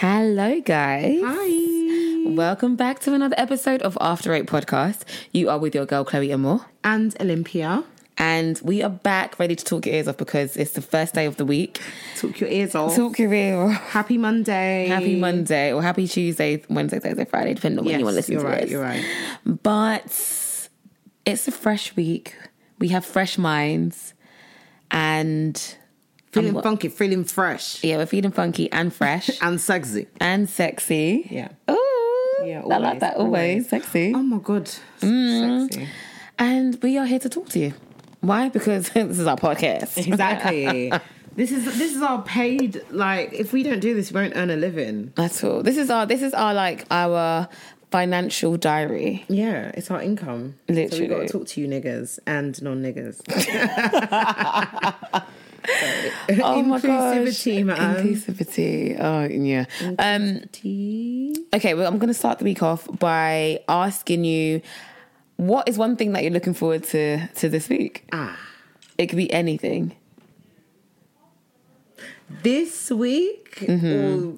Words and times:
Hello, 0.00 0.60
guys. 0.60 1.22
Hi. 1.24 2.24
Welcome 2.28 2.76
back 2.76 2.98
to 3.00 3.14
another 3.14 3.34
episode 3.38 3.80
of 3.80 3.96
After 3.98 4.34
Eight 4.34 4.44
Podcast. 4.44 5.04
You 5.32 5.48
are 5.48 5.58
with 5.58 5.74
your 5.74 5.86
girl, 5.86 6.04
Chloe 6.04 6.30
Amore. 6.34 6.66
And 6.84 7.16
Olympia. 7.18 7.82
And 8.18 8.60
we 8.62 8.82
are 8.82 8.90
back 8.90 9.38
ready 9.38 9.56
to 9.56 9.64
talk 9.64 9.86
your 9.86 9.94
ears 9.94 10.06
off 10.06 10.18
because 10.18 10.54
it's 10.58 10.72
the 10.72 10.82
first 10.82 11.14
day 11.14 11.24
of 11.24 11.38
the 11.38 11.46
week. 11.46 11.80
Talk 12.16 12.38
your 12.40 12.50
ears 12.50 12.74
off. 12.74 12.94
Talk 12.94 13.18
your 13.18 13.32
ear 13.32 13.56
off. 13.56 13.72
Happy 13.72 14.18
Monday. 14.18 14.86
Happy 14.88 15.16
Monday 15.18 15.72
or 15.72 15.82
happy 15.82 16.06
Tuesday, 16.06 16.62
Wednesday, 16.68 16.98
Thursday, 16.98 17.24
Friday, 17.24 17.54
depending 17.54 17.78
on 17.78 17.86
when 17.86 17.98
you 17.98 18.04
want 18.04 18.12
to 18.12 18.16
listen 18.16 18.32
you're 18.34 18.42
to 18.42 18.48
right, 18.48 18.60
this. 18.62 18.70
you're 18.70 18.82
right. 18.82 19.02
But 19.46 20.04
it's 21.24 21.48
a 21.48 21.52
fresh 21.52 21.96
week. 21.96 22.36
We 22.78 22.88
have 22.88 23.06
fresh 23.06 23.38
minds 23.38 24.12
and 24.90 25.58
Feeling 26.40 26.54
what- 26.54 26.64
funky, 26.64 26.88
feeling 26.88 27.24
fresh 27.24 27.82
yeah, 27.84 27.96
we're 27.98 28.06
feeling 28.06 28.30
funky 28.32 28.70
and 28.72 28.92
fresh 28.94 29.30
and 29.42 29.60
sexy. 29.60 30.06
and 30.20 30.48
sexy. 30.48 31.26
Yeah. 31.30 31.48
Oh, 31.68 32.42
Yeah, 32.44 32.62
I 32.62 32.78
like 32.78 33.00
that. 33.00 33.16
Always, 33.16 33.32
always. 33.64 33.68
sexy. 33.68 34.12
Oh 34.14 34.22
my 34.22 34.38
god. 34.38 34.70
Mm. 35.00 35.72
Sexy. 35.72 35.88
And 36.38 36.78
we 36.82 36.98
are 36.98 37.06
here 37.06 37.18
to 37.20 37.28
talk 37.28 37.48
to 37.50 37.58
you. 37.58 37.72
Why? 38.20 38.48
Because 38.48 38.88
this 38.94 39.18
is 39.18 39.26
our 39.26 39.36
podcast. 39.36 39.96
Exactly. 40.06 40.92
this 41.36 41.50
is 41.52 41.64
this 41.64 41.94
is 41.94 42.00
our 42.02 42.22
paid 42.22 42.82
like 42.90 43.32
if 43.34 43.52
we 43.52 43.62
don't 43.62 43.80
do 43.80 43.94
this 43.94 44.10
we 44.12 44.20
won't 44.20 44.34
earn 44.36 44.50
a 44.50 44.56
living. 44.56 45.12
That's 45.16 45.42
all. 45.44 45.62
This 45.62 45.76
is 45.76 45.90
our 45.90 46.06
this 46.06 46.22
is 46.22 46.32
our 46.34 46.52
like 46.54 46.86
our 46.90 47.48
financial 47.92 48.56
diary. 48.56 49.24
Yeah, 49.28 49.70
it's 49.74 49.90
our 49.90 50.02
income. 50.02 50.56
Literally. 50.68 50.88
So 50.90 50.96
we 50.96 51.08
Literally. 51.08 51.26
gotta 51.26 51.38
talk 51.38 51.46
to 51.48 51.60
you 51.60 51.68
niggers 51.68 52.18
and 52.26 52.60
non 52.62 52.82
niggers. 52.82 53.20
Oh 56.42 56.62
my 56.62 56.80
gosh. 56.80 57.16
Inclusivity, 57.16 57.64
man. 57.64 57.96
Inclusivity. 57.96 58.96
Oh 59.00 59.24
yeah. 59.24 59.64
Um 59.98 60.40
okay, 61.54 61.74
well 61.74 61.86
I'm 61.86 61.98
gonna 61.98 62.14
start 62.14 62.38
the 62.38 62.44
week 62.44 62.62
off 62.62 62.86
by 62.98 63.60
asking 63.68 64.24
you 64.24 64.60
what 65.36 65.68
is 65.68 65.76
one 65.78 65.96
thing 65.96 66.12
that 66.12 66.22
you're 66.22 66.32
looking 66.32 66.54
forward 66.54 66.84
to 66.84 67.26
to 67.26 67.48
this 67.48 67.68
week? 67.68 68.06
Ah. 68.12 68.38
It 68.98 69.06
could 69.08 69.16
be 69.18 69.32
anything. 69.32 69.94
This 72.42 72.90
week 72.90 73.64
or 73.68 74.36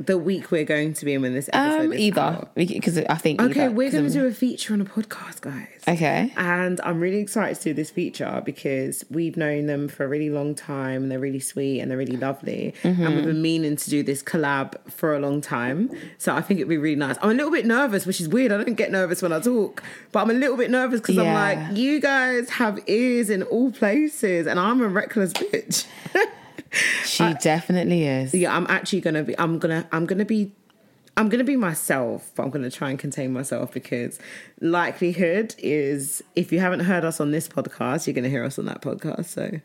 the 0.00 0.16
week 0.16 0.50
we're 0.50 0.64
going 0.64 0.94
to 0.94 1.04
be 1.04 1.12
in 1.14 1.22
when 1.22 1.34
this 1.34 1.48
episode 1.52 1.80
Mm-hmm. 1.80 1.86
Um 1.86 1.92
is 1.92 2.00
either. 2.00 2.48
Because 2.54 2.98
I 2.98 3.14
think 3.16 3.40
Okay, 3.40 3.64
either, 3.64 3.70
we're 3.70 3.90
going 3.90 4.06
to 4.06 4.12
do 4.12 4.26
a 4.26 4.32
feature 4.32 4.72
on 4.72 4.80
a 4.80 4.84
podcast, 4.84 5.42
guys. 5.42 5.68
Okay. 5.86 6.32
And 6.36 6.80
I'm 6.82 7.00
really 7.00 7.18
excited 7.18 7.56
to 7.58 7.64
do 7.64 7.74
this 7.74 7.90
feature 7.90 8.42
because 8.44 9.04
we've 9.10 9.36
known 9.36 9.66
them 9.66 9.88
for 9.88 10.04
a 10.04 10.08
really 10.08 10.30
long 10.30 10.54
time 10.54 11.02
and 11.02 11.12
they're 11.12 11.18
really 11.18 11.40
sweet 11.40 11.80
and 11.80 11.90
they're 11.90 11.98
really 11.98 12.16
lovely. 12.16 12.74
Mm-hmm. 12.82 13.02
And 13.02 13.14
we've 13.16 13.24
been 13.26 13.42
meaning 13.42 13.76
to 13.76 13.90
do 13.90 14.02
this 14.02 14.22
collab 14.22 14.74
for 14.90 15.14
a 15.14 15.20
long 15.20 15.40
time. 15.40 15.90
So 16.18 16.34
I 16.34 16.40
think 16.40 16.60
it'd 16.60 16.68
be 16.68 16.78
really 16.78 16.96
nice. 16.96 17.16
I'm 17.22 17.30
a 17.30 17.34
little 17.34 17.52
bit 17.52 17.66
nervous, 17.66 18.06
which 18.06 18.20
is 18.20 18.28
weird. 18.28 18.52
I 18.52 18.62
don't 18.62 18.74
get 18.74 18.90
nervous 18.90 19.20
when 19.22 19.32
I 19.32 19.40
talk, 19.40 19.82
but 20.12 20.20
I'm 20.20 20.30
a 20.30 20.34
little 20.34 20.56
bit 20.56 20.70
nervous 20.70 21.00
because 21.00 21.18
I'm 21.18 21.32
like, 21.34 21.76
you 21.76 22.00
guys 22.00 22.48
have 22.50 22.78
ears 22.86 23.28
in 23.30 23.42
all 23.44 23.70
places 23.70 24.46
and 24.46 24.58
I'm 24.58 24.80
a 24.80 24.88
reckless 24.88 25.32
bitch. 25.32 25.86
She 27.04 27.34
definitely 27.42 28.06
is. 28.06 28.32
yeah, 28.34 28.56
I'm 28.56 28.66
actually 28.68 29.00
gonna 29.00 29.24
be 29.24 29.38
I'm 29.38 29.58
gonna 29.58 29.88
I'm 29.90 30.06
gonna 30.06 30.24
be 30.24 30.52
I'm 31.16 31.28
gonna 31.28 31.44
be 31.44 31.56
myself, 31.56 32.30
but 32.34 32.44
I'm 32.44 32.50
gonna 32.50 32.70
try 32.70 32.90
and 32.90 32.98
contain 32.98 33.32
myself 33.32 33.72
because 33.72 34.18
likelihood 34.60 35.54
is 35.58 36.22
if 36.36 36.52
you 36.52 36.60
haven't 36.60 36.80
heard 36.80 37.04
us 37.04 37.20
on 37.20 37.32
this 37.32 37.48
podcast, 37.48 38.06
you're 38.06 38.14
gonna 38.14 38.28
hear 38.28 38.44
us 38.44 38.58
on 38.58 38.66
that 38.66 38.80
podcast. 38.82 39.26
So 39.26 39.60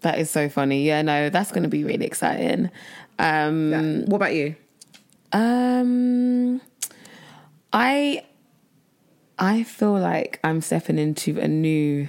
That 0.00 0.18
is 0.18 0.30
so 0.30 0.48
funny. 0.48 0.84
Yeah, 0.84 1.02
no, 1.02 1.28
that's 1.30 1.50
going 1.52 1.62
to 1.62 1.68
be 1.68 1.84
really 1.84 2.06
exciting. 2.06 2.70
Um, 3.18 3.70
yeah. 3.70 4.04
what 4.06 4.16
about 4.16 4.34
you? 4.34 4.56
um, 5.32 6.60
I, 7.72 8.24
I 9.38 9.62
feel 9.62 9.92
like 9.98 10.40
I'm 10.42 10.60
stepping 10.60 10.98
into 10.98 11.38
a 11.38 11.46
new, 11.46 12.08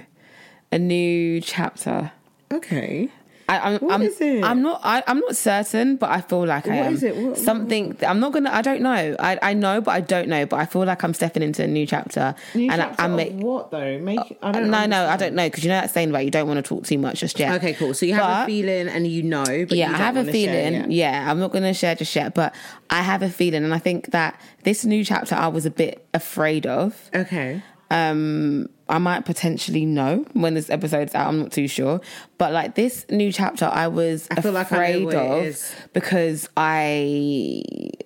a 0.72 0.78
new 0.78 1.40
chapter. 1.40 2.12
Okay. 2.50 3.10
I, 3.58 3.72
I'm, 3.74 3.78
What 3.80 3.92
I'm, 3.94 4.02
is 4.02 4.20
it? 4.20 4.44
I'm 4.44 4.62
not. 4.62 4.80
I, 4.82 5.02
I'm 5.06 5.18
not 5.20 5.36
certain, 5.36 5.96
but 5.96 6.10
I 6.10 6.20
feel 6.20 6.46
like 6.46 6.66
I 6.66 6.70
What 6.76 6.86
am. 6.86 6.94
is 6.94 7.02
it? 7.02 7.16
What- 7.16 7.38
Something. 7.38 7.96
I'm 8.06 8.20
not 8.20 8.32
gonna. 8.32 8.50
I 8.50 8.62
don't 8.62 8.80
know. 8.82 9.16
I, 9.18 9.38
I 9.42 9.54
know, 9.54 9.80
but 9.80 9.90
I 9.92 10.00
don't 10.00 10.28
know. 10.28 10.46
But 10.46 10.56
I 10.60 10.66
feel 10.66 10.84
like 10.84 11.02
I'm 11.02 11.14
stepping 11.14 11.42
into 11.42 11.62
a 11.64 11.66
new 11.66 11.86
chapter. 11.86 12.34
New 12.54 12.70
and 12.70 12.80
chapter 12.80 13.00
I, 13.02 13.04
I'm 13.04 13.18
of 13.18 13.34
what 13.42 13.70
though? 13.70 13.98
Make 13.98 14.20
oh, 14.20 14.36
I 14.42 14.52
don't 14.52 14.70
no, 14.70 14.86
no, 14.86 15.06
I 15.06 15.16
don't 15.16 15.34
know 15.34 15.46
because 15.46 15.64
you 15.64 15.68
know 15.70 15.80
that 15.80 15.90
saying 15.90 16.10
about 16.10 16.24
you 16.24 16.30
don't 16.30 16.46
want 16.48 16.58
to 16.64 16.68
talk 16.68 16.84
too 16.86 16.98
much 16.98 17.20
just 17.20 17.38
yet. 17.38 17.54
Okay, 17.56 17.74
cool. 17.74 17.94
So 17.94 18.06
you 18.06 18.14
have 18.14 18.22
But- 18.22 18.42
a 18.44 18.46
feeling 18.46 18.88
and 18.88 19.06
you 19.06 19.22
know, 19.22 19.44
but 19.44 19.72
yeah, 19.72 19.88
you 19.88 19.94
I 19.94 19.98
don't 19.98 20.16
have 20.16 20.28
a 20.28 20.32
feeling. 20.32 20.90
Yeah, 20.90 21.30
I'm 21.30 21.38
not 21.40 21.52
going 21.52 21.64
to 21.64 21.74
share 21.74 21.94
just 21.94 22.14
yet, 22.16 22.34
but 22.34 22.54
I 22.90 23.02
have 23.02 23.22
a 23.22 23.30
feeling, 23.30 23.64
and 23.64 23.72
I 23.74 23.78
think 23.78 24.10
that 24.12 24.38
this 24.64 24.84
new 24.84 25.04
chapter 25.04 25.34
I 25.34 25.48
was 25.48 25.66
a 25.66 25.70
bit 25.70 26.06
afraid 26.14 26.66
of. 26.66 27.10
Okay. 27.14 27.62
Um, 27.92 28.68
I 28.88 28.98
might 28.98 29.24
potentially 29.24 29.84
know 29.86 30.24
when 30.32 30.54
this 30.54 30.68
episode's 30.70 31.14
out. 31.14 31.28
I'm 31.28 31.38
not 31.40 31.52
too 31.52 31.68
sure, 31.68 32.00
but 32.38 32.52
like 32.52 32.74
this 32.74 33.06
new 33.10 33.30
chapter, 33.32 33.66
I 33.66 33.88
was 33.88 34.26
I 34.30 34.40
feel 34.40 34.52
like 34.52 34.72
I 34.72 34.76
afraid 34.76 35.14
of 35.14 35.74
because 35.92 36.48
I 36.56 37.62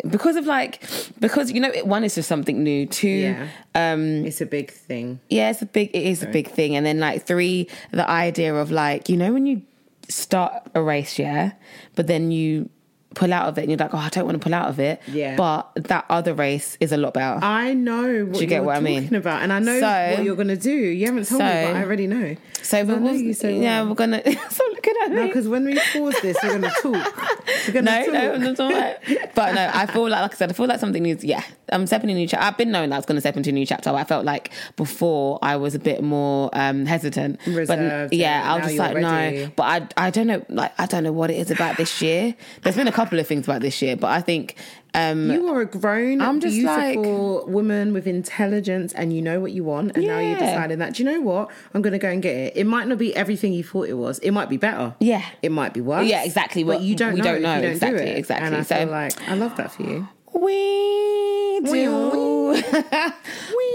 because 0.08 0.36
of 0.36 0.46
like 0.46 0.82
because 1.20 1.50
you 1.52 1.60
know 1.60 1.70
it, 1.70 1.86
one 1.86 2.04
is 2.04 2.14
just 2.14 2.28
something 2.28 2.62
new. 2.62 2.86
Two, 2.86 3.08
Yeah. 3.08 3.48
um, 3.74 4.24
It's 4.24 4.40
a 4.40 4.46
big 4.46 4.70
thing. 4.70 5.20
yeah, 5.28 5.50
it's 5.50 5.62
a 5.62 5.66
big 5.66 5.90
it 5.94 6.02
is 6.04 6.22
a 6.22 6.26
big 6.28 6.48
thing. 6.48 6.76
And 6.76 6.84
then 6.84 6.98
like 7.00 7.24
three, 7.26 7.68
the 7.92 8.08
idea 8.08 8.54
of 8.54 8.70
like, 8.70 9.08
you 9.08 9.16
know, 9.16 9.32
when 9.32 9.46
you 9.46 9.62
start 10.08 10.52
a 10.74 10.82
race, 10.82 11.18
yeah, 11.18 11.52
but 11.94 12.06
then 12.06 12.30
you 12.30 12.70
pull 13.16 13.32
out 13.32 13.48
of 13.48 13.58
it 13.58 13.62
and 13.62 13.70
you're 13.70 13.78
like, 13.78 13.92
oh, 13.94 13.98
I 13.98 14.08
don't 14.10 14.24
want 14.26 14.36
to 14.40 14.44
pull 14.44 14.54
out 14.54 14.68
of 14.68 14.78
it. 14.78 15.00
Yeah. 15.08 15.34
But 15.34 15.70
that 15.88 16.04
other 16.08 16.34
race 16.34 16.76
is 16.78 16.92
a 16.92 16.96
lot 16.96 17.14
better. 17.14 17.44
I 17.44 17.74
know 17.74 18.26
what 18.26 18.40
you 18.40 18.46
get 18.46 18.62
what 18.62 18.76
I 18.76 18.80
mean? 18.80 19.12
about, 19.14 19.42
and 19.42 19.52
I 19.52 19.58
know 19.58 19.80
So- 19.80 20.14
what 20.14 20.24
you're 20.24 20.36
gonna 20.36 20.56
do. 20.56 20.70
You 20.70 21.06
haven't 21.06 21.24
told 21.26 21.40
me, 21.40 21.46
but 21.48 21.76
I 21.76 21.82
already 21.82 22.06
know. 22.06 22.36
so 22.62 22.84
we'll, 22.84 23.00
know 23.00 23.12
you 23.12 23.32
so 23.34 23.48
yeah, 23.48 23.80
well. 23.80 23.88
we're 23.90 23.94
gonna 23.96 24.22
stop 24.50 24.68
looking 24.72 24.94
at 25.02 25.10
me. 25.10 25.16
No, 25.16 25.26
because 25.26 25.48
when 25.48 25.64
we 25.64 25.74
pause 25.92 26.14
this, 26.22 26.36
we're 26.42 26.58
gonna 26.60 26.70
talk. 26.82 27.36
We're 27.66 27.72
gonna 27.72 27.82
no, 27.82 28.04
talk. 28.04 28.40
no, 28.40 28.52
not 28.52 29.34
But 29.34 29.54
no, 29.54 29.70
I 29.72 29.86
feel 29.86 30.02
like, 30.08 30.20
like 30.22 30.34
I 30.34 30.36
said, 30.36 30.50
I 30.50 30.52
feel 30.52 30.66
like 30.66 30.80
something 30.80 31.02
needs. 31.02 31.24
Yeah, 31.24 31.42
I'm 31.70 31.86
stepping 31.86 32.10
into 32.10 32.18
a 32.18 32.22
new 32.22 32.28
chapter. 32.28 32.44
I've 32.44 32.56
been 32.58 32.70
knowing 32.70 32.90
that 32.90 32.96
I 32.96 32.98
was 32.98 33.06
going 33.06 33.16
to 33.16 33.20
step 33.20 33.36
into 33.36 33.50
a 33.50 33.52
new 33.52 33.64
chapter. 33.66 33.90
But 33.90 33.96
I 33.96 34.04
felt 34.04 34.24
like 34.24 34.50
before 34.76 35.38
I 35.42 35.56
was 35.56 35.74
a 35.74 35.78
bit 35.78 36.02
more 36.02 36.50
um 36.52 36.84
hesitant. 36.86 37.40
but 37.46 37.54
Reserved, 37.54 38.12
yeah, 38.14 38.42
I 38.52 38.56
was 38.58 38.66
just 38.66 38.78
like 38.78 38.94
ready. 38.94 39.38
no. 39.44 39.52
But 39.56 39.92
I 39.96 40.06
I 40.06 40.10
don't 40.10 40.26
know. 40.26 40.44
Like 40.48 40.72
I 40.78 40.86
don't 40.86 41.02
know 41.04 41.12
what 41.12 41.30
it 41.30 41.36
is 41.36 41.50
about 41.50 41.76
this 41.76 42.02
year. 42.02 42.34
There's 42.62 42.76
been 42.76 42.88
a 42.88 42.92
couple 42.92 43.05
of 43.12 43.26
things 43.26 43.46
about 43.46 43.60
this 43.60 43.80
year, 43.82 43.96
but 43.96 44.08
I 44.08 44.20
think 44.20 44.56
um 44.94 45.30
You 45.30 45.48
are 45.48 45.60
a 45.60 45.66
grown, 45.66 46.20
I'm 46.20 46.40
just 46.40 46.56
beautiful 46.56 47.46
woman 47.46 47.92
with 47.92 48.06
intelligence, 48.06 48.92
and 48.94 49.12
you 49.12 49.20
know 49.22 49.40
what 49.40 49.52
you 49.52 49.62
want. 49.64 49.96
And 49.96 50.06
now 50.06 50.18
you're 50.18 50.38
deciding 50.38 50.78
that. 50.78 50.94
Do 50.94 51.02
you 51.02 51.10
know 51.10 51.20
what? 51.20 51.50
I'm 51.74 51.82
going 51.82 51.92
to 51.92 51.98
go 51.98 52.08
and 52.08 52.22
get 52.22 52.34
it. 52.34 52.56
It 52.56 52.64
might 52.64 52.86
not 52.88 52.98
be 52.98 53.14
everything 53.14 53.52
you 53.52 53.62
thought 53.64 53.88
it 53.88 53.94
was. 53.94 54.18
It 54.20 54.30
might 54.32 54.48
be 54.48 54.56
better. 54.56 54.94
Yeah. 55.00 55.22
It 55.42 55.52
might 55.52 55.72
be 55.74 55.80
worse. 55.80 56.06
Yeah, 56.08 56.24
exactly. 56.24 56.64
But 56.64 56.76
Well, 56.76 56.82
you 56.82 56.96
don't 56.96 57.14
we 57.14 57.20
know. 57.20 57.24
don't 57.32 57.42
know. 57.42 57.60
Don't 57.60 57.70
Exactly, 57.72 58.04
do 58.06 58.10
exactly. 58.12 58.46
And 58.46 58.56
I 58.56 58.62
So- 58.62 58.76
feel 58.76 58.88
like 58.88 59.28
I 59.28 59.34
love 59.34 59.56
that 59.56 59.72
for 59.72 59.82
you. 59.82 60.08
we 60.34 61.60
do. 61.64 62.62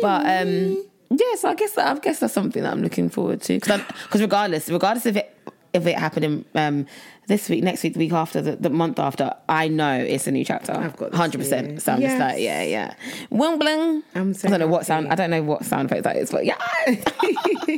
but 0.02 0.26
um 0.26 0.86
yeah, 1.14 1.36
so 1.36 1.50
I 1.50 1.56
guess 1.56 1.74
that 1.74 1.88
I 1.96 2.00
guess 2.00 2.20
that's 2.20 2.34
something 2.34 2.64
that 2.64 2.72
I'm 2.72 2.82
looking 2.82 3.10
forward 3.10 3.42
to 3.42 3.54
because 3.60 3.82
because 4.04 4.22
regardless 4.22 4.70
regardless 4.70 5.06
if 5.06 5.18
it 5.18 5.36
if 5.74 5.86
it 5.88 5.98
happening 5.98 6.46
um 6.56 6.86
this 7.28 7.48
week, 7.50 7.64
next 7.64 7.84
week, 7.84 7.94
the 7.94 8.00
week 8.00 8.12
after, 8.12 8.42
the, 8.42 8.58
the 8.58 8.70
month 8.70 9.00
after, 9.00 9.34
I 9.48 9.70
know 9.70 9.98
it's 9.98 10.28
a 10.28 10.32
new 10.32 10.44
chapter. 10.44 10.74
I've 10.74 10.98
got 10.98 11.14
hundred 11.14 11.38
percent. 11.40 11.82
So 11.82 11.94
I'm 11.94 12.02
just 12.02 12.20
like, 12.20 12.40
yeah, 12.40 12.64
yeah. 12.64 12.94
Wing 13.30 13.58
bling. 13.58 14.04
I'm 14.16 14.34
so 14.34 14.48
I 14.48 14.52
don't 14.52 14.60
know 14.60 14.68
what 14.68 14.86
sound. 14.86 15.08
I 15.08 15.16
don't 15.16 15.30
know 15.30 15.44
what 15.44 15.64
sound 15.66 15.86
effect 15.86 16.04
that 16.04 16.18
is, 16.18 16.32
but 16.32 16.46
yeah. 16.46 16.58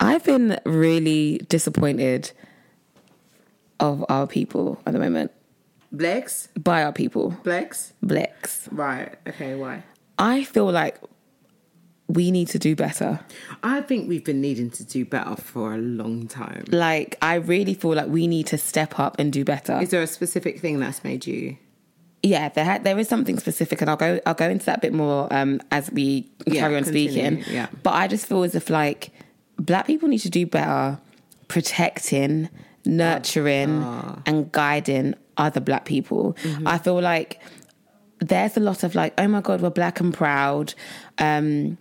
I've 0.00 0.24
been 0.24 0.58
really 0.64 1.38
disappointed 1.48 2.30
of 3.80 4.04
our 4.08 4.26
people 4.26 4.80
at 4.86 4.92
the 4.92 4.98
moment. 4.98 5.32
Blacks? 5.90 6.48
By 6.56 6.82
our 6.84 6.92
people, 6.92 7.30
Blacks? 7.42 7.94
Blacks. 8.02 8.68
Right. 8.70 9.16
Okay. 9.26 9.54
Why? 9.54 9.82
I 10.18 10.44
feel 10.44 10.70
like 10.70 10.98
we 12.08 12.30
need 12.30 12.48
to 12.48 12.58
do 12.58 12.74
better. 12.74 13.20
I 13.62 13.82
think 13.82 14.08
we've 14.08 14.24
been 14.24 14.40
needing 14.40 14.70
to 14.70 14.84
do 14.84 15.04
better 15.04 15.36
for 15.36 15.74
a 15.74 15.78
long 15.78 16.26
time. 16.26 16.64
Like, 16.68 17.16
I 17.20 17.34
really 17.34 17.74
feel 17.74 17.92
like 17.94 18.08
we 18.08 18.26
need 18.26 18.46
to 18.48 18.56
step 18.58 18.98
up 18.98 19.16
and 19.18 19.30
do 19.32 19.44
better. 19.44 19.78
Is 19.80 19.90
there 19.90 20.02
a 20.02 20.06
specific 20.06 20.58
thing 20.60 20.80
that's 20.80 21.04
made 21.04 21.26
you? 21.26 21.56
yeah, 22.22 22.48
there 22.48 22.64
ha- 22.64 22.78
there 22.82 22.98
is 22.98 23.08
something 23.08 23.38
specific, 23.38 23.80
and 23.80 23.88
I'll 23.88 23.96
go 23.96 24.18
I'll 24.26 24.34
go 24.34 24.48
into 24.48 24.66
that 24.66 24.78
a 24.78 24.80
bit 24.80 24.92
more 24.92 25.32
um, 25.32 25.60
as 25.70 25.88
we 25.92 26.28
Yeah, 26.46 26.62
carry 26.62 26.76
on 26.76 26.82
continue, 26.84 27.10
speaking. 27.38 27.54
yeah. 27.54 27.68
But 27.84 27.90
I 27.94 28.08
just 28.08 28.26
feel 28.26 28.42
as 28.42 28.54
if 28.56 28.68
like 28.70 29.10
black 29.56 29.86
people 29.86 30.08
need 30.08 30.18
to 30.20 30.30
do 30.30 30.44
better 30.44 30.98
protecting, 31.46 32.48
nurturing, 32.84 33.82
Ah. 33.82 34.22
and 34.26 34.50
guiding 34.52 35.14
other 35.36 35.60
black 35.60 35.84
people. 35.84 36.36
Mm-hmm. 36.42 36.66
I 36.66 36.78
feel 36.78 37.00
like 37.00 37.40
there's 38.20 38.56
a 38.56 38.60
lot 38.60 38.82
of 38.82 38.94
like, 38.94 39.14
oh 39.18 39.28
my 39.28 39.40
god, 39.40 39.60
we're 39.60 39.70
black 39.70 40.00
and 40.00 40.12
proud. 40.14 40.74
Um, 41.18 41.78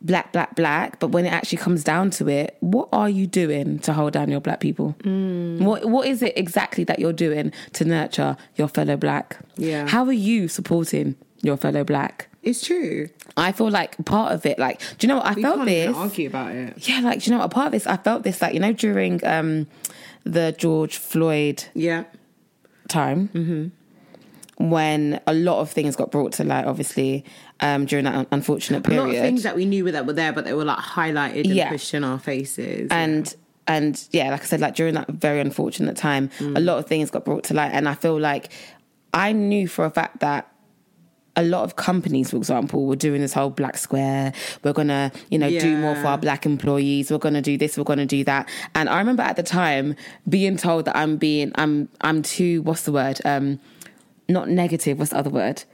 black, 0.00 0.32
black, 0.32 0.54
black. 0.54 0.98
But 1.00 1.08
when 1.08 1.24
it 1.26 1.32
actually 1.32 1.58
comes 1.58 1.82
down 1.84 2.10
to 2.10 2.28
it, 2.28 2.56
what 2.60 2.88
are 2.92 3.08
you 3.08 3.26
doing 3.26 3.78
to 3.80 3.92
hold 3.92 4.12
down 4.12 4.30
your 4.30 4.40
black 4.40 4.60
people? 4.60 4.94
Mm. 5.02 5.60
What 5.60 5.84
What 5.86 6.06
is 6.06 6.22
it 6.22 6.36
exactly 6.36 6.84
that 6.84 6.98
you're 6.98 7.12
doing 7.12 7.52
to 7.74 7.84
nurture 7.84 8.36
your 8.56 8.68
fellow 8.68 8.96
black? 8.96 9.38
Yeah. 9.56 9.86
How 9.88 10.04
are 10.06 10.12
you 10.12 10.48
supporting 10.48 11.16
your 11.42 11.56
fellow 11.56 11.84
black? 11.84 12.28
It's 12.42 12.64
true. 12.64 13.08
I 13.36 13.52
feel 13.52 13.68
like 13.70 13.96
part 14.04 14.32
of 14.32 14.46
it, 14.46 14.58
like, 14.58 14.80
do 14.98 15.06
you 15.06 15.08
know 15.08 15.16
what 15.16 15.26
I 15.26 15.34
We 15.34 15.42
felt 15.42 15.64
this? 15.66 15.94
argue 15.94 16.28
about 16.28 16.52
it. 16.54 16.88
Yeah, 16.88 17.00
like, 17.00 17.20
do 17.20 17.26
you 17.26 17.32
know 17.32 17.38
what? 17.38 17.46
A 17.46 17.54
part 17.54 17.66
of 17.66 17.72
this, 17.72 17.86
I 17.86 17.96
felt 17.96 18.22
this, 18.22 18.40
like, 18.40 18.54
you 18.54 18.60
know, 18.60 18.72
during 18.72 19.24
um, 19.26 19.66
the 20.24 20.54
George 20.56 20.96
Floyd 20.96 21.64
Yeah. 21.74 22.04
time 22.88 23.28
Mm-hmm. 23.34 23.68
When 24.58 25.20
a 25.26 25.34
lot 25.34 25.60
of 25.60 25.70
things 25.70 25.96
got 25.96 26.10
brought 26.10 26.32
to 26.32 26.44
light, 26.44 26.64
obviously, 26.64 27.24
um, 27.60 27.86
during 27.86 28.04
that 28.04 28.14
un- 28.14 28.26
unfortunate 28.32 28.78
A 28.78 28.82
period. 28.82 29.02
lot 29.04 29.14
of 29.14 29.20
things 29.20 29.42
that 29.44 29.56
we 29.56 29.64
knew 29.64 29.90
that 29.90 30.06
were 30.06 30.12
there, 30.12 30.32
but 30.32 30.44
they 30.44 30.52
were 30.52 30.64
like 30.64 30.78
highlighted 30.78 31.44
and 31.44 31.54
Yeah. 31.54 31.70
pushed 31.70 31.94
in 31.94 32.04
our 32.04 32.18
faces. 32.18 32.88
and 32.90 33.34
and 33.70 34.02
yeah, 34.12 34.30
like 34.30 34.40
I 34.40 34.44
said, 34.46 34.60
like 34.60 34.74
during 34.74 34.94
that 34.94 35.08
very 35.08 35.40
unfortunate 35.40 35.94
time, 35.94 36.30
Mm. 36.38 36.56
a 36.56 36.60
lot 36.60 36.78
of 36.78 36.86
things 36.86 37.10
got 37.10 37.24
brought 37.26 37.44
to 37.44 37.54
light, 37.54 37.70
and 37.74 37.86
I 37.86 37.94
feel 37.94 38.18
like 38.18 38.50
I 39.12 39.32
knew 39.32 39.68
for 39.68 39.84
a 39.84 39.90
fact 39.90 40.20
that 40.20 40.50
a 41.36 41.42
lot 41.44 41.62
of 41.64 41.76
companies, 41.76 42.30
for 42.30 42.36
example, 42.36 42.86
were 42.86 42.96
doing 42.96 43.20
this 43.20 43.32
whole 43.34 43.50
black 43.50 43.76
square. 43.76 44.32
We're 44.64 44.72
gonna, 44.72 45.12
you 45.30 45.38
know, 45.38 45.50
do 45.50 45.76
more 45.76 45.94
for 45.94 46.06
our 46.08 46.18
black 46.18 46.46
employees. 46.46 47.10
We're 47.12 47.18
gonna 47.18 47.42
do 47.42 47.56
this. 47.56 47.76
We're 47.78 47.84
gonna 47.84 48.06
do 48.06 48.24
that. 48.24 48.48
And 48.74 48.88
I 48.88 48.98
remember 48.98 49.22
at 49.22 49.36
the 49.36 49.42
time 49.44 49.94
being 50.28 50.56
told 50.56 50.86
that 50.86 50.96
I'm 50.96 51.16
being, 51.16 51.52
I'm, 51.54 51.88
I'm 52.00 52.22
too. 52.22 52.62
What's 52.62 52.82
the 52.82 52.92
word? 52.92 53.20
Um, 53.24 53.60
not 54.28 54.48
negative. 54.48 54.98
What's 54.98 55.10
the 55.10 55.18
other 55.18 55.30
word? 55.30 55.64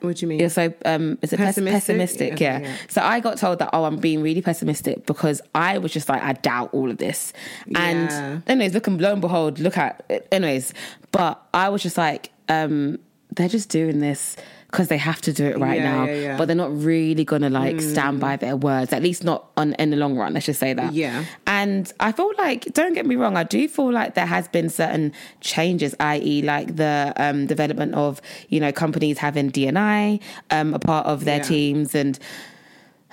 what 0.00 0.16
do 0.16 0.24
you 0.24 0.28
mean? 0.28 0.40
You're 0.40 0.48
so 0.48 0.74
um, 0.84 1.16
is 1.22 1.32
it 1.32 1.36
Pessimistic? 1.36 1.72
pessimistic? 1.72 2.40
Yeah, 2.40 2.58
Yeah. 2.58 2.66
yeah. 2.68 2.74
So 2.88 3.00
I 3.02 3.20
got 3.20 3.38
told 3.38 3.60
that 3.60 3.70
oh, 3.72 3.84
I'm 3.84 3.98
being 3.98 4.20
really 4.20 4.42
pessimistic 4.42 5.06
because 5.06 5.40
I 5.54 5.78
was 5.78 5.92
just 5.92 6.08
like 6.08 6.20
I 6.22 6.32
doubt 6.32 6.70
all 6.72 6.90
of 6.90 6.98
this. 6.98 7.32
And 7.76 8.10
Yeah. 8.10 8.40
anyways, 8.48 8.74
look 8.74 8.88
and 8.88 9.00
lo 9.00 9.12
and 9.12 9.20
behold, 9.20 9.60
look 9.60 9.78
at 9.78 10.26
anyways. 10.32 10.74
But 11.12 11.40
I 11.54 11.68
was 11.68 11.82
just 11.84 11.96
like, 11.96 12.32
um, 12.48 12.98
they're 13.36 13.48
just 13.48 13.68
doing 13.68 14.00
this 14.00 14.36
because 14.72 14.88
they 14.88 14.96
have 14.96 15.20
to 15.20 15.34
do 15.34 15.44
it 15.44 15.58
right 15.58 15.76
Yeah, 15.76 15.92
now. 15.92 16.04
yeah, 16.06 16.14
yeah. 16.14 16.36
But 16.38 16.46
they're 16.46 16.56
not 16.56 16.74
really 16.74 17.24
gonna 17.26 17.50
like 17.50 17.78
stand 17.80 18.20
by 18.20 18.36
their 18.36 18.56
words. 18.56 18.90
At 18.94 19.02
least 19.02 19.22
not 19.22 19.50
on 19.58 19.74
in 19.74 19.90
the 19.90 19.96
long 19.98 20.16
run. 20.16 20.32
Let's 20.32 20.46
just 20.46 20.58
say 20.60 20.72
that. 20.72 20.94
Yeah. 20.94 21.26
And 21.46 21.92
I 22.00 22.10
feel 22.12 22.32
like, 22.38 22.64
don't 22.72 22.94
get 22.94 23.04
me 23.04 23.16
wrong, 23.16 23.36
I 23.36 23.44
do 23.44 23.68
feel 23.68 23.92
like 23.92 24.14
there 24.14 24.24
has 24.24 24.48
been 24.48 24.70
certain 24.70 25.12
changes, 25.42 25.94
i.e., 26.00 26.40
like 26.40 26.76
the 26.76 27.12
um, 27.18 27.46
development 27.46 27.94
of 27.94 28.22
you 28.48 28.60
know 28.60 28.72
companies 28.72 29.18
having 29.18 29.50
DNI 29.52 30.20
um, 30.50 30.72
a 30.72 30.78
part 30.78 31.06
of 31.06 31.26
their 31.26 31.40
teams 31.40 31.94
and 31.94 32.18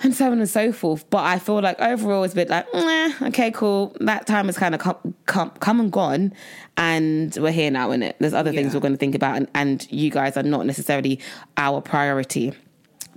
and 0.02 0.14
so 0.14 0.26
on 0.26 0.38
and 0.38 0.48
so 0.48 0.72
forth. 0.72 1.08
But 1.10 1.24
I 1.24 1.38
feel 1.38 1.60
like 1.60 1.80
overall 1.80 2.24
it's 2.24 2.34
a 2.34 2.36
bit 2.36 2.48
like, 2.48 2.66
eh, 2.72 3.12
okay, 3.22 3.50
cool. 3.50 3.96
That 4.00 4.26
time 4.26 4.46
has 4.46 4.58
kind 4.58 4.74
of 4.74 4.80
come, 4.80 5.14
come, 5.26 5.50
come 5.60 5.80
and 5.80 5.92
gone, 5.92 6.32
and 6.76 7.36
we're 7.40 7.52
here 7.52 7.70
now, 7.70 7.90
in 7.90 8.02
it. 8.02 8.16
There's 8.18 8.34
other 8.34 8.52
things 8.52 8.74
we're 8.74 8.80
going 8.80 8.94
to 8.94 8.98
think 8.98 9.14
about, 9.14 9.36
and, 9.36 9.48
and 9.54 9.86
you 9.90 10.10
guys 10.10 10.36
are 10.36 10.42
not 10.42 10.66
necessarily 10.66 11.20
our 11.56 11.80
priority, 11.80 12.52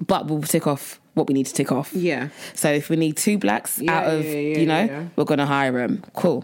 but 0.06 0.28
we'll 0.28 0.42
tick 0.42 0.68
off 0.68 1.00
what 1.14 1.28
we 1.28 1.34
need 1.34 1.46
to 1.46 1.54
tick 1.54 1.72
off. 1.72 1.94
Yeah. 1.94 2.30
So 2.56 2.72
if 2.72 2.90
we 2.90 2.96
need 2.96 3.18
two 3.18 3.38
blacks 3.38 3.80
Yeah, 3.80 3.98
out 4.00 4.14
of, 4.14 4.26
yeah, 4.26 4.32
yeah, 4.32 4.58
you 4.58 4.66
know, 4.66 4.84
yeah. 4.84 5.06
we're 5.16 5.26
going 5.26 5.38
to 5.38 5.46
hire 5.46 5.72
them. 5.72 6.04
Cool. 6.14 6.44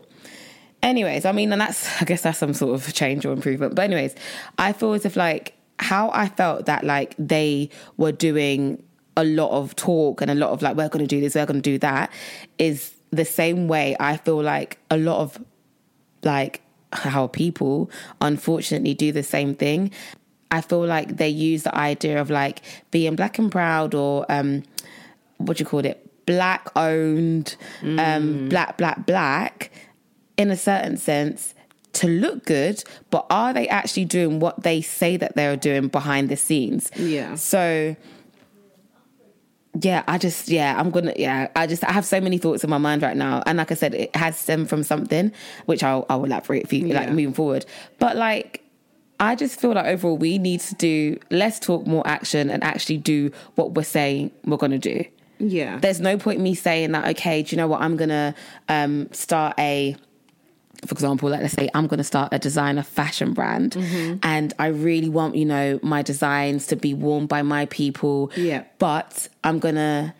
Anyways, 0.84 1.26
I 1.26 1.32
mean, 1.32 1.52
and 1.52 1.60
that's, 1.60 2.02
I 2.02 2.06
guess 2.06 2.22
that's 2.22 2.38
some 2.38 2.54
sort 2.54 2.76
of 2.76 2.94
change 2.94 3.26
or 3.26 3.34
improvement. 3.34 3.76
But, 3.76 3.84
anyways, 3.84 4.16
I 4.58 4.74
feel 4.74 4.94
as 4.94 5.06
if 5.06 5.16
like 5.16 5.54
how 5.80 6.12
I 6.14 6.28
felt 6.28 6.68
that 6.68 6.84
like 6.84 7.16
they 7.18 7.70
were 7.98 8.12
doing 8.12 8.84
a 9.20 9.26
lot 9.26 9.52
of 9.52 9.76
talk 9.76 10.22
and 10.22 10.32
a 10.32 10.36
lot 10.36 10.52
of 10.52 10.62
like, 10.62 10.78
we're 10.78 10.88
going 10.88 11.06
to 11.06 11.08
do 11.08 11.20
this, 11.20 11.36
we're 11.36 11.46
going 11.46 11.62
to 11.62 11.70
do 11.70 11.78
that 11.78 12.10
is 12.58 12.94
the 13.12 13.26
same 13.26 13.68
way 13.68 13.96
I 14.00 14.16
feel 14.16 14.42
like 14.42 14.80
a 14.90 14.98
lot 14.98 15.20
of 15.20 15.44
like 16.24 16.62
how 16.94 17.28
people 17.28 17.92
unfortunately 18.22 18.94
do 18.94 19.12
the 19.12 19.24
same 19.24 19.56
thing. 19.56 19.92
I 20.52 20.62
feel 20.62 20.86
like 20.86 21.18
they 21.18 21.30
use 21.30 21.64
the 21.64 21.76
idea 21.76 22.22
of 22.22 22.30
like 22.30 22.62
being 22.92 23.16
black 23.16 23.38
and 23.38 23.52
proud 23.52 23.94
or 23.94 24.26
um 24.30 24.64
what 25.38 25.58
do 25.58 25.62
you 25.62 25.66
call 25.66 25.86
it? 25.86 26.06
Black 26.26 26.70
owned, 26.76 27.56
um, 27.82 28.50
black, 28.50 28.78
black, 28.78 29.06
black 29.08 29.72
in 30.38 30.52
a 30.52 30.58
certain 30.58 30.96
sense 30.96 31.56
to 31.94 32.08
look 32.08 32.46
good, 32.46 32.84
but 33.10 33.26
are 33.30 33.52
they 33.52 33.68
actually 33.68 34.06
doing 34.06 34.40
what 34.40 34.62
they 34.62 34.80
say 34.82 35.18
that 35.18 35.36
they're 35.36 35.58
doing 35.58 35.88
behind 35.88 36.30
the 36.30 36.38
scenes? 36.38 36.92
Yeah. 36.96 37.34
So 37.36 37.96
yeah, 39.82 40.04
I 40.08 40.18
just 40.18 40.50
yeah, 40.50 40.80
I'm 40.80 40.90
gonna 40.90 41.14
yeah, 41.16 41.50
I 41.56 41.68
just 41.68 41.84
I 41.84 41.92
have 41.92 42.06
so 42.06 42.20
many 42.20 42.38
thoughts 42.38 42.64
in 42.64 42.70
my 42.70 42.78
mind 42.78 43.02
right 43.02 43.16
now, 43.16 43.44
and 43.46 43.58
like 43.58 43.72
I 43.72 43.76
said, 43.76 43.94
it 43.94 44.16
has 44.16 44.38
stemmed 44.38 44.70
from 44.70 44.84
something 44.84 45.32
which 45.66 45.84
I'll 45.84 46.06
I'll 46.10 46.24
elaborate 46.24 46.68
for 46.68 46.76
you 46.76 46.88
like 46.94 47.10
moving 47.10 47.34
forward. 47.34 47.66
But 48.00 48.18
like, 48.18 48.64
I 49.20 49.36
just 49.36 49.60
feel 49.60 49.74
like 49.74 49.86
overall 49.86 50.18
we 50.18 50.38
need 50.38 50.62
to 50.62 50.76
do 50.76 51.20
less 51.30 51.60
talk, 51.60 51.86
more 51.86 52.06
action, 52.08 52.50
and 52.50 52.64
actually 52.64 52.98
do 52.98 53.32
what 53.56 53.74
we're 53.74 53.84
saying 53.84 54.32
we're 54.46 54.58
gonna 54.58 54.80
do. 54.80 55.06
Yeah. 55.40 55.80
There's 55.80 56.02
no 56.02 56.18
point 56.18 56.40
in 56.40 56.44
me 56.44 56.56
saying 56.56 56.92
that. 56.92 57.08
Okay, 57.10 57.44
do 57.44 57.56
you 57.56 57.58
know 57.58 57.68
what? 57.68 57.82
I'm 57.82 57.96
gonna 57.96 58.36
um, 58.68 59.12
start 59.14 59.54
a 59.60 59.96
for 60.86 60.94
example, 60.94 61.30
like 61.30 61.42
let's 61.42 61.54
say 61.54 61.70
I'm 61.74 61.88
going 61.88 61.98
to 61.98 62.04
start 62.04 62.30
a 62.32 62.40
designer 62.40 62.84
fashion 62.84 63.34
brand 63.34 63.74
Mm-hmm. 63.74 64.18
and 64.24 64.54
I 64.60 64.68
really 64.68 65.10
want, 65.10 65.36
you 65.36 65.46
know, 65.46 65.80
my 65.84 66.02
designs 66.02 66.68
to 66.68 66.76
be 66.76 66.94
worn 66.94 67.26
by 67.28 67.42
my 67.42 67.66
people. 67.66 68.32
Yeah. 68.36 68.64
But 68.78 69.28
I'm 69.44 69.60
going 69.60 69.76
to 69.76 70.14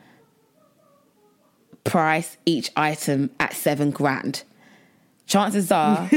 price 1.84 2.38
each 2.46 2.72
item 2.76 3.30
at 3.40 3.54
seven 3.54 3.92
grand. 3.92 4.44
Chances 5.28 5.72
are 5.72 6.10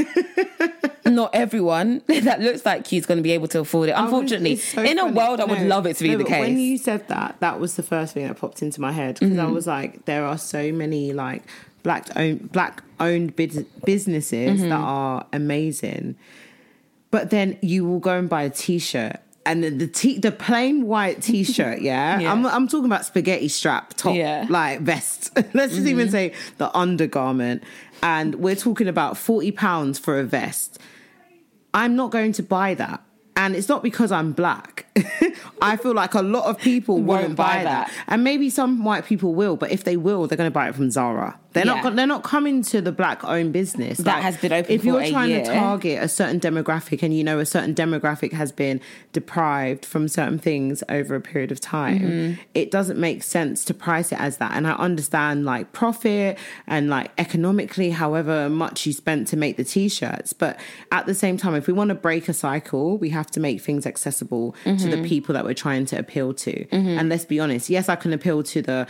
not 1.05 1.33
everyone 1.35 2.01
that 2.07 2.41
looks 2.41 2.65
like 2.65 2.91
you 2.91 2.97
is 2.97 3.05
going 3.05 3.17
to 3.19 3.23
be 3.23 3.31
able 3.31 3.47
to 3.49 3.59
afford 3.59 3.89
it. 3.89 3.93
Unfortunately, 3.93 4.55
so 4.55 4.81
in 4.81 4.97
a 4.97 5.03
funny. 5.03 5.13
world, 5.15 5.39
I 5.39 5.45
would 5.45 5.61
No, 5.61 5.67
love 5.67 5.85
it 5.85 5.97
to 5.97 6.03
be 6.03 6.11
no, 6.11 6.17
the 6.17 6.23
case. 6.23 6.33
Mm-hmm. 6.33 6.41
When 6.41 6.57
you 6.57 6.77
said 6.77 7.07
that, 7.09 7.35
that 7.39 7.59
was 7.59 7.75
the 7.75 7.83
first 7.83 8.13
thing 8.15 8.27
that 8.27 8.37
popped 8.37 8.61
into 8.63 8.81
my 8.81 8.91
head 8.91 9.19
because 9.19 9.37
I 9.37 9.45
was 9.45 9.67
like, 9.67 10.05
there 10.05 10.25
are 10.25 10.37
so 10.37 10.71
many 10.71 11.13
like 11.13 11.43
black 11.83 12.07
owned 12.15 12.51
black 12.51 12.81
owned 12.99 13.35
bus- 13.35 13.63
businesses 13.85 14.59
Mm-hmm. 14.61 14.69
that 14.69 14.75
are 14.79 15.25
amazing, 15.33 16.15
but 17.11 17.29
then 17.29 17.57
you 17.61 17.85
will 17.85 17.99
go 17.99 18.17
and 18.17 18.27
buy 18.29 18.43
a 18.43 18.49
t 18.49 18.79
shirt. 18.79 19.17
And 19.45 19.61
the 19.61 19.69
the, 19.71 19.87
t- 19.87 20.19
the 20.19 20.31
plain 20.31 20.87
white 20.87 21.21
t-shirt, 21.27 21.81
yeah, 21.81 22.17
Yeah. 22.19 22.31
I'm 22.31 22.45
I'm 22.45 22.65
talking 22.69 22.85
about 22.85 23.05
spaghetti 23.05 23.49
strap 23.49 23.93
top, 23.95 24.15
Yeah. 24.15 24.45
like 24.49 24.79
vest. 24.79 25.31
Let's 25.53 25.75
just 25.75 25.85
even 25.85 26.09
say 26.09 26.31
the 26.59 26.73
undergarment, 26.77 27.61
and 28.01 28.35
we're 28.35 28.55
talking 28.55 28.87
about 28.87 29.17
forty 29.17 29.51
pounds 29.51 29.99
for 29.99 30.17
a 30.17 30.23
vest. 30.23 30.79
I'm 31.73 31.97
not 31.97 32.09
going 32.11 32.31
to 32.33 32.43
buy 32.43 32.73
that. 32.75 33.03
And 33.35 33.55
it's 33.55 33.67
not 33.67 33.81
because 33.83 34.11
I'm 34.11 34.31
black. 34.31 34.85
I 35.61 35.75
feel 35.75 35.93
like 35.95 36.13
a 36.13 36.21
lot 36.21 36.45
of 36.45 36.59
people 36.59 36.97
won't, 36.97 37.07
Won't 37.23 37.35
buy, 37.35 37.57
buy 37.57 37.63
that. 37.63 37.87
that. 37.87 37.93
and 38.07 38.23
maybe 38.23 38.49
some 38.51 38.83
white 38.85 39.05
people 39.05 39.33
will. 39.33 39.55
But 39.57 39.71
if 39.71 39.83
they 39.83 39.97
will, 39.97 40.27
they're 40.27 40.37
going 40.37 40.47
to 40.51 40.53
buy 40.53 40.69
it 40.69 40.75
from 40.75 40.91
Zara. 40.91 41.37
They're 41.53 41.65
Yeah. 41.65 41.81
not. 41.81 41.95
They're 41.95 42.07
not 42.07 42.23
coming 42.23 42.61
to 42.63 42.81
the 42.81 42.91
black-owned 42.91 43.53
business 43.53 43.99
That 43.99 44.23
has 44.23 44.37
been 44.37 44.51
open 44.51 44.71
If 44.73 44.83
you're 44.83 45.05
trying 45.07 45.29
year. 45.31 45.45
to 45.45 45.53
target 45.53 46.01
a 46.03 46.07
certain 46.07 46.39
demographic, 46.39 47.03
and 47.03 47.15
you 47.15 47.23
know 47.23 47.39
a 47.39 47.45
certain 47.45 47.73
demographic 47.75 48.33
has 48.33 48.51
been 48.51 48.81
deprived 49.13 49.85
from 49.85 50.07
certain 50.07 50.39
things 50.39 50.83
over 50.89 51.15
a 51.15 51.21
period 51.21 51.51
of 51.51 51.59
time, 51.61 51.99
Mm-hmm. 51.99 52.41
it 52.53 52.71
doesn't 52.71 52.99
make 52.99 53.21
sense 53.23 53.63
to 53.65 53.73
price 53.73 54.11
it 54.11 54.19
as 54.19 54.37
that. 54.37 54.51
And 54.53 54.65
I 54.67 54.71
understand 54.73 55.45
like 55.45 55.71
profit 55.73 56.37
and 56.67 56.89
like 56.89 57.11
economically, 57.17 57.91
however 57.91 58.49
much 58.49 58.85
you 58.85 58.93
spent 58.93 59.27
to 59.29 59.37
make 59.37 59.57
the 59.57 59.63
t-shirts, 59.63 60.33
but 60.33 60.59
at 60.91 61.05
the 61.05 61.13
same 61.13 61.37
time, 61.37 61.53
if 61.55 61.67
we 61.67 61.73
want 61.73 61.89
to 61.89 61.95
break 61.95 62.27
a 62.27 62.33
cycle, 62.33 62.97
we 62.97 63.09
have 63.09 63.29
to 63.31 63.39
make 63.39 63.61
things 63.61 63.85
accessible 63.85 64.55
to 64.63 64.69
Mm-hmm. 64.71 64.89
the 64.89 65.07
people 65.07 65.33
that 65.33 65.45
we're 65.45 65.53
trying 65.53 65.85
to 65.85 65.97
appeal 65.97 66.33
to. 66.33 66.65
And 66.71 67.09
let's 67.09 67.25
be 67.25 67.39
honest, 67.39 67.69
yes, 67.69 67.89
I 67.89 67.95
can 67.95 68.11
appeal 68.13 68.41
to 68.43 68.61
the 68.61 68.87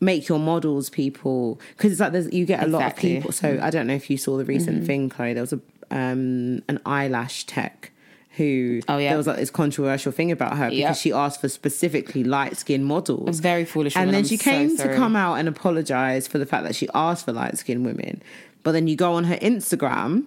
make 0.00 0.28
your 0.28 0.38
models 0.38 0.90
people 0.90 1.58
because 1.76 1.90
it's 1.92 2.00
like 2.00 2.12
there's 2.12 2.30
you 2.32 2.44
get 2.44 2.62
a 2.62 2.66
lot 2.66 2.82
of 2.84 2.96
people 2.96 3.32
so 3.32 3.58
i 3.62 3.70
don't 3.70 3.86
know 3.86 3.94
if 3.94 4.10
you 4.10 4.18
saw 4.18 4.36
the 4.36 4.44
recent 4.44 4.76
Mm-hmm. 4.76 4.84
thing 4.86 5.08
chloe 5.08 5.32
there 5.32 5.42
was 5.42 5.54
a 5.54 5.60
um 5.90 6.60
an 6.68 6.78
eyelash 6.84 7.44
tech 7.46 7.92
who 8.32 8.82
Oh, 8.88 8.98
yeah. 8.98 9.08
there 9.08 9.16
was 9.16 9.26
like 9.26 9.38
this 9.38 9.48
controversial 9.48 10.12
thing 10.12 10.30
about 10.30 10.58
her 10.58 10.66
because 10.68 10.78
Yep. 10.78 10.96
she 10.96 11.12
asked 11.14 11.40
for 11.40 11.48
specifically 11.48 12.22
light 12.24 12.58
skinned 12.58 12.84
models 12.84 13.40
very 13.40 13.64
foolish. 13.64 13.96
and 13.96 14.08
woman, 14.08 14.12
then 14.12 14.24
I'm 14.24 14.28
she 14.28 14.36
so 14.36 14.50
came 14.50 14.68
to 14.76 14.82
sorry. 14.82 14.96
come 14.96 15.16
out 15.16 15.36
and 15.36 15.48
apologize 15.48 16.28
for 16.28 16.36
the 16.36 16.44
fact 16.44 16.64
that 16.64 16.74
she 16.76 16.86
asked 16.92 17.24
for 17.24 17.32
light 17.32 17.56
skinned 17.56 17.86
women 17.86 18.20
but 18.66 18.72
then 18.72 18.88
you 18.88 18.96
go 18.96 19.12
on 19.12 19.22
her 19.22 19.36
instagram 19.36 20.26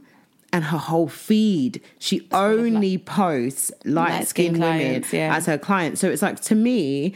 and 0.53 0.63
her 0.63 0.77
whole 0.77 1.10
feed 1.10 1.81
she 2.00 2.25
only 2.31 2.98
posts 2.98 3.69
light 3.84 4.25
skinned 4.25 4.58
women 4.58 5.03
yeah. 5.12 5.36
as 5.36 5.46
her 5.46 5.58
clients 5.58 6.00
so 6.00 6.10
it's 6.10 6.22
like 6.22 6.39
to 6.39 6.55
me 6.55 7.13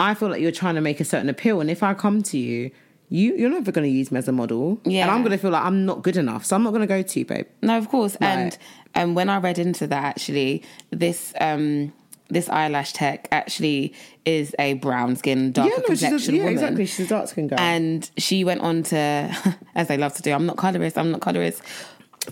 i 0.00 0.14
feel 0.14 0.28
like 0.28 0.40
you're 0.40 0.50
trying 0.50 0.74
to 0.74 0.80
make 0.80 0.98
a 0.98 1.04
certain 1.04 1.28
appeal 1.28 1.60
and 1.60 1.70
if 1.70 1.80
i 1.84 1.94
come 1.94 2.22
to 2.24 2.36
you 2.36 2.72
you, 3.08 3.36
you're 3.36 3.50
never 3.50 3.70
going 3.70 3.88
to 3.88 3.96
use 3.96 4.10
me 4.10 4.18
as 4.18 4.26
a 4.26 4.32
model. 4.32 4.80
Yeah. 4.84 5.02
And 5.02 5.10
I'm 5.10 5.20
going 5.20 5.30
to 5.30 5.38
feel 5.38 5.52
like 5.52 5.62
I'm 5.62 5.84
not 5.84 6.02
good 6.02 6.16
enough. 6.16 6.44
So 6.44 6.56
I'm 6.56 6.64
not 6.64 6.70
going 6.70 6.80
to 6.80 6.86
go 6.86 7.02
to 7.02 7.18
you, 7.20 7.24
babe. 7.24 7.46
No, 7.62 7.78
of 7.78 7.88
course. 7.88 8.16
And 8.16 8.58
Right. 8.96 9.02
um, 9.02 9.14
when 9.14 9.28
I 9.28 9.38
read 9.38 9.58
into 9.58 9.86
that, 9.86 10.02
actually, 10.02 10.64
this 10.90 11.32
um, 11.40 11.92
this 12.28 12.48
eyelash 12.48 12.92
tech 12.92 13.28
actually 13.30 13.92
is 14.24 14.54
a 14.58 14.74
brown 14.74 15.16
skin, 15.16 15.52
darker 15.52 15.70
she's 15.88 16.02
a, 16.02 16.06
complexion 16.06 16.34
yeah, 16.34 16.40
woman. 16.42 16.52
exactly. 16.54 16.86
She's 16.86 17.06
a 17.06 17.08
dark 17.08 17.28
skin 17.28 17.48
girl. 17.48 17.60
And 17.60 18.10
she 18.16 18.44
went 18.44 18.60
on 18.62 18.82
to, 18.84 19.56
as 19.74 19.88
they 19.88 19.98
love 19.98 20.14
to 20.14 20.22
do, 20.22 20.32
I'm 20.32 20.46
not 20.46 20.56
colorist, 20.56 20.96
I'm 20.96 21.10
not 21.10 21.20
colorist. 21.20 21.62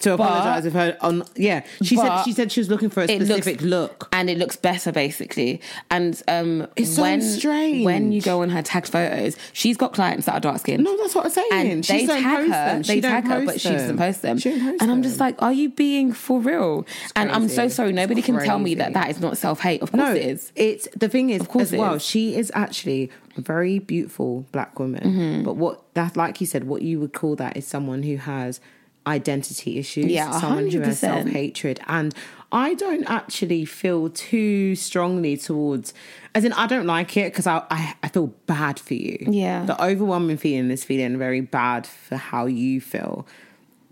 To 0.00 0.14
apologize 0.14 0.64
with 0.64 0.74
her 0.74 0.96
on, 1.00 1.22
yeah. 1.36 1.64
She 1.82 1.96
said 1.96 2.22
she 2.24 2.32
said 2.32 2.50
she 2.52 2.60
was 2.60 2.68
looking 2.68 2.90
for 2.90 3.00
a 3.02 3.04
it 3.04 3.20
looks- 3.20 3.30
specific 3.42 3.60
look. 3.62 4.08
And 4.12 4.28
it 4.30 4.38
looks 4.38 4.56
better, 4.56 4.92
basically. 4.92 5.60
And 5.90 6.20
um, 6.28 6.66
It's 6.76 6.94
so 6.96 7.02
when, 7.02 7.20
strange. 7.22 7.84
when 7.84 8.12
you 8.12 8.20
go 8.22 8.42
on 8.42 8.50
her 8.50 8.62
tagged 8.62 8.88
photos, 8.88 9.36
she's 9.52 9.76
got 9.76 9.92
clients 9.94 10.26
that 10.26 10.34
are 10.34 10.40
dark 10.40 10.58
skinned. 10.60 10.84
No, 10.84 10.96
that's 10.98 11.14
what 11.14 11.24
I'm 11.26 11.30
saying. 11.30 11.48
and 11.52 11.84
she 11.86 12.06
they 12.06 12.06
tag 12.06 12.22
her, 12.46 12.48
them. 12.48 12.82
they 12.82 13.00
tag 13.00 13.24
her, 13.26 13.44
but 13.44 13.60
she 13.60 13.70
doesn't 13.70 13.96
post 13.98 14.22
them. 14.22 14.36
Post 14.36 14.46
and 14.46 14.90
I'm 14.90 15.02
just 15.02 15.18
like, 15.20 15.40
are 15.42 15.52
you 15.52 15.70
being 15.70 16.12
for 16.12 16.40
real? 16.40 16.86
And 17.16 17.30
I'm 17.30 17.48
so 17.48 17.68
sorry. 17.68 17.92
Nobody 17.92 18.22
can 18.22 18.38
tell 18.38 18.58
me 18.58 18.74
that 18.76 18.92
that 18.94 19.10
is 19.10 19.20
not 19.20 19.36
self 19.38 19.60
hate. 19.60 19.82
Of 19.82 19.90
course 19.92 20.00
No, 20.02 20.14
it 20.14 20.22
is. 20.22 20.52
It's 20.56 20.88
the 20.96 21.08
thing 21.08 21.30
is 21.30 21.40
of 21.40 21.48
course 21.48 21.72
as 21.72 21.78
well. 21.78 21.94
is. 21.94 22.04
She 22.04 22.34
is 22.36 22.50
actually 22.54 23.10
a 23.36 23.40
very 23.40 23.78
beautiful 23.78 24.44
black 24.52 24.78
woman, 24.78 25.02
Mm-hmm. 25.02 25.44
but 25.44 25.56
what 25.56 25.82
that, 25.94 26.16
like 26.16 26.40
you 26.40 26.46
said, 26.46 26.64
what 26.64 26.82
you 26.82 27.00
would 27.00 27.12
call 27.12 27.34
that 27.36 27.56
is 27.56 27.66
someone 27.66 28.02
who 28.02 28.16
has 28.16 28.60
identity 29.06 29.78
issues. 29.78 30.06
Yeah, 30.06 30.30
someone 30.38 30.70
who 30.70 30.80
has 30.80 30.96
100%. 30.96 30.98
self 30.98 31.26
hatred, 31.28 31.80
and 31.86 32.14
I 32.50 32.74
don't 32.74 33.04
actually 33.08 33.64
feel 33.64 34.10
too 34.10 34.74
strongly 34.76 35.36
towards. 35.36 35.94
As 36.34 36.44
in, 36.44 36.52
I 36.52 36.66
don't 36.66 36.86
like 36.86 37.16
it 37.16 37.32
because 37.32 37.46
I, 37.46 37.62
I 37.70 37.94
I 38.02 38.08
feel 38.08 38.28
bad 38.46 38.78
for 38.78 38.94
you. 38.94 39.18
Yeah. 39.28 39.64
the 39.64 39.82
overwhelming 39.82 40.36
feeling 40.36 40.70
is 40.70 40.84
feeling 40.84 41.18
very 41.18 41.40
bad 41.40 41.86
for 41.86 42.16
how 42.16 42.46
you 42.46 42.80
feel. 42.80 43.26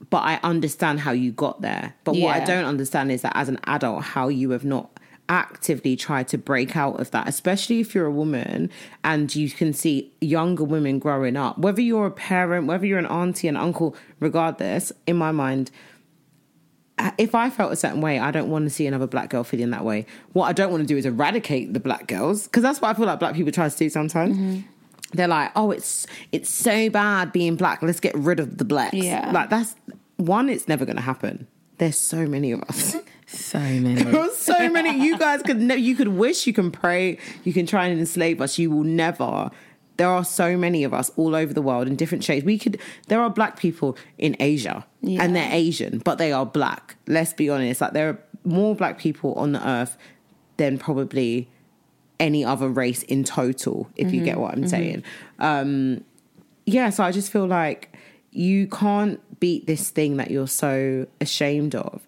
But 0.09 0.19
I 0.25 0.40
understand 0.43 1.00
how 1.00 1.12
you 1.12 1.31
got 1.31 1.61
there. 1.61 1.95
But 2.05 2.17
what 2.17 2.35
I 2.35 2.45
don't 2.45 2.64
understand 2.64 3.12
is 3.12 3.23
that 3.23 3.37
as 3.37 3.49
an 3.49 3.59
adult, 3.64 4.02
how 4.02 4.29
you 4.29 4.50
have 4.50 4.64
not 4.64 4.90
actively 5.31 5.95
try 5.97 6.25
to 6.25 6.37
break 6.37 6.77
out 6.77 7.01
of 7.01 7.13
that, 7.13 7.29
especially 7.29 7.81
if 7.81 7.95
you're 7.95 8.07
a 8.07 8.11
woman 8.11 8.69
and 9.05 9.35
you 9.35 9.49
can 9.49 9.73
see 9.73 10.13
younger 10.21 10.65
women 10.65 10.99
growing 10.99 11.37
up, 11.37 11.57
whether 11.57 11.81
you're 11.81 12.07
a 12.07 12.11
parent, 12.11 12.67
whether 12.67 12.85
you're 12.85 12.99
an 12.99 13.07
auntie, 13.07 13.49
an 13.49 13.57
uncle, 13.57 13.97
regardless, 14.19 14.93
in 15.07 15.17
my 15.17 15.31
mind, 15.31 15.71
if 17.17 17.35
I 17.35 17.49
felt 17.49 17.73
a 17.73 17.77
certain 17.77 18.01
way, 18.01 18.19
I 18.19 18.31
don't 18.33 18.51
want 18.51 18.65
to 18.65 18.71
see 18.71 18.87
another 18.87 19.07
black 19.07 19.31
girl 19.31 19.45
feeling 19.45 19.71
that 19.71 19.85
way. 19.85 20.05
What 20.33 20.47
I 20.47 20.53
don't 20.53 20.71
want 20.71 20.83
to 20.83 20.87
do 20.87 20.97
is 20.97 21.07
eradicate 21.07 21.73
the 21.73 21.81
black 21.81 22.09
girls 22.09 22.45
because 22.45 22.63
that's 22.63 22.81
what 22.81 22.91
I 22.91 22.95
feel 22.95 23.07
like 23.07 23.21
black 23.21 23.35
people 23.35 23.53
try 23.53 23.69
to 23.69 23.77
do 23.77 23.89
sometimes. 23.89 24.37
Mm-hmm. 24.37 24.61
They're 25.13 25.29
like, 25.29 25.51
"Oh, 25.57 25.71
it's 25.71 26.07
it's 26.31 26.51
so 26.51 26.91
bad 26.91 27.33
being 27.33 27.57
black. 27.57 27.83
Let's 27.83 28.01
get 28.01 28.15
rid 28.15 28.39
of 28.39 28.59
the 28.59 28.65
blacks." 28.65 28.95
Yeah. 28.95 29.31
like 29.33 29.49
that's 29.49 29.75
one. 30.19 30.51
It's 30.51 30.69
never 30.69 30.85
going 30.85 30.97
to 30.97 31.03
happen. 31.03 31.49
There's 31.79 31.99
so 31.99 32.27
many 32.27 32.53
of 32.53 32.63
us. 32.65 32.97
So 33.33 33.59
many. 33.59 33.95
There 34.05 34.21
are 34.21 34.31
so 34.31 34.69
many. 34.69 35.03
You 35.05 35.17
guys 35.19 35.43
could 35.43 35.61
ne- 35.61 35.77
you 35.77 35.95
could 35.95 36.09
wish, 36.09 36.47
you 36.47 36.53
can 36.53 36.71
pray, 36.71 37.19
you 37.45 37.53
can 37.53 37.65
try 37.67 37.87
and 37.87 37.99
enslave 38.01 38.41
us. 38.41 38.59
You 38.59 38.71
will 38.71 38.85
never. 38.85 39.51
There 39.97 40.09
are 40.09 40.25
so 40.25 40.57
many 40.57 40.83
of 40.85 40.95
us 40.95 41.11
all 41.17 41.35
over 41.37 41.53
the 41.53 41.61
world 41.63 41.87
in 41.87 41.95
different 41.95 42.25
shades. 42.25 42.45
We 42.45 42.59
could. 42.59 42.81
There 43.09 43.21
are 43.21 43.31
black 43.31 43.59
people 43.59 43.97
in 44.19 44.37
Asia, 44.41 44.87
Yeah. 45.03 45.23
and 45.23 45.37
they're 45.37 45.53
Asian, 45.53 45.99
but 45.99 46.19
they 46.19 46.33
are 46.33 46.47
black. 46.47 46.97
Let's 47.07 47.33
be 47.33 47.49
honest. 47.51 47.81
Like 47.81 47.93
there 47.93 48.09
are 48.09 48.19
more 48.45 48.75
black 48.75 48.99
people 48.99 49.35
on 49.35 49.53
the 49.53 49.67
earth 49.69 49.97
than 50.57 50.79
probably 50.79 51.49
any 52.19 52.45
other 52.45 52.69
race 52.69 53.03
in 53.05 53.25
total. 53.25 53.89
If 53.97 54.13
you 54.13 54.25
get 54.25 54.39
what 54.39 54.53
I'm 54.55 54.67
saying. 54.69 55.05
Um, 55.39 56.03
yeah. 56.67 56.91
So 56.91 57.05
I 57.05 57.13
just 57.13 57.31
feel 57.31 57.47
like 57.47 57.95
you 58.33 58.67
can't 58.69 59.21
beat 59.41 59.67
this 59.67 59.91
thing 59.91 60.17
that 60.19 60.31
you're 60.31 60.47
so 60.49 61.07
ashamed 61.21 61.75
of 61.75 62.07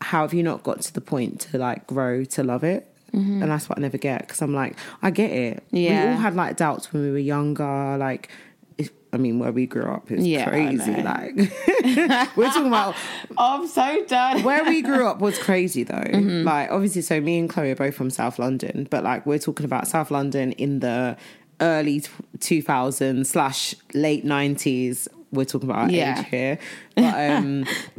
how 0.00 0.22
have 0.22 0.32
you 0.34 0.42
not 0.42 0.62
got 0.62 0.80
to 0.82 0.92
the 0.94 1.00
point 1.00 1.40
to 1.40 1.58
like 1.58 1.86
grow 1.86 2.24
to 2.24 2.42
love 2.42 2.64
it? 2.64 2.86
And 3.12 3.42
that's 3.42 3.68
what 3.70 3.78
I 3.78 3.80
never 3.80 3.96
get 3.98 4.20
because 4.20 4.42
I'm 4.42 4.52
like, 4.54 4.76
I 5.02 5.10
get 5.10 5.30
it. 5.30 5.64
Yeah. 5.70 6.04
We 6.04 6.10
all 6.12 6.16
had 6.18 6.36
like 6.36 6.56
doubts 6.58 6.92
when 6.92 7.02
we 7.02 7.10
were 7.10 7.18
younger. 7.18 7.96
Like, 7.98 8.28
if, 8.76 8.90
I 9.12 9.16
mean, 9.16 9.38
where 9.40 9.50
we 9.50 9.64
grew 9.66 9.90
up 9.90 10.12
is 10.12 10.24
Yeah, 10.26 10.44
crazy. 10.48 10.92
Like, 10.92 11.34
we're 12.36 12.46
talking 12.48 12.66
about 12.66 12.94
I'm 13.38 13.66
so 13.66 14.04
done. 14.06 14.42
where 14.44 14.62
we 14.62 14.82
grew 14.82 15.06
up 15.08 15.20
was 15.20 15.38
crazy 15.38 15.82
though. 15.84 15.94
Mm-hmm. 15.94 16.46
Like, 16.46 16.70
obviously, 16.70 17.00
so 17.02 17.18
me 17.20 17.38
and 17.38 17.48
Chloe 17.50 17.70
are 17.70 17.74
both 17.74 17.94
from 17.94 18.10
South 18.10 18.38
London, 18.38 18.86
but 18.90 19.02
like, 19.02 19.24
we're 19.26 19.38
talking 19.38 19.64
about 19.64 19.88
South 19.88 20.10
London 20.12 20.52
in 20.52 20.80
the 20.80 21.16
early 21.60 22.02
2000s 22.38 23.26
slash 23.26 23.74
late 23.94 24.24
90s. 24.24 25.08
We're 25.32 25.44
talking 25.44 25.68
about 25.70 25.84
our 25.84 25.90
Yeah. 25.90 26.20
age 26.20 26.26
here. 26.28 26.58
But, 26.94 27.30
um, 27.30 27.64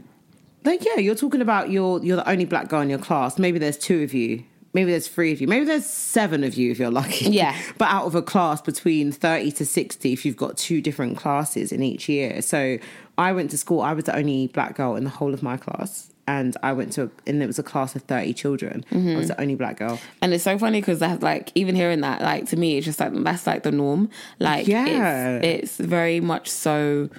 like 0.63 0.84
yeah, 0.86 0.98
you're 0.98 1.16
talking 1.16 1.42
about 1.42 1.70
you're 1.70 2.04
you're 2.04 2.18
the 2.18 2.30
only 2.30 2.46
black 2.46 2.68
girl 2.70 2.82
in 2.82 2.89
your 2.89 3.00
class. 3.00 3.38
Maybe 3.39 3.60
there's 3.60 3.78
two 3.78 4.04
of 4.04 4.13
you. 4.13 4.44
Maybe 4.72 4.92
there's 4.92 5.08
three 5.08 5.32
of 5.32 5.42
you. 5.42 5.48
Maybe 5.48 5.66
there's 5.66 5.86
seven 5.88 6.44
of 6.44 6.54
you 6.54 6.70
if 6.70 6.78
you're 6.78 6.92
lucky. 6.92 7.32
Yeah. 7.32 7.56
But 7.80 7.89
out 7.89 8.06
of 8.06 8.13
a 8.13 8.22
class 8.22 8.62
between 8.62 9.12
30 9.12 9.51
to 9.54 9.66
60, 9.66 10.13
if 10.13 10.25
you've 10.25 10.38
got 10.38 10.58
two 10.58 10.80
different 10.80 11.18
classes 11.18 11.72
in 11.72 11.82
each 11.82 12.08
year. 12.08 12.44
So 12.44 12.78
I 13.18 13.32
went 13.34 13.50
to 13.50 13.58
school, 13.58 13.82
I 13.82 13.94
was 13.94 14.04
the 14.04 14.16
only 14.16 14.46
black 14.48 14.75
girl 14.75 14.96
in 14.96 15.06
the 15.06 15.10
whole 15.10 15.34
of 15.34 15.42
my 15.42 15.58
class. 15.58 16.12
And 16.28 16.56
I 16.62 16.74
went 16.74 16.94
to, 16.94 17.10
and 17.25 17.42
it 17.42 17.48
was 17.48 17.58
a 17.58 17.63
class 17.63 17.96
of 17.96 18.04
30 18.04 18.32
children. 18.36 18.86
I 18.92 19.16
was 19.16 19.30
the 19.30 19.42
only 19.42 19.56
black 19.56 19.78
girl. 19.80 20.00
And 20.22 20.32
it's 20.36 20.44
so 20.44 20.60
funny 20.60 20.80
because 20.82 21.00
that's 21.00 21.24
like 21.24 21.51
even 21.56 21.74
hearing 21.74 22.01
that, 22.01 22.22
like 22.22 22.48
to 22.50 22.56
me, 22.56 22.78
it's 22.78 22.86
just 22.86 23.00
like 23.00 23.12
that's 23.12 23.48
like 23.48 23.63
the 23.63 23.72
norm. 23.72 24.12
Like 24.38 24.68
Yeah. 24.68 25.38
it's, 25.39 25.80
it's 25.80 25.89
very 25.89 26.20
much 26.20 26.48
so 26.48 27.10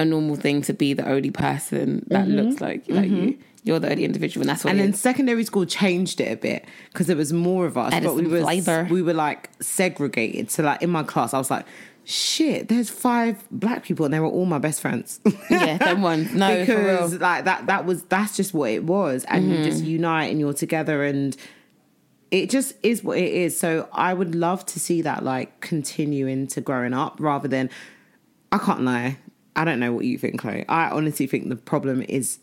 a 0.00 0.04
normal 0.04 0.34
thing 0.34 0.62
to 0.62 0.72
be 0.72 0.94
the 0.94 1.06
only 1.06 1.30
person 1.30 2.06
that 2.08 2.26
looks 2.26 2.60
like 2.60 2.84
like 2.88 3.10
you. 3.10 3.38
You're 3.62 3.78
the 3.78 3.90
only 3.90 4.06
individual, 4.06 4.42
and 4.42 4.48
that's 4.48 4.64
what. 4.64 4.70
Mm-hmm. 4.70 4.80
And 4.80 4.88
then 4.88 4.94
is. 4.94 5.00
secondary 5.00 5.44
school 5.44 5.66
changed 5.66 6.18
it 6.20 6.32
a 6.32 6.36
bit 6.36 6.64
because 6.90 7.06
there 7.06 7.16
was 7.16 7.30
more 7.30 7.66
of 7.66 7.76
us, 7.76 7.92
Added 7.92 8.06
but 8.06 8.14
we 8.14 8.26
were 8.26 8.86
we 8.90 9.02
were 9.02 9.12
like 9.12 9.50
segregated. 9.60 10.50
So 10.50 10.62
like 10.62 10.80
in 10.80 10.88
my 10.88 11.02
class, 11.02 11.34
I 11.34 11.38
was 11.38 11.50
like, 11.50 11.66
shit, 12.04 12.68
there's 12.68 12.88
five 12.88 13.44
black 13.50 13.84
people, 13.84 14.06
and 14.06 14.14
they 14.14 14.20
were 14.20 14.28
all 14.28 14.46
my 14.46 14.58
best 14.58 14.80
friends. 14.80 15.20
yeah, 15.50 15.76
them 15.76 16.00
one. 16.12 16.34
No, 16.34 16.64
for 16.64 16.74
because 16.74 17.12
real. 17.12 17.20
like 17.20 17.44
that 17.44 17.66
that 17.66 17.84
was 17.84 18.02
that's 18.04 18.34
just 18.34 18.54
what 18.54 18.70
it 18.70 18.84
was, 18.84 19.26
and 19.28 19.50
you 19.50 19.62
just 19.62 19.84
unite 19.84 20.30
and 20.30 20.40
you're 20.40 20.54
together, 20.54 21.04
and 21.04 21.36
it 22.30 22.48
just 22.48 22.74
is 22.82 23.04
what 23.04 23.18
it 23.18 23.30
is. 23.30 23.60
So 23.60 23.90
I 23.92 24.14
would 24.14 24.34
love 24.34 24.64
to 24.66 24.80
see 24.80 25.02
that 25.02 25.22
like 25.22 25.60
continue 25.60 26.26
into 26.26 26.62
growing 26.62 26.94
up 26.94 27.16
rather 27.18 27.46
than 27.46 27.68
I 28.50 28.56
can't 28.56 28.80
lie. 28.80 29.18
I 29.56 29.64
don't 29.64 29.80
know 29.80 29.92
what 29.92 30.04
you 30.04 30.18
think, 30.18 30.40
Chloe. 30.40 30.64
I 30.68 30.90
honestly 30.90 31.26
think 31.26 31.48
the 31.48 31.56
problem 31.56 32.02
is 32.02 32.38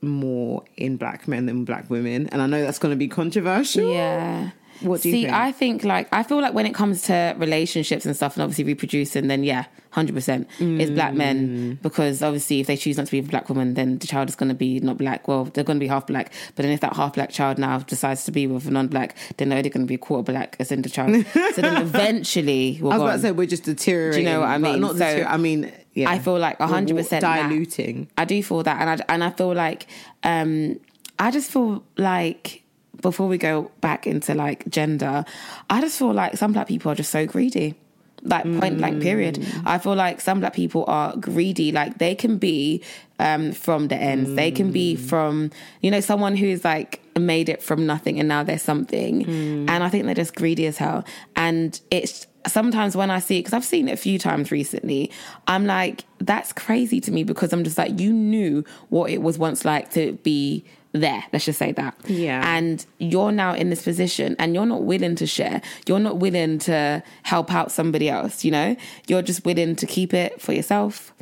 more 0.00 0.64
in 0.76 0.96
black 0.96 1.26
men 1.26 1.46
than 1.46 1.64
black 1.64 1.90
women, 1.90 2.28
and 2.28 2.40
I 2.42 2.46
know 2.46 2.62
that's 2.62 2.78
going 2.78 2.92
to 2.92 2.96
be 2.96 3.08
controversial. 3.08 3.92
Yeah. 3.92 4.50
What 4.80 5.02
do 5.02 5.08
you 5.08 5.14
See, 5.14 5.22
think? 5.24 5.34
I 5.34 5.52
think 5.52 5.84
like 5.84 6.08
I 6.12 6.22
feel 6.22 6.40
like 6.40 6.54
when 6.54 6.66
it 6.66 6.74
comes 6.74 7.02
to 7.02 7.34
relationships 7.38 8.06
and 8.06 8.14
stuff, 8.16 8.36
and 8.36 8.42
obviously 8.42 8.64
reproducing, 8.64 9.26
then 9.28 9.42
yeah, 9.44 9.64
hundred 9.90 10.14
percent 10.14 10.48
is 10.60 10.90
black 10.90 11.12
Mm. 11.12 11.16
men 11.16 11.78
because 11.82 12.22
obviously 12.22 12.60
if 12.60 12.66
they 12.66 12.76
choose 12.76 12.96
not 12.96 13.06
to 13.06 13.12
be 13.12 13.18
a 13.18 13.22
black 13.22 13.48
woman, 13.48 13.74
then 13.74 13.98
the 13.98 14.06
child 14.06 14.28
is 14.28 14.36
going 14.36 14.48
to 14.50 14.54
be 14.54 14.78
not 14.80 14.98
black. 14.98 15.26
Well, 15.28 15.44
they're 15.44 15.64
going 15.64 15.78
to 15.78 15.84
be 15.84 15.88
half 15.88 16.06
black, 16.06 16.32
but 16.54 16.62
then 16.62 16.72
if 16.72 16.80
that 16.80 16.94
half 16.94 17.14
black 17.14 17.30
child 17.30 17.58
now 17.58 17.78
decides 17.80 18.24
to 18.24 18.32
be 18.32 18.46
with 18.46 18.66
a 18.66 18.70
non-black, 18.70 19.16
then 19.36 19.48
they're 19.48 19.58
only 19.58 19.70
going 19.70 19.84
to 19.86 19.88
be 19.88 19.94
a 19.96 19.98
quarter 19.98 20.22
black 20.32 20.56
as 20.60 20.70
in 20.70 20.82
the 20.82 20.88
child. 20.88 21.24
so 21.54 21.60
then 21.62 21.82
eventually, 21.82 22.78
we're 22.80 22.92
I 22.92 22.96
was 22.96 23.02
about 23.02 23.06
gone. 23.06 23.16
to 23.16 23.22
say 23.22 23.30
we're 23.32 23.46
just 23.46 23.64
deteriorating. 23.64 24.24
Do 24.24 24.28
you 24.30 24.34
know 24.34 24.40
what 24.40 24.48
I 24.48 24.58
but 24.58 24.72
mean? 24.72 24.80
Not 24.80 24.92
So, 24.92 24.98
deterior- 24.98 25.26
I 25.26 25.36
mean, 25.36 25.72
yeah. 25.94 26.10
I 26.10 26.18
feel 26.18 26.38
like 26.38 26.60
We're 26.60 26.66
100% 26.66 27.08
that. 27.10 27.20
diluting. 27.20 28.08
I 28.16 28.24
do 28.24 28.42
feel 28.42 28.62
that, 28.62 28.80
and 28.80 28.90
I 29.02 29.04
and 29.12 29.24
I 29.24 29.30
feel 29.30 29.54
like 29.54 29.86
um, 30.22 30.78
I 31.18 31.30
just 31.30 31.50
feel 31.50 31.82
like 31.96 32.62
before 33.00 33.28
we 33.28 33.38
go 33.38 33.70
back 33.80 34.06
into 34.06 34.34
like 34.34 34.68
gender, 34.68 35.24
I 35.70 35.80
just 35.80 35.98
feel 35.98 36.12
like 36.12 36.36
some 36.36 36.52
black 36.52 36.68
people 36.68 36.92
are 36.92 36.94
just 36.94 37.10
so 37.10 37.26
greedy. 37.26 37.74
Like 38.22 38.42
point 38.42 38.78
blank 38.78 39.00
period. 39.00 39.36
Mm. 39.36 39.62
I 39.64 39.78
feel 39.78 39.94
like 39.94 40.20
some 40.20 40.40
black 40.40 40.52
people 40.52 40.84
are 40.88 41.16
greedy. 41.16 41.70
Like 41.70 41.98
they 41.98 42.16
can 42.16 42.36
be 42.36 42.82
um, 43.20 43.52
from 43.52 43.86
the 43.86 43.94
ends. 43.94 44.34
They 44.34 44.50
can 44.50 44.72
be 44.72 44.96
mm. 44.96 45.00
from 45.00 45.52
you 45.82 45.90
know 45.92 46.00
someone 46.00 46.34
who's 46.34 46.64
like 46.64 47.00
made 47.16 47.48
it 47.48 47.62
from 47.62 47.86
nothing 47.86 48.18
and 48.18 48.28
now 48.28 48.42
they're 48.42 48.58
something. 48.58 49.24
Mm. 49.24 49.70
And 49.70 49.84
I 49.84 49.88
think 49.88 50.04
they're 50.06 50.14
just 50.14 50.34
greedy 50.34 50.66
as 50.66 50.78
hell. 50.78 51.04
And 51.36 51.80
it's 51.92 52.26
sometimes 52.46 52.96
when 52.96 53.10
I 53.10 53.20
see 53.20 53.36
it 53.38 53.40
because 53.40 53.52
I've 53.52 53.64
seen 53.64 53.88
it 53.88 53.92
a 53.92 53.96
few 53.96 54.18
times 54.18 54.50
recently. 54.50 55.10
I'm 55.46 55.66
like 55.66 56.04
that's 56.18 56.52
crazy 56.52 57.00
to 57.02 57.12
me 57.12 57.24
because 57.24 57.52
I'm 57.52 57.64
just 57.64 57.78
like 57.78 58.00
you 58.00 58.12
knew 58.12 58.64
what 58.88 59.10
it 59.10 59.22
was 59.22 59.38
once 59.38 59.64
like 59.64 59.92
to 59.92 60.12
be 60.24 60.64
there. 61.00 61.24
Let's 61.32 61.44
just 61.44 61.58
say 61.58 61.72
that. 61.72 61.94
Yeah. 62.06 62.42
And 62.56 62.84
you're 62.98 63.32
now 63.32 63.54
in 63.54 63.70
this 63.70 63.82
position 63.82 64.36
and 64.38 64.54
you're 64.54 64.66
not 64.66 64.82
willing 64.84 65.14
to 65.16 65.26
share. 65.26 65.60
You're 65.86 65.98
not 66.00 66.18
willing 66.18 66.58
to 66.60 67.02
help 67.22 67.52
out 67.52 67.70
somebody 67.72 68.08
else, 68.08 68.44
you 68.44 68.50
know? 68.50 68.76
You're 69.06 69.22
just 69.22 69.44
willing 69.44 69.76
to 69.76 69.86
keep 69.86 70.12
it 70.14 70.40
for 70.40 70.52
yourself 70.52 71.12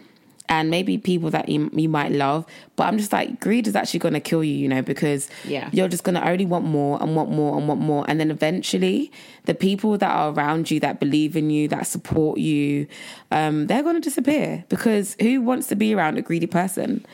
and 0.48 0.70
maybe 0.70 0.96
people 0.96 1.28
that 1.30 1.48
you, 1.48 1.68
you 1.74 1.88
might 1.88 2.12
love. 2.12 2.46
But 2.76 2.84
I'm 2.84 2.98
just 2.98 3.12
like, 3.12 3.40
greed 3.40 3.66
is 3.66 3.74
actually 3.74 3.98
going 3.98 4.14
to 4.14 4.20
kill 4.20 4.44
you, 4.44 4.54
you 4.54 4.68
know, 4.68 4.80
because 4.80 5.28
Yeah. 5.44 5.68
you're 5.72 5.88
just 5.88 6.04
going 6.04 6.14
to 6.14 6.24
only 6.28 6.46
want 6.46 6.64
more 6.64 7.02
and 7.02 7.16
want 7.16 7.30
more 7.32 7.58
and 7.58 7.66
want 7.66 7.80
more. 7.80 8.04
And 8.06 8.20
then 8.20 8.30
eventually, 8.30 9.10
the 9.46 9.54
people 9.54 9.98
that 9.98 10.08
are 10.08 10.30
around 10.32 10.70
you, 10.70 10.78
that 10.80 11.00
believe 11.00 11.36
in 11.36 11.50
you, 11.50 11.66
that 11.68 11.88
support 11.88 12.38
you, 12.38 12.86
um, 13.32 13.66
they're 13.66 13.82
going 13.82 13.96
to 13.96 14.00
disappear 14.00 14.64
because 14.68 15.16
who 15.20 15.40
wants 15.40 15.66
to 15.66 15.74
be 15.74 15.92
around 15.92 16.16
a 16.16 16.22
greedy 16.22 16.46
person? 16.46 17.04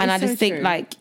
And 0.00 0.10
It's 0.10 0.16
I 0.24 0.26
just 0.26 0.32
so 0.32 0.36
think, 0.38 0.54
true. 0.56 0.64
like, 0.64 0.94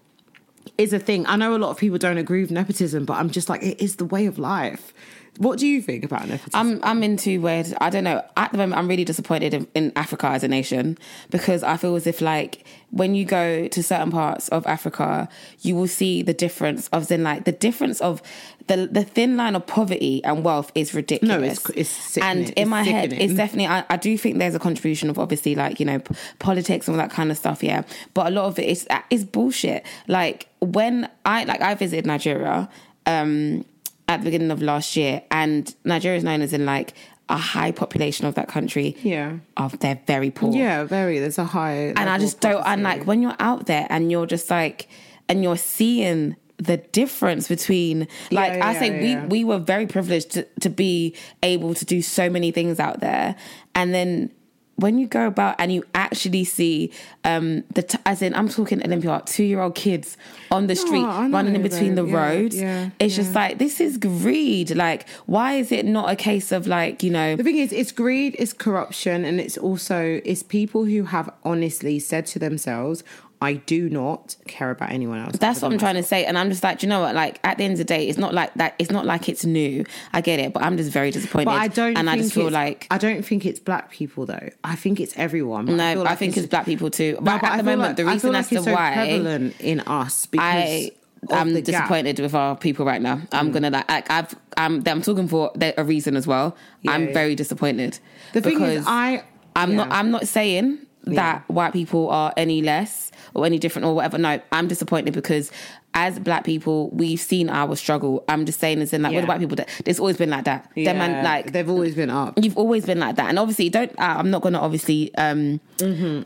is 0.79 0.93
a 0.93 0.99
thing. 0.99 1.27
I 1.27 1.37
know 1.37 1.55
a 1.55 1.59
lot 1.59 1.71
of 1.71 1.79
people 1.79 1.99
don't 1.99 2.17
agree 2.19 2.41
with 2.41 2.51
nepotism, 2.51 3.05
but 3.05 3.15
I'm 3.15 3.31
just 3.31 3.49
like, 3.49 3.63
it 3.63 3.83
is 3.83 3.97
the 3.97 4.05
way 4.05 4.27
of 4.27 4.39
life. 4.39 4.95
What 5.39 5.59
do 5.59 5.67
you 5.67 5.81
think 5.81 6.05
about 6.05 6.29
nepotism? 6.29 6.51
I'm 6.55 6.81
I'm 6.83 7.03
into 7.03 7.41
where 7.41 7.65
I 7.81 7.89
don't 7.91 8.05
know. 8.05 8.23
At 8.37 8.53
the 8.53 8.59
moment, 8.59 8.79
I'm 8.79 8.89
really 8.89 9.05
disappointed 9.05 9.55
in, 9.55 9.67
in 9.75 9.93
Africa 9.97 10.27
as 10.29 10.43
a 10.45 10.49
nation 10.49 10.99
because 11.31 11.63
I 11.63 11.77
feel 11.77 11.97
as 11.97 12.07
if 12.07 12.21
like 12.21 12.65
when 12.91 13.15
you 13.15 13.25
go 13.25 13.69
to 13.69 13.83
certain 13.83 14.11
parts 14.11 14.49
of 14.49 14.67
Africa, 14.67 15.29
you 15.61 15.77
will 15.77 15.87
see 15.87 16.23
the 16.23 16.35
difference 16.35 16.89
of 16.89 17.09
then 17.09 17.23
like 17.23 17.45
the 17.45 17.53
difference 17.53 18.01
of 18.01 18.21
the 18.67 18.89
the 18.91 19.03
thin 19.05 19.37
line 19.37 19.57
of 19.57 19.67
poverty 19.67 20.23
and 20.25 20.45
wealth 20.45 20.71
is 20.75 20.93
ridiculous. 20.95 21.67
No, 21.69 21.75
it's 21.77 21.89
sickening. 21.89 22.39
and 22.39 22.51
in 22.51 22.63
It's 22.63 22.69
my 22.71 22.83
head, 22.83 23.13
it's 23.13 23.35
definitely. 23.35 23.67
I, 23.69 23.85
I 23.89 23.97
do 23.97 24.19
think 24.19 24.39
there's 24.39 24.55
a 24.55 24.59
contribution 24.61 25.09
of 25.11 25.19
obviously 25.19 25.55
like 25.55 25.81
you 25.81 25.87
know 25.87 26.01
p- 26.01 26.15
politics 26.39 26.87
and 26.87 26.97
all 26.97 27.03
that 27.07 27.13
kind 27.15 27.31
of 27.31 27.39
stuff. 27.39 27.63
Yeah, 27.63 27.83
but 28.15 28.27
a 28.27 28.31
lot 28.31 28.45
of 28.47 28.59
it 28.59 28.69
is 28.69 28.87
is 29.09 29.25
bullshit. 29.25 29.87
Like 30.07 30.49
when 30.61 31.09
I 31.25 31.45
like 31.45 31.61
I 31.63 31.75
visited 31.75 32.05
Nigeria. 32.07 32.69
um 33.07 33.65
at 34.11 34.21
the 34.21 34.25
beginning 34.25 34.51
of 34.51 34.61
last 34.61 34.97
year, 34.97 35.23
and 35.31 35.73
Nigeria 35.85 36.19
is 36.19 36.25
known 36.25 36.43
as 36.43 36.53
in 36.53 36.67
like 36.67 36.95
a 37.29 37.37
high 37.37 37.71
population 37.71 38.27
of 38.27 38.35
that 38.35 38.49
country. 38.49 38.97
Yeah. 39.03 39.39
of 39.57 39.79
they're 39.79 40.01
very 40.07 40.33
poor. 40.33 40.53
yeah, 40.53 40.83
very. 40.83 41.21
There's 41.21 41.39
a 41.39 41.45
high. 41.45 41.95
and 41.97 42.11
I 42.11 42.19
just 42.19 42.41
don't. 42.41 42.63
And 42.67 42.83
like 42.83 43.07
when 43.07 43.23
you're 43.23 43.37
out 43.39 43.67
there 43.67 43.87
and 43.89 44.11
you're 44.11 44.27
just 44.27 44.51
like, 44.51 44.89
and 45.29 45.45
you're 45.45 45.57
seeing 45.57 46.35
the 46.57 46.79
difference 46.79 47.47
between 47.49 48.09
like 48.33 48.55
Yeah, 48.55 48.67
I 48.67 48.75
say 48.75 48.89
yeah. 49.01 49.27
we 49.27 49.29
we 49.29 49.45
were 49.45 49.59
very 49.59 49.87
privileged 49.87 50.33
to, 50.33 50.43
to 50.61 50.69
be 50.69 51.15
able 51.43 51.73
to 51.75 51.85
do 51.85 52.03
so 52.03 52.29
many 52.29 52.51
things 52.51 52.81
out 52.81 53.01
there, 53.01 53.37
and 53.75 53.95
then. 53.95 54.33
When 54.81 54.99
you 54.99 55.07
go 55.07 55.27
about 55.27 55.55
and 55.59 55.73
you 55.73 55.85
actually 55.95 56.45
see 56.45 56.91
um 57.25 57.65
the 57.75 57.83
t- 57.83 57.99
as 58.07 58.23
in 58.23 58.35
I'm 58.35 58.49
talking 58.49 58.83
Olympia 58.85 59.23
two 59.27 59.45
year 59.45 59.61
old 59.61 59.75
kids 59.75 60.17
on 60.51 60.67
the 60.67 60.77
street 60.77 61.05
I 61.05 61.27
know, 61.29 61.37
running 61.37 61.55
in 61.55 61.63
between 61.63 61.95
though. 61.95 62.05
the 62.05 62.11
Yeah, 62.11 62.23
roads, 62.23 62.57
yeah, 62.57 62.91
it's 62.99 63.15
just 63.15 63.35
like 63.35 63.59
this 63.59 63.81
is 63.81 63.97
greed. 63.99 64.69
Like, 64.75 65.09
why 65.27 65.55
is 65.63 65.71
it 65.79 65.85
not 65.87 66.11
a 66.11 66.17
case 66.17 66.51
of 66.53 66.67
like 66.67 67.03
you 67.03 67.11
know 67.11 67.37
The 67.37 67.45
thing 67.45 67.59
is, 67.59 67.73
it's 67.73 67.93
greed, 67.93 68.35
it's 68.39 68.53
corruption, 68.53 69.25
and 69.25 69.41
it's 69.41 69.59
also 69.59 70.21
it's 70.25 70.43
people 70.43 70.85
who 70.87 71.05
have 71.05 71.29
honestly 71.45 71.99
said 71.99 72.25
to 72.33 72.39
themselves, 72.39 73.05
"I 73.41 73.55
do 73.55 73.89
not 73.89 74.37
care 74.47 74.71
about 74.71 74.91
anyone 74.91 75.19
else." 75.19 75.37
That's 75.39 75.63
what 75.63 75.67
I'm 75.67 75.73
than 75.73 75.81
trying 75.81 75.95
to 75.97 76.03
say, 76.03 76.25
and 76.25 76.39
I'm 76.39 76.51
just 76.51 76.63
like, 76.63 76.83
you 76.83 76.89
know 76.89 77.01
what? 77.01 77.15
Like 77.15 77.41
at 77.45 77.59
the 77.59 77.65
end 77.65 77.73
of 77.73 77.79
the 77.79 77.85
day, 77.85 78.09
it's 78.09 78.19
not 78.19 78.35
like 78.35 78.53
that. 78.55 78.75
It's 78.79 78.91
not 78.91 79.07
like 79.07 79.29
it's 79.29 79.45
new. 79.45 79.85
I 80.13 80.21
get 80.21 80.39
it, 80.39 80.53
but 80.53 80.63
I'm 80.63 80.77
just 80.77 80.91
very 80.91 81.11
disappointed. 81.11 81.47
But 81.47 81.57
I 81.57 81.69
don't. 81.69 81.97
and 81.97 82.09
I 82.09 82.17
just 82.17 82.35
feel 82.35 82.51
like 82.51 82.87
I 82.91 82.99
don't 82.99 83.25
think 83.25 83.47
it's 83.47 83.61
black 83.61 83.91
people 83.91 84.27
though. 84.27 84.51
I 84.65 84.77
think 84.77 85.01
it's 85.01 85.17
everyone. 85.17 85.67
No, 85.77 85.85
I, 85.85 85.95
like 85.95 86.19
think 86.19 86.37
it's, 86.37 86.47
black 86.47 86.67
people 86.67 86.91
too. 86.91 87.15
But, 87.21 87.25
No, 87.25 87.39
but 87.39 87.45
at 87.45 87.53
I 87.53 87.57
the 87.59 87.63
moment, 87.63 87.81
like- 87.81 87.97
the 87.97 88.03
I 88.05 88.13
reason 88.15 88.31
feel 88.31 88.37
as 88.37 88.45
like 88.45 88.49
to 88.49 88.55
it's 88.57 88.65
so 88.65 88.73
why 88.73 88.93
prevalent 88.95 89.61
in 89.61 89.81
us 89.81 90.27
because 90.27 90.45
I, 90.45 90.93
I'm 91.31 91.53
the 91.53 91.61
gap. 91.61 91.63
Mm. 91.63 91.65
disappointed 91.65 92.21
with 92.21 92.35
our 92.35 92.57
people 92.57 92.87
right 92.87 93.03
now. 93.03 93.21
I'm 93.33 93.53
gonna 93.53 93.71
like, 93.71 93.91
like 93.91 94.11
I've 94.11 94.35
I'm 94.57 94.83
I'm 94.87 95.03
talking 95.03 95.29
for 95.29 95.53
a 95.61 95.85
reason 95.85 96.17
as 96.17 96.27
well. 96.27 96.57
I'm 96.87 97.09
yeah. 97.09 97.13
very 97.15 97.35
disappointed. 97.35 97.99
The 98.33 98.41
thing 98.41 98.55
because 98.55 98.77
is, 98.79 98.85
I 98.87 99.25
I'm 99.57 99.77
not. 99.77 99.91
I'm 99.91 100.11
not 100.11 100.27
saying 100.29 100.87
that 101.05 101.49
white 101.49 101.73
people 101.73 102.09
are 102.11 102.33
any 102.37 102.63
less 102.63 103.11
or 103.35 103.47
any 103.47 103.59
different 103.59 103.87
or 103.87 103.95
whatever. 103.95 104.19
No, 104.19 104.41
I'm 104.53 104.69
disappointed 104.69 105.15
because 105.15 105.51
as 105.93 106.21
black 106.21 106.45
people, 106.45 106.89
we've 106.91 107.19
seen 107.19 107.49
our 107.51 107.75
struggle. 107.75 108.23
I'm 108.29 108.47
just 108.47 108.61
saying 108.61 108.81
as 108.81 108.93
in 108.93 109.03
like 109.03 109.13
with 109.15 109.25
white 109.25 109.41
people, 109.41 109.59
it's 109.87 109.99
always 109.99 110.17
been 110.17 110.31
like 110.31 110.45
that. 110.45 110.71
Them 110.77 110.99
man, 110.99 111.11
Yeah, 111.11 111.23
like 111.25 111.53
they've 111.53 111.69
always 111.69 111.95
been 111.97 112.11
up. 112.11 112.39
you've 112.41 112.57
always 112.57 112.87
been 112.87 113.01
like 113.01 113.17
that 113.17 113.29
and 113.29 113.39
obviously 113.41 113.69
don't 113.71 113.91
uh, 113.99 114.17
i'm 114.19 114.31
not 114.31 114.41
going 114.43 114.53
to 114.53 114.61
obviously 114.61 115.13
um 115.17 115.59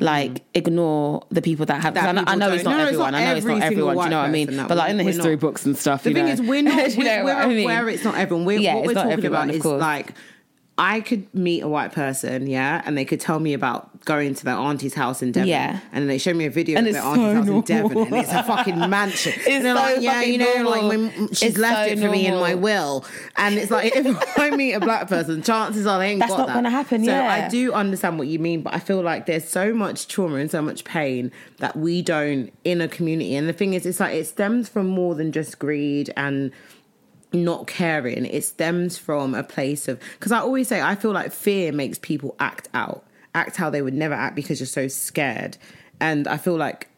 like 0.00 0.42
ignore 0.54 1.24
the 1.30 1.40
people 1.42 1.64
that 1.66 1.80
have 1.82 1.94
Mm-hmm, 1.94 2.04
That 2.04 2.08
I, 2.08 2.12
know, 2.12 2.24
I 2.26 2.34
know 2.34 2.52
it's 2.52 2.64
not 2.64 2.76
No, 2.76 2.82
it's 2.82 2.88
everyone 2.92 3.12
not 3.12 3.20
i 3.20 3.24
know 3.24 3.36
it's 3.36 3.46
not 3.46 3.62
everyone 3.62 3.96
do 3.96 4.02
you 4.04 4.10
know 4.10 4.18
what 4.18 4.28
i 4.28 4.30
mean 4.30 4.56
but 4.68 4.76
like 4.76 4.90
in 4.90 4.96
the 4.98 5.04
history 5.04 5.32
not. 5.32 5.40
books 5.40 5.64
and 5.64 5.76
stuff 5.78 6.02
The 6.02 6.10
you 6.10 6.16
thing 6.16 6.26
know. 6.26 6.32
is, 6.32 6.42
we're 6.42 6.62
not. 6.62 6.94
You 6.96 7.04
know 7.04 7.24
we're 7.24 7.32
I 7.34 7.46
mean? 7.46 7.62
aware 7.64 7.88
it's 7.88 8.04
not 8.04 8.16
everyone. 8.16 8.44
We're, 8.44 8.58
Yeah, 8.58 8.74
what 8.74 8.80
it's 8.84 8.88
we're 8.88 8.94
not 8.94 9.02
talking 9.04 9.12
everyone, 9.18 9.50
about 9.50 9.56
is 9.56 9.64
like 9.64 10.12
I 10.76 11.00
could 11.02 11.32
meet 11.32 11.60
a 11.62 11.68
white 11.68 11.92
person, 11.92 12.48
yeah, 12.48 12.82
and 12.84 12.98
they 12.98 13.04
could 13.04 13.20
tell 13.20 13.38
me 13.38 13.54
about 13.54 13.93
going 14.04 14.34
to 14.34 14.44
their 14.44 14.54
auntie's 14.56 14.94
house 14.94 15.22
in 15.22 15.32
Devon. 15.32 15.48
Yeah. 15.48 15.80
And 15.92 16.02
then 16.02 16.08
they 16.08 16.18
show 16.18 16.32
me 16.34 16.46
a 16.46 16.50
video 16.50 16.78
And 16.78 16.86
of 16.86 16.92
their 16.94 17.02
auntie's 17.02 17.24
so 17.24 17.34
house 17.34 17.46
normal. 17.46 17.56
in 17.56 17.64
Devon 17.64 17.98
and 18.06 18.16
it's 18.16 18.32
a 18.32 18.42
fucking 18.44 18.78
mansion. 18.90 19.32
It's 19.36 19.48
and 19.48 19.64
they're 19.64 19.76
so 19.76 19.82
like, 19.82 20.00
yeah, 20.00 20.22
you 20.22 20.38
know, 20.38 20.68
like 20.70 20.82
normal. 20.82 20.98
my, 20.98 21.26
she's 21.28 21.42
It's 21.42 21.58
left 21.58 21.88
so 21.88 21.92
it 21.92 21.98
for 21.98 22.10
me 22.10 22.26
in 22.26 22.34
my 22.34 22.54
will. 22.54 23.04
And 23.36 23.56
it's 23.56 23.70
like 23.70 23.94
if 23.96 24.38
I 24.38 24.50
meet 24.50 24.72
a 24.74 24.80
black 24.80 25.08
person, 25.08 25.42
chances 25.42 25.86
are 25.86 25.98
they 25.98 26.10
ain't 26.10 26.20
That's 26.20 26.30
got 26.32 26.38
not 26.38 26.46
that. 26.48 26.54
gonna 26.54 26.70
happen, 26.70 27.04
So 27.04 27.10
yeah. 27.10 27.46
I 27.46 27.48
do 27.48 27.72
understand 27.72 28.18
what 28.18 28.28
you 28.28 28.38
mean, 28.38 28.62
but 28.62 28.74
I 28.74 28.78
feel 28.78 29.00
like 29.02 29.26
there's 29.26 29.48
so 29.48 29.72
much 29.74 30.08
trauma 30.08 30.36
and 30.36 30.50
so 30.50 30.62
much 30.62 30.84
pain 30.84 31.32
that 31.58 31.76
we 31.76 32.02
don't 32.02 32.52
in 32.64 32.80
a 32.80 32.88
community. 32.88 33.34
And 33.36 33.48
the 33.48 33.52
thing 33.52 33.74
is, 33.74 33.86
it's 33.86 34.00
like 34.00 34.14
it 34.14 34.26
stems 34.26 34.68
from 34.68 34.86
more 34.86 35.14
than 35.14 35.32
just 35.32 35.58
greed 35.58 36.12
and 36.16 36.50
not 37.32 37.66
caring. 37.66 38.26
It 38.26 38.44
stems 38.44 38.96
from 38.96 39.34
a 39.34 39.42
place 39.42 39.88
of 39.88 39.98
because 40.18 40.30
I 40.32 40.38
always 40.38 40.68
say 40.68 40.80
I 40.80 40.94
feel 40.94 41.10
like 41.12 41.32
fear 41.32 41.72
makes 41.72 41.98
people 41.98 42.36
act 42.38 42.68
out, 42.74 43.04
act 43.34 43.56
how 43.56 43.70
they 43.70 43.82
would 43.82 43.94
never 43.94 44.14
act 44.14 44.36
because 44.36 44.60
you're 44.60 44.66
so 44.66 44.88
scared. 44.88 45.56
And 46.00 46.26
I 46.28 46.36
feel 46.36 46.56
like 46.56 46.88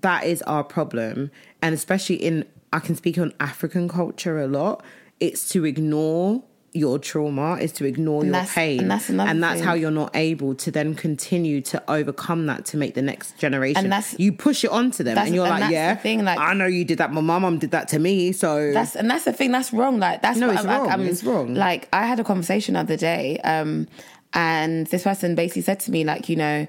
that 0.00 0.24
is 0.24 0.42
our 0.42 0.64
problem. 0.64 1.30
And 1.62 1.74
especially 1.74 2.16
in 2.16 2.44
I 2.72 2.80
can 2.80 2.96
speak 2.96 3.16
on 3.18 3.32
African 3.40 3.88
culture 3.88 4.38
a 4.40 4.46
lot. 4.46 4.84
It's 5.20 5.48
to 5.50 5.64
ignore 5.64 6.42
your 6.72 6.98
trauma, 6.98 7.54
is 7.56 7.72
to 7.72 7.86
ignore 7.86 8.22
your 8.22 8.32
that's- 8.32 8.52
pain. 8.54 8.80
and 8.80 8.90
that's 8.90 9.08
another 9.08 9.30
and 9.30 9.42
that's 9.42 9.62
how 9.62 9.72
you're 9.72 9.90
not 9.90 10.14
able 10.14 10.54
to 10.54 10.70
then 10.70 10.94
continue 10.94 11.62
to 11.62 11.82
overcome 11.90 12.44
that 12.46 12.66
to 12.66 12.76
make 12.76 12.92
the 12.94 13.00
next 13.00 13.38
generation. 13.38 13.84
And 13.84 13.90
that's- 13.92 14.14
you 14.18 14.30
push 14.32 14.62
it 14.62 14.70
onto 14.70 15.02
them 15.02 15.16
and 15.16 15.34
you're 15.34 15.46
and 15.46 15.60
like, 15.60 15.70
yeah, 15.70 15.94
thing, 15.94 16.22
like- 16.22 16.38
I 16.38 16.52
know 16.52 16.66
you 16.66 16.84
did 16.84 16.98
that. 16.98 17.10
My 17.14 17.22
mum 17.22 17.58
did 17.58 17.70
that 17.70 17.88
to 17.88 17.98
me. 17.98 18.32
So 18.32 18.72
That's 18.74 18.94
and 18.94 19.10
that's 19.10 19.24
the 19.24 19.32
thing. 19.32 19.52
That's 19.52 19.72
wrong. 19.72 19.98
Like 19.98 20.20
that's 20.20 20.36
No, 20.38 20.48
what 20.48 20.56
it's 20.56 20.64
I'm, 20.64 20.70
wrong. 20.70 20.86
Like, 20.86 20.92
I'm, 20.92 21.06
It's 21.06 21.24
wrong. 21.24 21.54
Like 21.54 21.88
I 21.94 22.04
had 22.04 22.20
a 22.20 22.24
conversation 22.24 22.74
the 22.74 22.80
other 22.80 22.96
day, 22.98 23.38
um, 23.38 23.86
and 24.32 24.86
this 24.88 25.02
person 25.04 25.34
basically 25.34 25.62
said 25.62 25.80
to 25.80 25.90
me, 25.90 26.04
like, 26.04 26.28
you 26.28 26.36
know, 26.36 26.66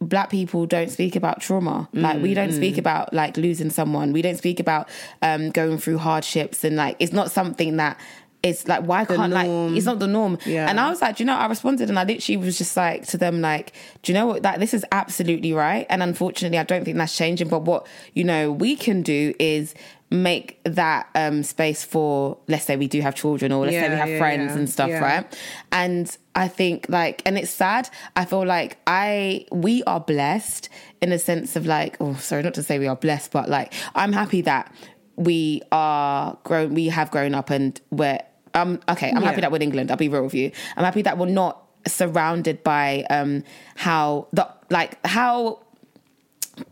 black 0.00 0.30
people 0.30 0.64
don't 0.66 0.90
speak 0.90 1.14
about 1.14 1.40
trauma. 1.42 1.88
Like 1.92 2.22
we 2.22 2.32
don't 2.32 2.50
Mm, 2.50 2.56
speak 2.56 2.78
about 2.78 3.12
like 3.12 3.36
losing 3.36 3.68
someone. 3.70 4.12
We 4.14 4.22
don't 4.22 4.38
speak 4.38 4.58
about 4.58 4.88
um, 5.20 5.50
going 5.50 5.76
through 5.78 5.98
hardships 5.98 6.64
and 6.64 6.76
like 6.76 6.96
it's 6.98 7.12
not 7.12 7.30
something 7.30 7.76
that. 7.76 7.98
It's 8.42 8.66
like 8.66 8.84
why 8.84 9.04
can't 9.04 9.30
norm. 9.30 9.68
like 9.68 9.76
it's 9.76 9.84
not 9.84 9.98
the 9.98 10.06
norm. 10.06 10.38
Yeah. 10.46 10.66
And 10.70 10.80
I 10.80 10.88
was 10.88 11.02
like, 11.02 11.20
you 11.20 11.26
know, 11.26 11.36
I 11.36 11.44
responded 11.44 11.90
and 11.90 11.98
I 11.98 12.04
literally 12.04 12.38
was 12.38 12.56
just 12.56 12.74
like 12.74 13.06
to 13.08 13.18
them 13.18 13.42
like, 13.42 13.74
do 14.02 14.10
you 14.12 14.18
know 14.18 14.24
what? 14.24 14.42
That 14.44 14.58
this 14.60 14.72
is 14.72 14.82
absolutely 14.90 15.52
right. 15.52 15.84
And 15.90 16.02
unfortunately, 16.02 16.56
I 16.56 16.62
don't 16.62 16.82
think 16.82 16.96
that's 16.96 17.14
changing. 17.14 17.48
But 17.48 17.64
what 17.64 17.86
you 18.14 18.24
know 18.24 18.50
we 18.50 18.76
can 18.76 19.02
do 19.02 19.34
is 19.38 19.74
make 20.12 20.60
that 20.64 21.08
um 21.14 21.42
space 21.44 21.84
for 21.84 22.36
let's 22.48 22.64
say 22.64 22.76
we 22.76 22.88
do 22.88 23.00
have 23.00 23.14
children 23.14 23.52
or 23.52 23.64
let's 23.64 23.76
say 23.76 23.88
we 23.88 23.94
have 23.94 24.08
yeah, 24.08 24.18
friends 24.18 24.52
yeah. 24.52 24.58
and 24.58 24.68
stuff, 24.68 24.88
Yeah. 24.88 24.98
right? 25.00 25.38
And 25.70 26.16
I 26.34 26.48
think 26.48 26.86
like, 26.88 27.22
and 27.26 27.36
it's 27.38 27.50
sad. 27.50 27.88
I 28.16 28.24
feel 28.24 28.44
like 28.44 28.78
I, 28.86 29.46
we 29.52 29.82
are 29.84 30.00
blessed 30.00 30.68
in 31.00 31.12
a 31.12 31.18
sense 31.18 31.56
of 31.56 31.66
like, 31.66 31.96
oh, 32.00 32.14
sorry, 32.14 32.42
not 32.42 32.54
to 32.54 32.62
say 32.62 32.78
we 32.78 32.86
are 32.86 32.96
blessed, 32.96 33.32
but 33.32 33.48
like, 33.48 33.72
I'm 33.94 34.12
happy 34.12 34.40
that 34.42 34.72
we 35.16 35.62
are 35.72 36.38
grown, 36.44 36.74
we 36.74 36.86
have 36.88 37.10
grown 37.10 37.34
up 37.34 37.50
and 37.50 37.80
we're, 37.90 38.20
um, 38.54 38.80
okay, 38.88 39.10
I'm 39.10 39.22
happy 39.22 39.40
that 39.40 39.50
we're 39.50 39.56
in 39.56 39.62
England. 39.62 39.90
I'll 39.90 39.96
be 39.96 40.08
real 40.08 40.24
with 40.24 40.34
you. 40.34 40.50
I'm 40.76 40.84
happy 40.84 41.02
that 41.02 41.18
we're 41.18 41.26
not 41.26 41.62
surrounded 41.86 42.62
by, 42.64 43.04
um, 43.10 43.42
how 43.76 44.28
the, 44.32 44.48
like, 44.70 45.04
how, 45.04 45.62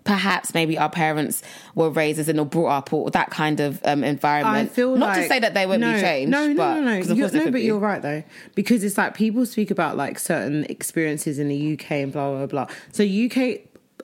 Perhaps 0.04 0.54
maybe 0.54 0.78
our 0.78 0.90
parents 0.90 1.42
were 1.74 1.90
raised 1.90 2.18
as 2.18 2.28
in 2.28 2.38
or 2.38 2.46
brought 2.46 2.68
up 2.68 2.92
or 2.92 3.10
that 3.10 3.30
kind 3.30 3.60
of 3.60 3.80
um, 3.84 4.02
environment. 4.04 4.70
I 4.70 4.74
feel 4.74 4.96
not 4.96 5.10
like, 5.10 5.22
to 5.22 5.28
say 5.28 5.38
that 5.40 5.54
they 5.54 5.66
won't 5.66 5.80
no, 5.80 5.94
be 5.94 6.00
changed. 6.00 6.30
No, 6.30 6.46
no, 6.48 6.54
but, 6.54 6.74
no, 6.74 6.80
no. 6.82 7.00
'cause 7.00 7.10
of 7.10 7.16
You- 7.18 7.24
course 7.24 7.32
no, 7.34 7.44
but 7.44 7.52
be. 7.54 7.62
you're 7.62 7.78
right 7.78 8.00
though, 8.02 8.22
because 8.54 8.82
it's 8.84 8.96
like 8.98 9.14
people 9.14 9.44
speak 9.46 9.70
about 9.70 9.96
like 9.96 10.18
certain 10.18 10.64
experiences 10.68 11.38
in 11.38 11.48
the 11.48 11.72
UK 11.74 12.02
and 12.02 12.12
blah 12.12 12.30
blah 12.30 12.46
blah. 12.46 12.66
So 12.92 13.02
UK, 13.04 13.60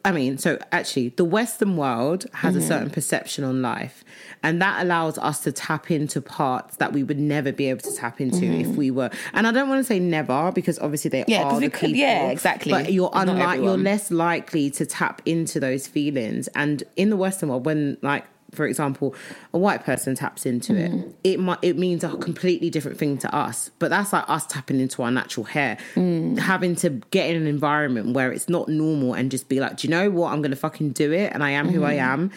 I 0.07 0.13
mean, 0.13 0.37
so 0.37 0.59
actually, 0.71 1.09
the 1.11 1.25
Western 1.25 1.77
world 1.79 2.27
has 2.35 2.55
Mm-hmm. 2.55 2.63
a 2.63 2.67
certain 2.67 2.91
perception 2.91 3.43
on 3.43 3.63
life, 3.63 4.05
and 4.43 4.61
that 4.61 4.83
allows 4.83 5.17
us 5.17 5.41
to 5.45 5.53
tap 5.53 5.91
into 5.91 6.21
parts 6.21 6.77
that 6.77 6.93
we 6.93 7.03
would 7.03 7.19
never 7.19 7.53
be 7.53 7.71
able 7.71 7.81
to 7.81 7.95
tap 7.97 8.21
into 8.21 8.45
if 8.45 8.67
we 8.69 8.91
were. 8.91 9.09
And 9.33 9.47
I 9.47 9.53
don't 9.53 9.69
want 9.69 9.81
to 9.81 9.85
say 9.85 9.99
never 9.99 10.53
because 10.53 10.79
obviously 10.79 11.09
they 11.09 11.23
Mm-hmm. 11.23 11.31
Yeah, 11.31 11.45
are 11.45 11.55
we 11.59 11.67
the 11.67 11.71
could- 11.71 11.81
people. 11.87 12.01
yeah, 12.01 12.29
exactly. 12.31 12.71
But 12.73 12.93
you're 12.93 13.11
unlike 13.15 13.61
you're 13.61 13.79
less 13.79 14.11
likely 14.11 14.71
to 14.73 14.85
tap 14.85 15.23
into 15.25 15.59
those 15.59 15.87
feelings. 15.87 16.49
And 16.55 16.83
in 16.97 17.09
the 17.09 17.17
Western 17.17 17.49
world, 17.49 17.65
when 17.65 17.97
like 18.03 18.25
for 18.55 18.67
example, 18.67 19.15
a 19.53 19.59
white 19.59 19.85
person 19.85 20.15
taps 20.15 20.47
into 20.47 20.73
Mm-hmm. 20.73 20.99
it, 21.25 21.35
it 21.35 21.41
might 21.41 21.59
it 21.63 21.77
means 21.79 22.03
a 22.05 22.17
completely 22.17 22.71
different 22.71 22.99
thing 22.99 23.19
to 23.19 23.35
us. 23.35 23.71
But 23.79 23.91
that's 23.91 24.13
like 24.13 24.25
us 24.29 24.47
tapping 24.47 24.81
into 24.81 25.03
our 25.03 25.11
natural 25.11 25.45
hair, 25.45 25.77
Mm. 25.95 26.39
having 26.39 26.75
to 26.77 26.91
get 27.11 27.31
in 27.31 27.37
an 27.37 27.47
environment 27.47 28.15
where 28.15 28.33
it's 28.33 28.49
not 28.49 28.69
normal 28.69 29.15
and 29.15 29.31
just 29.31 29.49
be 29.49 29.61
like, 29.61 29.77
do 29.79 29.87
you 29.87 29.91
know 29.91 30.11
what? 30.11 30.33
I'm 30.33 30.43
gonna 30.43 30.57
fucking 30.57 30.91
do 30.93 31.13
it, 31.13 31.33
and 31.33 31.43
I 31.43 31.51
am 31.51 31.69
who 31.69 31.85
I 31.85 31.95
Mm-hmm. 31.95 32.13
am. 32.13 32.31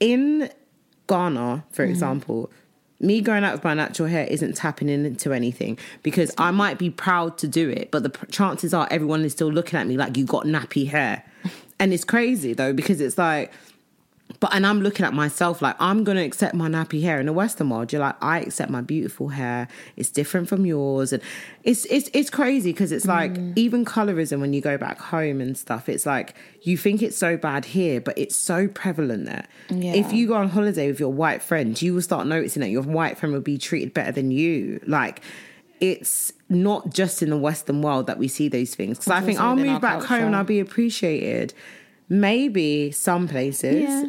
In 0.00 0.50
Ghana, 1.08 1.64
for 1.70 1.84
example. 1.84 2.50
Me 3.00 3.20
going 3.20 3.42
out 3.42 3.52
with 3.52 3.64
my 3.64 3.74
natural 3.74 4.08
hair 4.08 4.24
isn't 4.26 4.54
tapping 4.54 4.88
into 4.88 5.32
anything 5.32 5.76
because 6.04 6.32
I 6.38 6.52
might 6.52 6.78
be 6.78 6.88
proud 6.88 7.36
to 7.38 7.48
do 7.48 7.68
it, 7.68 7.90
but 7.90 8.04
the 8.04 8.10
chances 8.30 8.72
are 8.72 8.86
everyone 8.92 9.24
is 9.24 9.32
still 9.32 9.50
looking 9.50 9.76
at 9.76 9.88
me 9.88 9.96
like 9.96 10.16
you 10.16 10.24
got 10.24 10.44
nappy 10.44 10.86
hair. 10.88 11.24
And 11.80 11.92
it's 11.92 12.04
crazy 12.04 12.52
though 12.52 12.72
because 12.72 13.00
it's 13.00 13.18
like 13.18 13.50
but 14.42 14.52
and 14.52 14.66
I'm 14.66 14.80
looking 14.80 15.06
at 15.06 15.14
myself 15.14 15.62
like 15.62 15.76
I'm 15.78 16.02
gonna 16.02 16.24
accept 16.24 16.52
my 16.52 16.68
nappy 16.68 17.00
hair 17.00 17.20
in 17.20 17.26
the 17.26 17.32
Western 17.32 17.70
world. 17.70 17.92
You're 17.92 18.00
like, 18.00 18.16
I 18.20 18.40
accept 18.40 18.72
my 18.72 18.80
beautiful 18.80 19.28
hair. 19.28 19.68
It's 19.94 20.10
different 20.10 20.48
from 20.48 20.66
yours, 20.66 21.12
and 21.12 21.22
it's 21.62 21.84
it's 21.84 22.10
it's 22.12 22.28
crazy 22.28 22.72
because 22.72 22.90
it's 22.90 23.06
like 23.06 23.38
even 23.54 23.84
colorism 23.84 24.40
when 24.40 24.52
you 24.52 24.60
go 24.60 24.76
back 24.76 24.98
home 24.98 25.40
and 25.40 25.56
stuff. 25.56 25.88
It's 25.88 26.06
like 26.06 26.34
you 26.62 26.76
think 26.76 27.02
it's 27.02 27.16
so 27.16 27.36
bad 27.36 27.64
here, 27.64 28.00
but 28.00 28.18
it's 28.18 28.34
so 28.34 28.66
prevalent 28.66 29.26
there. 29.26 29.46
Yeah. 29.70 29.94
If 29.94 30.12
you 30.12 30.26
go 30.26 30.34
on 30.34 30.48
holiday 30.48 30.88
with 30.88 30.98
your 30.98 31.12
white 31.12 31.40
friend, 31.40 31.80
you 31.80 31.94
will 31.94 32.02
start 32.02 32.26
noticing 32.26 32.62
that 32.62 32.70
your 32.70 32.82
white 32.82 33.18
friend 33.18 33.32
will 33.32 33.42
be 33.42 33.58
treated 33.58 33.94
better 33.94 34.10
than 34.10 34.32
you. 34.32 34.80
Like 34.88 35.20
it's 35.78 36.32
not 36.48 36.90
just 36.90 37.22
in 37.22 37.30
the 37.30 37.38
Western 37.38 37.80
world 37.80 38.08
that 38.08 38.18
we 38.18 38.26
see 38.26 38.48
those 38.48 38.74
things. 38.74 38.98
Because 38.98 39.12
I 39.12 39.20
think 39.20 39.38
I'll 39.38 39.54
move 39.54 39.80
back 39.80 40.02
home 40.02 40.26
and. 40.26 40.36
I'll 40.36 40.42
be 40.42 40.58
appreciated. 40.58 41.54
Maybe 42.08 42.90
some 42.90 43.28
places, 43.28 43.84
Yeah. 43.84 44.06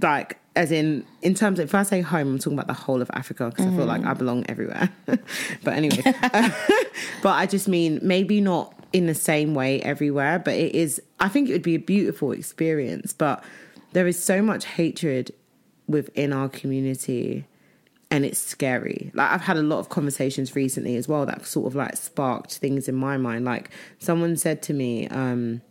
Like 0.00 0.38
as 0.56 0.72
in 0.72 1.04
in 1.22 1.34
terms 1.34 1.58
of 1.58 1.64
if 1.66 1.74
I 1.74 1.82
say 1.84 2.00
home, 2.00 2.28
I'm 2.32 2.38
talking 2.38 2.54
about 2.58 2.66
the 2.66 2.72
whole 2.74 3.00
of 3.02 3.10
Africa 3.14 3.50
because 3.50 3.66
I 3.66 3.70
feel 3.70 3.84
Mm. 3.86 3.88
like 3.88 4.04
I 4.04 4.14
belong 4.14 4.44
everywhere. 4.48 4.90
but 5.06 5.74
anyway, 5.74 6.02
but 7.22 7.30
I 7.30 7.46
just 7.46 7.68
mean 7.68 7.98
maybe 8.02 8.40
not 8.40 8.74
in 8.92 9.06
the 9.06 9.14
same 9.14 9.54
way 9.54 9.80
everywhere, 9.82 10.38
but 10.38 10.54
it 10.54 10.74
is. 10.74 11.00
I 11.20 11.28
think 11.28 11.48
it 11.48 11.52
would 11.52 11.62
be 11.62 11.74
a 11.76 11.80
beautiful 11.80 12.32
experience, 12.32 13.12
but 13.12 13.44
there 13.92 14.06
is 14.06 14.22
so 14.22 14.42
much 14.42 14.64
hatred 14.64 15.32
within 15.86 16.32
our 16.32 16.48
community 16.48 17.44
and 18.12 18.24
it's 18.24 18.38
scary. 18.38 19.10
Like 19.14 19.30
I've 19.30 19.40
had 19.42 19.56
a 19.56 19.62
lot 19.62 19.78
of 19.78 19.88
conversations 19.88 20.56
recently 20.56 20.96
as 20.96 21.06
well 21.08 21.26
that 21.26 21.46
sort 21.46 21.66
of 21.68 21.74
like 21.76 21.96
sparked 21.96 22.58
things 22.58 22.88
in 22.88 22.94
my 22.96 23.16
mind. 23.16 23.44
Like 23.44 23.70
someone 24.00 24.36
said 24.36 24.62
to 24.62 24.72
me, 24.72 25.06
um, 25.08 25.62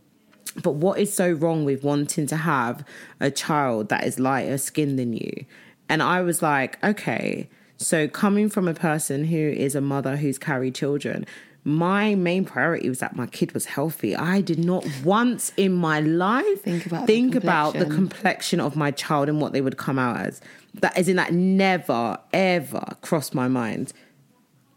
but 0.62 0.72
what 0.72 1.00
is 1.00 1.14
so 1.14 1.32
wrong 1.32 1.66
with 1.66 1.84
wanting 1.84 2.28
to 2.28 2.38
have 2.38 2.86
a 3.20 3.32
child 3.32 3.90
that 3.90 4.04
is 4.04 4.20
lighter 4.20 4.58
skinned 4.58 5.00
than 5.00 5.14
you? 5.14 5.46
And 5.88 6.04
I 6.04 6.22
was 6.22 6.42
like, 6.42 6.84
okay, 6.84 7.50
so 7.78 8.08
coming 8.08 8.50
from 8.50 8.68
a 8.68 8.74
person 8.74 9.26
who 9.26 9.38
is 9.38 9.76
a 9.76 9.82
mother 9.82 10.18
who's 10.18 10.38
carried 10.38 10.76
children, 10.76 11.26
my 11.64 12.16
main 12.16 12.46
priority 12.46 12.90
was 12.90 13.00
that 13.00 13.16
my 13.16 13.28
kid 13.28 13.54
was 13.54 13.66
healthy. 13.66 14.16
I 14.16 14.42
did 14.42 14.64
not 14.64 14.86
once 15.04 15.52
in 15.58 15.74
my 15.74 16.00
life 16.00 16.64
Think 16.64 16.86
about 16.86 17.02
the 17.02 17.08
think 17.08 17.36
about 17.36 17.74
the 17.74 17.80
complexion. 17.86 17.96
complexion 17.96 18.60
of 18.60 18.76
my 18.76 18.92
child 18.92 19.30
and 19.30 19.42
what 19.42 19.54
they 19.54 19.62
would 19.62 19.78
come 19.78 20.00
out 20.00 20.18
as. 20.18 20.42
That 20.76 20.98
is 20.98 21.08
in 21.10 21.18
that 21.18 21.34
never 21.34 22.18
ever 22.34 22.96
crossed 23.02 23.36
my 23.36 23.48
mind. 23.48 23.94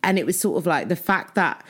And 0.03 0.19
it 0.19 0.27
was 0.27 0.39
sort 0.39 0.59
of 0.59 0.67
like 0.67 0.89
the 0.89 0.97
fact 0.97 1.35
that 1.37 1.65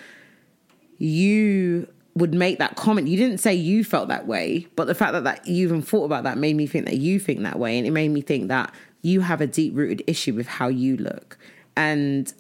you 0.99 1.89
would 2.15 2.35
make 2.35 2.59
that 2.59 2.77
comment. 2.77 3.09
You 3.09 3.17
didn't 3.17 3.39
say 3.39 3.55
you 3.55 3.85
felt 3.85 4.09
that 4.09 4.27
way, 4.27 4.67
but 4.77 4.87
the 4.87 4.95
fact 4.95 5.13
that, 5.13 5.25
that 5.25 5.47
you 5.47 5.67
even 5.67 5.81
thought 5.83 6.05
about 6.05 6.25
that 6.25 6.37
made 6.39 6.57
me 6.57 6.67
think 6.67 6.85
that 6.87 6.97
you 6.99 7.19
think 7.19 7.41
that 7.43 7.59
way. 7.59 7.79
And 7.79 7.87
it 7.87 7.91
made 7.91 8.11
me 8.11 8.21
think 8.21 8.49
that 8.49 8.73
you 9.01 9.23
have 9.23 9.41
a 9.41 9.47
deep 9.47 9.75
rooted 9.75 10.03
issue 10.07 10.35
with 10.35 10.47
how 10.47 10.69
you 10.69 10.97
look. 10.97 11.39
And 11.75 12.33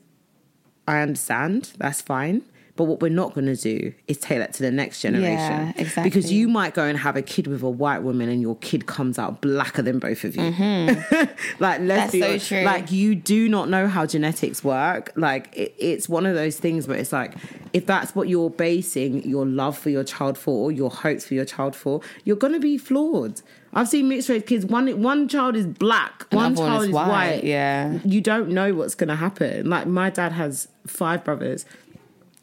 I 0.86 1.00
understand, 1.00 1.72
that's 1.78 2.02
fine. 2.02 2.42
But 2.74 2.84
what 2.84 3.00
we're 3.02 3.10
not 3.10 3.34
going 3.34 3.46
to 3.46 3.56
do 3.56 3.92
is 4.08 4.16
take 4.16 4.38
that 4.38 4.54
to 4.54 4.62
the 4.62 4.70
next 4.70 5.02
generation. 5.02 5.36
Yeah, 5.36 5.72
exactly. 5.76 6.04
Because 6.04 6.32
you 6.32 6.48
might 6.48 6.72
go 6.72 6.84
and 6.84 6.98
have 6.98 7.16
a 7.16 7.22
kid 7.22 7.46
with 7.46 7.62
a 7.62 7.68
white 7.68 8.02
woman 8.02 8.30
and 8.30 8.40
your 8.40 8.56
kid 8.56 8.86
comes 8.86 9.18
out 9.18 9.42
blacker 9.42 9.82
than 9.82 9.98
both 9.98 10.24
of 10.24 10.34
you. 10.36 10.42
like, 11.60 11.80
let's 11.80 11.82
Mm-hmm. 11.82 11.86
That's 11.86 12.12
be 12.12 12.20
so 12.20 12.28
honest. 12.28 12.48
true. 12.48 12.62
Like, 12.62 12.90
you 12.90 13.14
do 13.14 13.48
not 13.50 13.68
know 13.68 13.88
how 13.88 14.06
genetics 14.06 14.64
work. 14.64 15.12
Like, 15.16 15.54
it, 15.54 15.74
it's 15.78 16.08
one 16.08 16.24
of 16.24 16.34
those 16.34 16.58
things 16.58 16.88
where 16.88 16.96
it's 16.98 17.12
like, 17.12 17.34
if 17.72 17.86
that's 17.86 18.14
what 18.14 18.28
you're 18.28 18.50
basing 18.50 19.22
your 19.28 19.46
love 19.46 19.78
for 19.78 19.90
your 19.90 20.04
child 20.04 20.36
for, 20.36 20.64
or 20.66 20.72
your 20.72 20.90
hopes 20.90 21.24
for 21.24 21.34
your 21.34 21.44
child 21.44 21.74
for, 21.74 22.00
you're 22.24 22.36
going 22.36 22.52
to 22.52 22.60
be 22.60 22.76
flawed. 22.78 23.40
I've 23.74 23.88
seen 23.88 24.08
mixed 24.08 24.28
race 24.28 24.42
kids. 24.46 24.66
One 24.66 25.00
one 25.02 25.28
child 25.28 25.56
is 25.56 25.66
black, 25.66 26.26
one 26.30 26.46
Another 26.46 26.60
one 26.60 26.70
child 26.70 26.82
is 26.82 26.88
is 26.88 26.94
white, 26.94 27.08
white. 27.08 27.44
yeah. 27.44 27.98
you 28.04 28.20
don't 28.20 28.50
know 28.50 28.74
what's 28.74 28.94
going 28.94 29.08
to 29.08 29.16
happen. 29.16 29.68
Like 29.70 29.86
my 29.86 30.10
dad 30.10 30.32
has 30.32 30.68
five 30.86 31.24
brothers, 31.24 31.64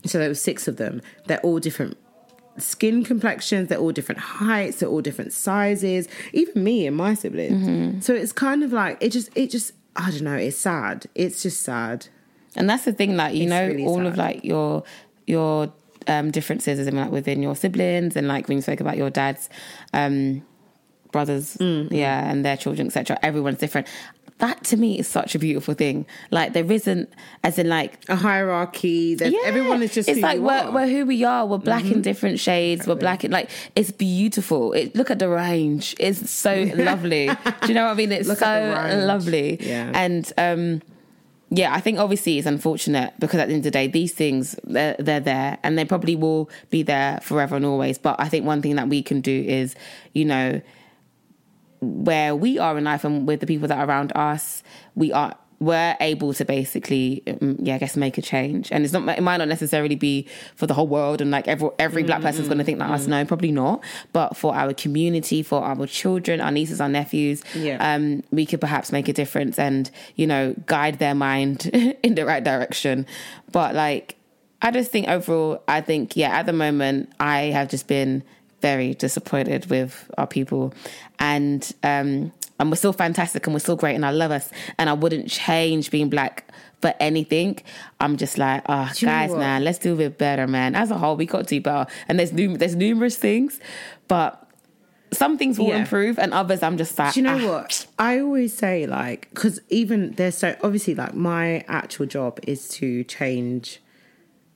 so 0.06 0.18
there 0.18 0.30
were 0.30 0.36
six 0.36 0.68
of 0.68 0.78
them. 0.78 1.02
They're 1.28 1.42
all 1.42 1.60
different 1.60 1.98
skin 2.58 3.04
complexions. 3.04 3.70
They're 3.70 3.78
all 3.78 3.92
different 3.92 4.20
heights. 4.22 4.80
They're 4.80 4.90
all 4.90 5.02
different 5.02 5.32
sizes. 5.34 6.08
Even 6.34 6.64
me 6.64 6.88
and 6.88 6.96
my 6.98 7.14
siblings. 7.14 7.68
Mm-hmm. 7.68 8.00
So 8.02 8.14
it's 8.14 8.32
kind 8.32 8.64
of 8.64 8.74
like 8.74 8.98
it 9.00 9.10
just 9.12 9.30
it 9.36 9.52
just 9.52 9.74
I 9.96 10.12
don't 10.12 10.24
know. 10.24 10.36
It's 10.36 10.58
sad. 10.58 11.06
It's 11.16 11.44
just 11.44 11.62
sad. 11.62 12.08
And 12.56 12.68
that's 12.68 12.86
the 12.86 12.94
thing, 12.94 13.16
like 13.16 13.36
you 13.36 13.44
It's 13.44 13.50
know, 13.52 13.68
really 13.68 13.86
all 13.86 14.08
of 14.08 14.18
like 14.18 14.44
your 14.44 14.84
your 15.30 15.72
um, 16.08 16.32
differences 16.32 16.86
in 16.88 16.96
like 16.96 17.12
within 17.12 17.42
your 17.44 17.56
siblings, 17.56 18.16
and 18.16 18.28
like 18.28 18.48
when 18.48 18.58
you 18.58 18.62
spoke 18.62 18.80
about 18.82 18.98
your 18.98 19.10
dad's 19.10 19.50
um, 19.94 20.42
brothers, 21.12 21.56
Mm-hmm. 21.58 21.94
yeah, 21.94 22.30
and 22.30 22.44
their 22.44 22.58
children, 22.58 22.88
etc. 22.88 23.18
Everyone's 23.22 23.60
different. 23.60 23.88
That 24.40 24.64
to 24.66 24.78
me 24.78 24.98
is 24.98 25.06
such 25.06 25.36
a 25.36 25.40
beautiful 25.40 25.74
thing. 25.74 26.06
Like 26.32 26.54
there 26.54 26.72
isn't, 26.72 27.10
as 27.44 27.60
in 27.60 27.68
like 27.68 28.00
A 28.08 28.16
hierarchy. 28.16 29.16
There's, 29.16 29.34
yeah, 29.34 29.40
everyone 29.44 29.84
is 29.84 29.94
just 29.94 30.08
It's 30.08 30.22
like 30.22 30.40
we're. 30.40 30.52
Mm-hmm. 30.54 30.74
we're 30.76 30.88
who 30.88 31.06
we 31.06 31.26
are. 31.26 31.46
We're 31.46 31.58
black 31.58 31.84
in 31.84 32.02
different 32.02 32.40
shades. 32.40 32.88
We're 32.88 32.96
black 32.96 33.26
in 33.26 33.32
like 33.32 33.50
it's 33.76 33.92
beautiful. 33.92 34.72
It, 34.72 34.96
look 34.96 35.12
at 35.12 35.20
the 35.20 35.28
range. 35.28 35.94
It's 36.00 36.32
so 36.32 36.54
lovely. 36.76 37.28
Do 37.28 37.68
you 37.68 37.74
know 37.74 37.84
what 37.84 37.92
I 37.92 37.96
mean? 37.96 38.14
It's 38.14 38.30
Look 38.30 38.38
so 38.40 39.02
lovely. 39.06 39.58
Yeah. 39.60 39.92
And 39.94 40.32
um, 40.38 40.82
yeah, 41.52 41.74
I 41.74 41.80
think 41.80 41.98
obviously 41.98 42.38
it's 42.38 42.46
unfortunate 42.48 43.14
because 43.20 43.40
at 43.40 43.48
the 43.48 43.56
end 43.56 43.62
of 43.62 43.64
the 43.66 43.72
day, 43.72 43.88
these 43.88 44.14
things 44.14 44.56
they're, 44.64 44.96
they're 45.00 45.20
there 45.20 45.58
and 45.64 45.78
they 45.78 45.86
probably 45.86 46.16
will 46.16 46.50
be 46.70 46.84
there 46.84 47.20
forever 47.22 47.56
and 47.56 47.66
always. 47.66 47.98
But 47.98 48.18
I 48.20 48.30
think 48.30 48.46
one 48.46 48.62
thing 48.62 48.76
that 48.76 48.88
we 48.88 49.02
can 49.02 49.22
do 49.22 49.44
is, 49.48 49.76
you 50.14 50.26
know, 50.26 50.62
where 51.82 52.36
we 52.36 52.60
are 52.60 52.78
in 52.78 52.84
life 52.84 53.04
and 53.04 53.28
with 53.28 53.40
the 53.40 53.48
people 53.48 53.68
that 53.68 53.80
are 53.80 53.88
around 53.88 54.12
us, 54.16 54.62
we 54.96 55.12
are 55.12 55.36
we're 55.60 55.98
able 56.00 56.34
to 56.34 56.46
basically, 56.46 57.22
um, 57.28 57.58
yeah, 57.60 57.76
I 57.76 57.78
guess 57.80 57.98
make 57.98 58.18
a 58.18 58.22
change. 58.22 58.72
And 58.72 58.86
it's 58.86 58.94
not 58.94 59.08
it 59.18 59.22
might 59.22 59.38
not 59.38 59.50
necessarily 59.50 59.96
be 59.96 60.26
for 60.56 60.68
the 60.68 60.74
whole 60.74 60.88
world 60.88 61.20
and 61.20 61.32
like 61.32 61.48
every 61.50 61.70
every 61.78 62.04
black 62.04 62.22
person's 62.22 62.48
going 62.48 62.60
to 62.60 62.64
think 62.64 62.80
like 62.80 62.90
us. 62.90 63.08
No, 63.08 63.26
probably 63.26 63.52
not. 63.52 63.84
But 64.14 64.38
for 64.38 64.56
our 64.56 64.74
community, 64.74 65.44
for 65.44 65.62
our 65.62 65.86
children, 65.86 66.40
our 66.40 66.52
nieces, 66.52 66.80
our 66.80 66.88
nephews, 66.90 67.44
Yeah. 67.54 67.78
um, 67.94 68.24
we 68.32 68.46
could 68.46 68.62
perhaps 68.62 68.92
make 68.94 69.10
a 69.10 69.14
difference 69.14 69.60
and 69.60 69.92
you 70.16 70.28
know 70.28 70.56
guide 70.66 71.00
their 71.00 71.16
mind 71.16 71.66
in 72.04 72.16
the 72.16 72.26
right 72.26 72.44
direction. 72.44 73.06
But 73.52 73.76
like, 73.76 74.16
I 74.62 74.72
just 74.72 74.92
think 74.92 75.08
overall, 75.10 75.62
I 75.68 75.82
think 75.82 76.16
yeah, 76.16 76.30
at 76.40 76.46
the 76.46 76.54
moment, 76.54 77.12
I 77.20 77.44
have 77.52 77.70
just 77.70 77.88
been 77.88 78.24
very 78.62 78.94
disappointed 78.94 79.66
with 79.70 80.10
our 80.18 80.28
people, 80.28 80.74
and 81.18 81.70
um, 81.84 82.32
and 82.60 82.70
we're 82.70 82.76
still 82.76 82.94
fantastic 82.94 83.46
and 83.48 83.54
we're 83.54 83.60
still 83.60 83.76
great 83.76 83.96
and 83.96 84.06
I 84.06 84.12
love 84.12 84.32
us 84.32 84.52
and 84.78 84.90
I 84.90 84.94
wouldn't 84.94 85.30
change 85.30 85.92
being 85.92 86.10
black 86.10 86.46
for 86.82 86.94
anything. 87.00 87.60
I'm 88.00 88.18
just 88.18 88.38
like, 88.38 88.64
oh, 88.68 88.86
know 88.86 88.92
guys, 89.02 89.32
man, 89.32 89.64
let's 89.64 89.80
do 89.80 89.94
a 89.94 89.98
bit 89.98 90.18
better, 90.18 90.48
man. 90.48 90.76
As 90.76 90.92
a 90.92 90.98
whole, 90.98 91.16
we 91.16 91.26
got 91.26 91.40
to 91.40 91.56
do 91.56 91.62
better, 91.62 91.92
and 92.08 92.20
there's 92.20 92.32
num- 92.32 92.56
there's 92.56 92.76
numerous 92.76 93.18
things, 93.18 93.60
but. 94.08 94.46
Some 95.12 95.40
things 95.40 95.58
will 95.58 95.70
Yeah. 95.70 95.78
improve, 95.80 96.20
and 96.20 96.32
others 96.36 96.62
I'm 96.62 96.78
just 96.78 96.96
like. 97.00 97.16
Do 97.16 97.20
you 97.20 97.24
know 97.24 97.40
ah, 97.44 97.52
what? 97.62 97.88
I 97.98 98.20
always 98.20 98.56
say 98.56 98.86
like 98.86 99.28
because 99.34 99.60
even 99.70 100.12
there's 100.12 100.38
so 100.38 100.56
obviously 100.62 100.94
like 100.94 101.16
my 101.16 101.66
actual 101.68 102.06
job 102.06 102.40
is 102.46 102.70
to 102.78 103.04
change 103.06 103.82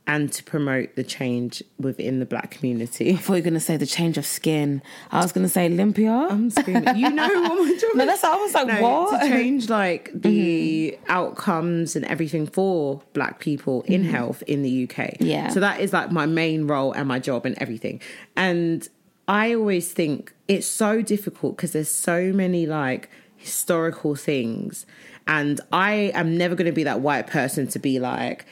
and 0.05 0.31
to 0.33 0.43
promote 0.43 0.95
the 0.95 1.03
change 1.03 1.63
within 1.79 2.19
the 2.19 2.25
black 2.25 2.51
community. 2.51 3.13
I 3.13 3.15
thought 3.15 3.33
you 3.33 3.39
were 3.39 3.43
going 3.43 3.53
to 3.53 3.59
say 3.59 3.77
the 3.77 3.85
change 3.85 4.17
of 4.17 4.25
skin. 4.25 4.81
I 5.11 5.21
was 5.21 5.31
going 5.31 5.45
to 5.45 5.49
say 5.49 5.65
Olympia. 5.65 6.11
I'm 6.11 6.49
screaming. 6.49 6.97
You 6.97 7.09
know 7.09 7.27
what 7.27 7.63
my 7.63 7.77
job 7.79 7.91
No, 7.95 8.05
that's- 8.05 8.23
I 8.23 8.35
was 8.35 8.53
like, 8.53 8.67
No, 8.67 8.81
what? 8.81 9.21
To 9.21 9.29
change 9.29 9.69
like 9.69 10.11
the 10.13 10.91
mm-hmm. 10.91 11.11
outcomes 11.11 11.95
and 11.95 12.03
everything 12.05 12.47
for 12.47 13.01
black 13.13 13.39
people 13.39 13.83
in 13.83 14.01
mm-hmm. 14.01 14.11
health 14.11 14.43
in 14.45 14.61
the 14.61 14.89
UK. 14.89 15.17
Yeah. 15.19 15.49
So 15.49 15.61
that 15.61 15.79
is 15.79 15.93
like 15.93 16.11
my 16.11 16.25
main 16.25 16.67
role 16.67 16.91
and 16.91 17.07
my 17.07 17.19
job 17.19 17.45
and 17.45 17.57
everything. 17.59 18.01
And 18.35 18.87
I 19.27 19.53
always 19.55 19.93
think 19.93 20.33
it's 20.49 20.67
so 20.67 21.01
difficult 21.01 21.55
because 21.55 21.71
there's 21.71 21.89
so 21.89 22.33
many 22.33 22.65
like 22.65 23.09
historical 23.37 24.15
things. 24.15 24.85
And 25.27 25.61
I 25.71 26.11
am 26.13 26.37
never 26.37 26.55
going 26.55 26.65
to 26.65 26.73
be 26.73 26.83
that 26.83 26.99
white 26.99 27.27
person 27.27 27.67
to 27.67 27.79
be 27.79 27.99
like, 27.99 28.45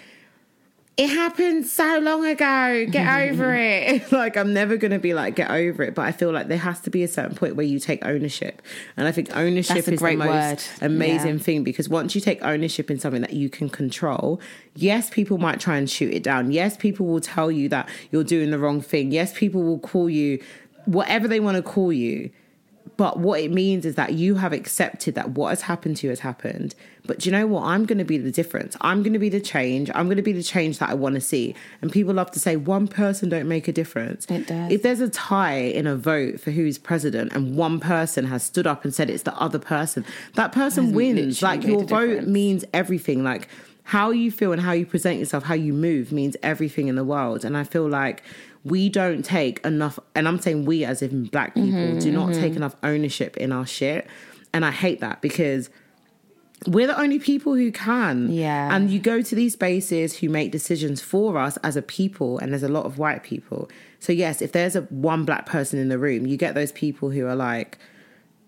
it 0.98 1.08
happened 1.08 1.66
so 1.66 2.00
long 2.00 2.26
ago. 2.26 2.86
Get 2.90 3.08
over 3.32 3.56
it. 3.56 4.12
Like 4.12 4.36
I'm 4.38 4.54
never 4.54 4.78
gonna 4.78 5.00
be 5.00 5.14
like 5.14 5.36
get 5.36 5.50
over 5.50 5.84
it, 5.84 5.96
but 5.96 6.04
I 6.04 6.12
feel 6.12 6.32
like 6.32 6.48
there 6.48 6.58
has 6.58 6.80
to 6.82 6.90
be 6.90 7.02
a 7.04 7.08
certain 7.08 7.36
point 7.36 7.56
where 7.56 7.66
you 7.66 7.80
take 7.80 8.06
ownership, 8.06 8.62
and 8.98 9.08
I 9.08 9.12
think 9.12 9.36
ownership 9.36 9.88
is 9.88 10.00
great 10.00 10.20
the 10.20 10.26
most 10.26 10.82
word. 10.82 10.86
amazing 10.86 11.38
Yeah. 11.38 11.44
thing 11.44 11.64
because 11.64 11.88
once 11.90 12.14
you 12.14 12.22
take 12.22 12.44
ownership 12.44 12.92
in 12.92 13.00
something 13.00 13.22
that 13.22 13.34
you 13.34 13.50
can 13.50 13.70
control, 13.70 14.40
yes, 14.76 15.10
people 15.10 15.38
might 15.38 15.60
try 15.60 15.78
and 15.78 15.90
shoot 15.90 16.14
it 16.14 16.24
down. 16.24 16.52
Yes, 16.52 16.76
people 16.78 17.06
will 17.08 17.22
tell 17.22 17.50
you 17.52 17.70
that 17.70 17.88
you're 18.12 18.24
doing 18.26 18.52
the 18.52 18.60
wrong 18.60 18.82
thing. 18.82 19.12
Yes, 19.12 19.34
people 19.34 19.64
will 19.64 19.80
call 19.80 20.10
you 20.10 20.40
whatever 20.86 21.28
they 21.28 21.40
want 21.40 21.58
to 21.58 21.64
call 21.64 21.94
you. 21.94 22.30
But 22.98 23.20
what 23.20 23.40
it 23.40 23.52
means 23.52 23.86
is 23.86 23.96
that 23.96 24.14
you 24.14 24.36
have 24.36 24.54
accepted 24.54 25.16
that 25.16 25.32
what 25.32 25.50
has 25.50 25.62
happened 25.62 25.98
to 25.98 26.08
you 26.08 26.10
has 26.12 26.20
happened. 26.20 26.76
But 27.06 27.20
do 27.20 27.30
you 27.30 27.32
know 27.32 27.48
what? 27.48 27.64
I'm 27.64 27.86
going 27.86 27.98
to 27.98 28.04
be 28.04 28.18
the 28.18 28.32
difference. 28.32 28.78
I'm 28.82 29.02
going 29.02 29.14
to 29.14 29.20
be 29.20 29.30
the 29.30 29.40
change. 29.40 29.90
I'm 29.96 30.06
going 30.06 30.18
to 30.18 30.24
be 30.24 30.34
the 30.34 30.44
change 30.44 30.78
that 30.80 30.90
I 30.90 30.94
want 30.94 31.16
to 31.16 31.22
see. 31.22 31.56
And 31.82 31.92
people 31.92 32.14
love 32.14 32.32
to 32.32 32.40
say 32.40 32.56
one 32.56 32.88
person 32.88 33.30
don't 33.30 33.48
make 33.48 33.68
a 33.68 33.72
difference. 33.72 34.26
It 34.30 34.48
does. 34.48 34.72
If 34.72 34.84
there's 34.84 35.00
a 35.00 35.10
tie 35.10 35.56
in 35.56 35.88
a 35.88 35.96
vote 35.96 36.40
for 36.40 36.52
who's 36.52 36.78
president 36.78 37.34
and 37.34 37.56
one 37.56 37.80
person 37.80 38.26
has 38.26 38.44
stood 38.44 38.68
up 38.68 38.84
and 38.84 38.94
said 38.94 39.10
it's 39.10 39.24
the 39.24 39.36
other 39.36 39.60
person, 39.60 40.06
that 40.36 40.52
person 40.52 40.94
wins. 40.94 41.42
Like 41.42 41.64
your 41.64 41.84
vote 41.84 42.08
difference. 42.08 42.28
means 42.28 42.66
everything. 42.74 43.24
Like 43.24 43.48
how 43.84 44.12
you 44.12 44.32
feel 44.32 44.52
and 44.54 44.62
how 44.62 44.72
you 44.72 44.86
present 44.86 45.20
yourself, 45.20 45.44
how 45.44 45.56
you 45.56 45.74
move 45.74 46.12
means 46.12 46.38
everything 46.44 46.88
in 46.88 46.96
the 46.96 47.04
world. 47.04 47.44
And 47.44 47.58
I 47.58 47.64
feel 47.64 47.88
like 47.88 48.24
we 48.64 48.90
don't 48.90 49.24
take 49.24 49.64
enough, 49.66 50.00
and 50.16 50.28
I'm 50.28 50.40
saying 50.40 50.66
we 50.66 50.86
as 50.86 51.02
in 51.02 51.26
black 51.26 51.56
people, 51.56 51.72
Mm-hmm, 51.72 52.00
do 52.00 52.12
not 52.12 52.34
take 52.34 52.56
enough 52.56 52.76
ownership 52.84 53.38
in 53.38 53.52
our 53.52 53.66
shit. 53.66 54.08
And 54.54 54.66
I 54.66 54.72
hate 54.72 55.00
that 55.00 55.22
because 55.22 55.70
we're 56.68 56.88
the 56.88 57.00
only 57.00 57.18
people 57.18 57.56
who 57.56 57.72
can. 57.72 58.32
Yeah. 58.32 58.76
And 58.76 58.92
you 58.92 59.00
go 59.00 59.22
to 59.22 59.36
these 59.36 59.54
spaces 59.54 60.20
who 60.20 60.30
make 60.30 60.52
decisions 60.52 61.02
for 61.02 61.38
us 61.38 61.58
as 61.64 61.76
a 61.76 61.82
people, 61.82 62.38
and 62.38 62.52
there's 62.52 62.64
a 62.64 62.70
lot 62.70 62.86
of 62.86 62.98
white 62.98 63.24
people. 63.24 63.70
So, 64.00 64.14
yes, 64.14 64.42
if 64.42 64.52
there's 64.52 64.76
a 64.76 64.82
one 64.82 65.26
black 65.26 65.46
person 65.46 65.80
in 65.80 65.90
the 65.90 65.98
room, 65.98 66.28
you 66.28 66.38
get 66.38 66.54
those 66.54 66.72
people 66.72 67.10
who 67.10 67.26
are 67.26 67.36
like, 67.36 67.80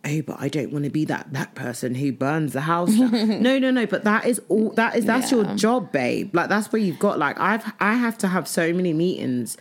oh, 0.05 0.21
but 0.21 0.35
I 0.39 0.47
don't 0.47 0.71
want 0.71 0.85
to 0.85 0.91
be 0.91 1.05
that 1.05 1.31
black 1.31 1.55
person 1.55 1.95
who 1.95 2.11
burns 2.11 2.53
the 2.53 2.61
house 2.61 2.89
no, 2.91 3.57
no, 3.57 3.71
no. 3.71 3.85
But 3.87 4.03
that 4.03 4.25
is 4.25 4.41
all 4.49 4.69
that 4.71 4.95
is 4.95 5.05
that's 5.05 5.31
your 5.31 5.45
job, 5.55 5.91
babe. 5.91 6.35
Like 6.35 6.49
that's 6.49 6.71
where 6.71 6.81
you've 6.81 6.99
got 6.99 7.17
like 7.17 7.39
I've 7.39 7.71
I 7.79 7.95
have 7.95 8.17
to 8.19 8.27
have 8.27 8.47
so 8.47 8.73
many 8.73 8.93
meetings 8.93 9.57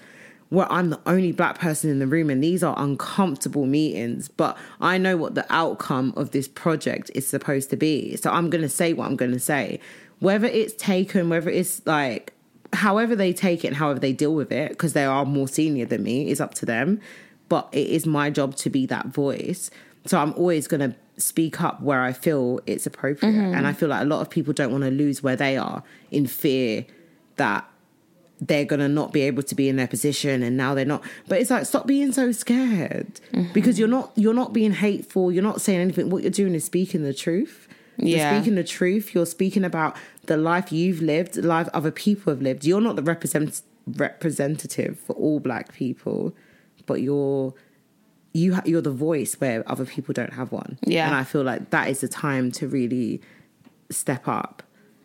where 0.52 0.70
I'm 0.70 0.90
the 0.90 1.00
only 1.06 1.32
black 1.32 1.58
person 1.58 1.88
in 1.88 1.98
the 1.98 2.06
room 2.06 2.28
and 2.28 2.44
these 2.44 2.62
are 2.62 2.74
uncomfortable 2.76 3.64
meetings, 3.64 4.28
but 4.28 4.54
I 4.82 4.98
know 4.98 5.16
what 5.16 5.34
the 5.34 5.46
outcome 5.48 6.12
of 6.14 6.32
this 6.32 6.46
project 6.46 7.10
is 7.14 7.26
supposed 7.26 7.70
to 7.70 7.76
be. 7.76 8.16
So 8.16 8.30
I'm 8.30 8.50
gonna 8.50 8.68
say 8.68 8.92
what 8.92 9.06
I'm 9.06 9.16
gonna 9.16 9.38
say. 9.38 9.80
Whether 10.18 10.46
it's 10.46 10.74
taken, 10.74 11.30
whether 11.30 11.48
it's 11.48 11.80
like 11.86 12.34
however 12.74 13.16
they 13.16 13.32
take 13.32 13.64
it 13.64 13.68
and 13.68 13.76
however 13.76 13.98
they 13.98 14.12
deal 14.12 14.34
with 14.34 14.52
it, 14.52 14.68
because 14.68 14.92
they 14.92 15.06
are 15.06 15.24
more 15.24 15.48
senior 15.48 15.86
than 15.86 16.02
me, 16.02 16.30
is 16.30 16.38
up 16.38 16.52
to 16.56 16.66
them. 16.66 17.00
But 17.48 17.70
it 17.72 17.88
is 17.88 18.04
my 18.04 18.28
job 18.28 18.54
to 18.56 18.68
be 18.68 18.84
that 18.86 19.06
voice. 19.06 19.70
So 20.04 20.18
I'm 20.18 20.34
always 20.34 20.68
going 20.68 20.80
to 20.80 20.96
speak 21.16 21.60
up 21.62 21.80
where 21.80 22.02
I 22.02 22.12
feel 22.12 22.60
it's 22.66 22.86
appropriate. 22.86 23.34
And 23.34 23.54
mm-hmm. 23.54 23.66
I 23.66 23.72
feel 23.72 23.88
like 23.88 24.02
a 24.02 24.06
lot 24.06 24.20
of 24.20 24.30
people 24.30 24.52
don't 24.52 24.72
want 24.72 24.84
to 24.84 24.90
lose 24.90 25.22
where 25.22 25.36
they 25.36 25.56
are 25.56 25.82
in 26.10 26.26
fear 26.26 26.86
that 27.36 27.68
they're 28.46 28.64
going 28.64 28.80
to 28.80 28.88
not 28.88 29.12
be 29.12 29.20
able 29.22 29.42
to 29.44 29.54
be 29.54 29.68
in 29.68 29.76
their 29.76 29.86
position 29.86 30.42
and 30.42 30.56
now 30.56 30.74
they're 30.74 30.84
not. 30.84 31.02
But 31.28 31.40
it's 31.40 31.50
like 31.50 31.64
stop 31.64 31.86
being 31.86 32.12
so 32.12 32.32
scared. 32.32 33.20
Mm-hmm. 33.32 33.52
Because 33.52 33.78
you're 33.78 33.88
not 33.88 34.10
you're 34.16 34.34
not 34.34 34.52
being 34.52 34.72
hateful 34.72 35.30
you're 35.30 35.42
not 35.42 35.60
saying 35.60 35.80
anything. 35.80 36.10
What 36.10 36.22
you're 36.22 36.30
doing 36.30 36.54
is 36.54 36.64
speaking 36.64 37.04
the 37.04 37.14
truth. 37.14 37.68
Yeah. 37.98 38.32
you're 38.32 38.40
speaking 38.40 38.56
the 38.56 38.64
truth. 38.64 39.14
You're 39.14 39.26
speaking 39.26 39.64
about 39.64 39.96
the 40.26 40.36
life 40.36 40.72
you've 40.72 41.00
lived 41.00 41.34
the 41.34 41.42
life 41.42 41.68
other 41.72 41.92
people 41.92 42.32
have 42.32 42.42
lived. 42.42 42.64
You're 42.64 42.80
not 42.80 42.96
the 42.96 43.02
represent 43.02 43.62
representative 43.86 44.98
for 44.98 45.14
all 45.14 45.40
black 45.40 45.72
people 45.72 46.34
but 46.86 47.00
you're 47.00 47.54
you 48.32 48.54
ha- 48.54 48.62
you're 48.64 48.80
the 48.82 48.90
voice 48.90 49.34
where 49.40 49.62
other 49.70 49.84
people 49.84 50.12
don't 50.14 50.32
have 50.32 50.52
one. 50.52 50.78
Yeah. 50.84 51.06
and 51.06 51.14
i 51.14 51.24
feel 51.24 51.42
like 51.42 51.70
that 51.70 51.88
is 51.88 52.00
the 52.00 52.08
time 52.08 52.50
to 52.52 52.66
really 52.68 53.20
step 53.90 54.26
up 54.26 54.62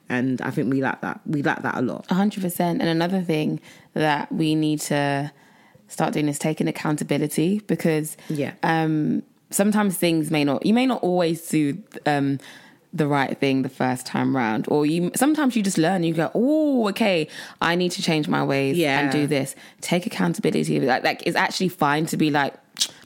and 0.09 0.41
i 0.41 0.49
think 0.51 0.71
we 0.71 0.81
lack 0.81 1.01
that 1.01 1.19
we 1.25 1.41
lack 1.43 1.61
that 1.63 1.75
a 1.77 1.81
lot 1.81 2.05
A 2.09 2.13
hundred 2.13 2.41
percent. 2.43 2.81
And 2.81 2.89
another 2.89 3.21
thing 3.21 3.59
that 3.93 4.31
we 4.31 4.55
need 4.55 4.79
to 4.81 5.31
start 5.87 6.13
doing 6.13 6.27
is 6.27 6.39
taking 6.39 6.67
accountability 6.67 7.61
because 7.67 8.17
Yeah. 8.29 8.53
um, 8.63 9.23
sometimes 9.49 9.97
things 9.97 10.29
may 10.31 10.43
not. 10.43 10.65
You 10.65 10.73
may 10.73 10.85
not 10.85 11.01
always 11.03 11.47
do 11.49 11.77
um, 12.05 12.39
the 12.93 13.07
right 13.07 13.37
thing 13.39 13.61
the 13.63 13.69
first 13.69 14.05
time 14.05 14.35
round, 14.35 14.65
or 14.69 14.85
you 14.85 15.11
sometimes 15.15 15.55
you 15.55 15.63
just 15.63 15.77
learn. 15.77 16.03
You 16.03 16.13
go, 16.13 16.31
oh, 16.33 16.87
okay, 16.89 17.27
I 17.61 17.75
need 17.75 17.91
to 17.93 18.01
change 18.01 18.27
my 18.27 18.43
ways 18.43 18.77
Yeah. 18.77 18.99
and 18.99 19.11
do 19.11 19.27
this. 19.27 19.55
Take 19.81 20.05
accountability. 20.05 20.79
Like, 20.79 21.03
like 21.03 21.23
it's 21.25 21.37
actually 21.37 21.69
fine 21.69 22.05
to 22.07 22.17
be 22.17 22.29
like. 22.31 22.53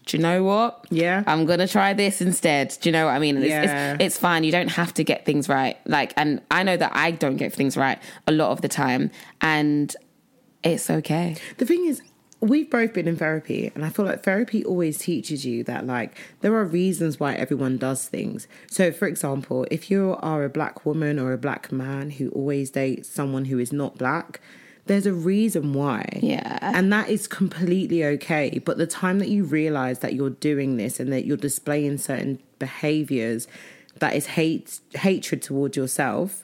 Do 0.05 0.17
you 0.17 0.23
know 0.23 0.43
what? 0.43 0.85
Yeah. 0.89 1.23
I'm 1.27 1.45
gonna 1.45 1.67
try 1.67 1.93
this 1.93 2.21
instead. 2.21 2.75
Do 2.81 2.89
you 2.89 2.93
know 2.93 3.05
what 3.05 3.11
I 3.11 3.19
mean? 3.19 3.37
It's, 3.37 3.47
Yeah. 3.47 3.93
it's, 3.93 4.03
it's 4.03 4.17
fine. 4.17 4.43
You 4.43 4.51
don't 4.51 4.71
have 4.71 4.93
to 4.95 5.03
get 5.03 5.25
things 5.25 5.47
right. 5.47 5.77
Like, 5.85 6.13
and 6.17 6.41
I 6.49 6.63
know 6.63 6.75
that 6.75 6.91
I 6.93 7.11
don't 7.11 7.37
get 7.37 7.53
things 7.53 7.77
right 7.77 7.99
a 8.27 8.31
lot 8.31 8.51
of 8.51 8.61
the 8.61 8.67
time. 8.67 9.11
And 9.41 9.95
it's 10.63 10.89
okay. 10.89 11.35
The 11.57 11.65
thing 11.65 11.85
is, 11.85 12.01
we've 12.39 12.69
both 12.69 12.93
been 12.93 13.07
in 13.07 13.15
therapy, 13.15 13.71
and 13.75 13.85
I 13.85 13.89
feel 13.89 14.05
like 14.05 14.23
therapy 14.23 14.65
always 14.65 14.97
teaches 14.97 15.45
you 15.45 15.63
that, 15.65 15.85
like, 15.85 16.17
there 16.41 16.53
are 16.55 16.65
reasons 16.65 17.19
why 17.19 17.35
everyone 17.35 17.77
does 17.77 18.07
things. 18.07 18.47
So, 18.67 18.91
for 18.91 19.07
example, 19.07 19.67
if 19.69 19.91
you 19.91 20.17
are 20.19 20.43
a 20.43 20.49
black 20.49 20.83
woman 20.85 21.19
or 21.19 21.33
a 21.33 21.37
black 21.37 21.71
man 21.71 22.09
who 22.09 22.29
always 22.29 22.71
dates 22.71 23.07
someone 23.07 23.45
who 23.45 23.59
is 23.59 23.71
not 23.71 23.97
black, 23.99 24.41
there's 24.85 25.05
a 25.05 25.13
reason 25.13 25.73
why. 25.73 26.19
Yeah. 26.21 26.59
And 26.61 26.91
that 26.91 27.09
is 27.09 27.27
completely 27.27 28.03
okay. 28.03 28.59
But 28.63 28.77
the 28.77 28.87
time 28.87 29.19
that 29.19 29.29
you 29.29 29.43
realize 29.43 29.99
that 29.99 30.13
you're 30.13 30.31
doing 30.31 30.77
this 30.77 30.99
and 30.99 31.11
that 31.13 31.25
you're 31.25 31.37
displaying 31.37 31.97
certain 31.97 32.39
behaviors 32.59 33.47
that 33.99 34.15
is 34.15 34.25
hate 34.25 34.79
hatred 34.93 35.41
towards 35.41 35.77
yourself, 35.77 36.43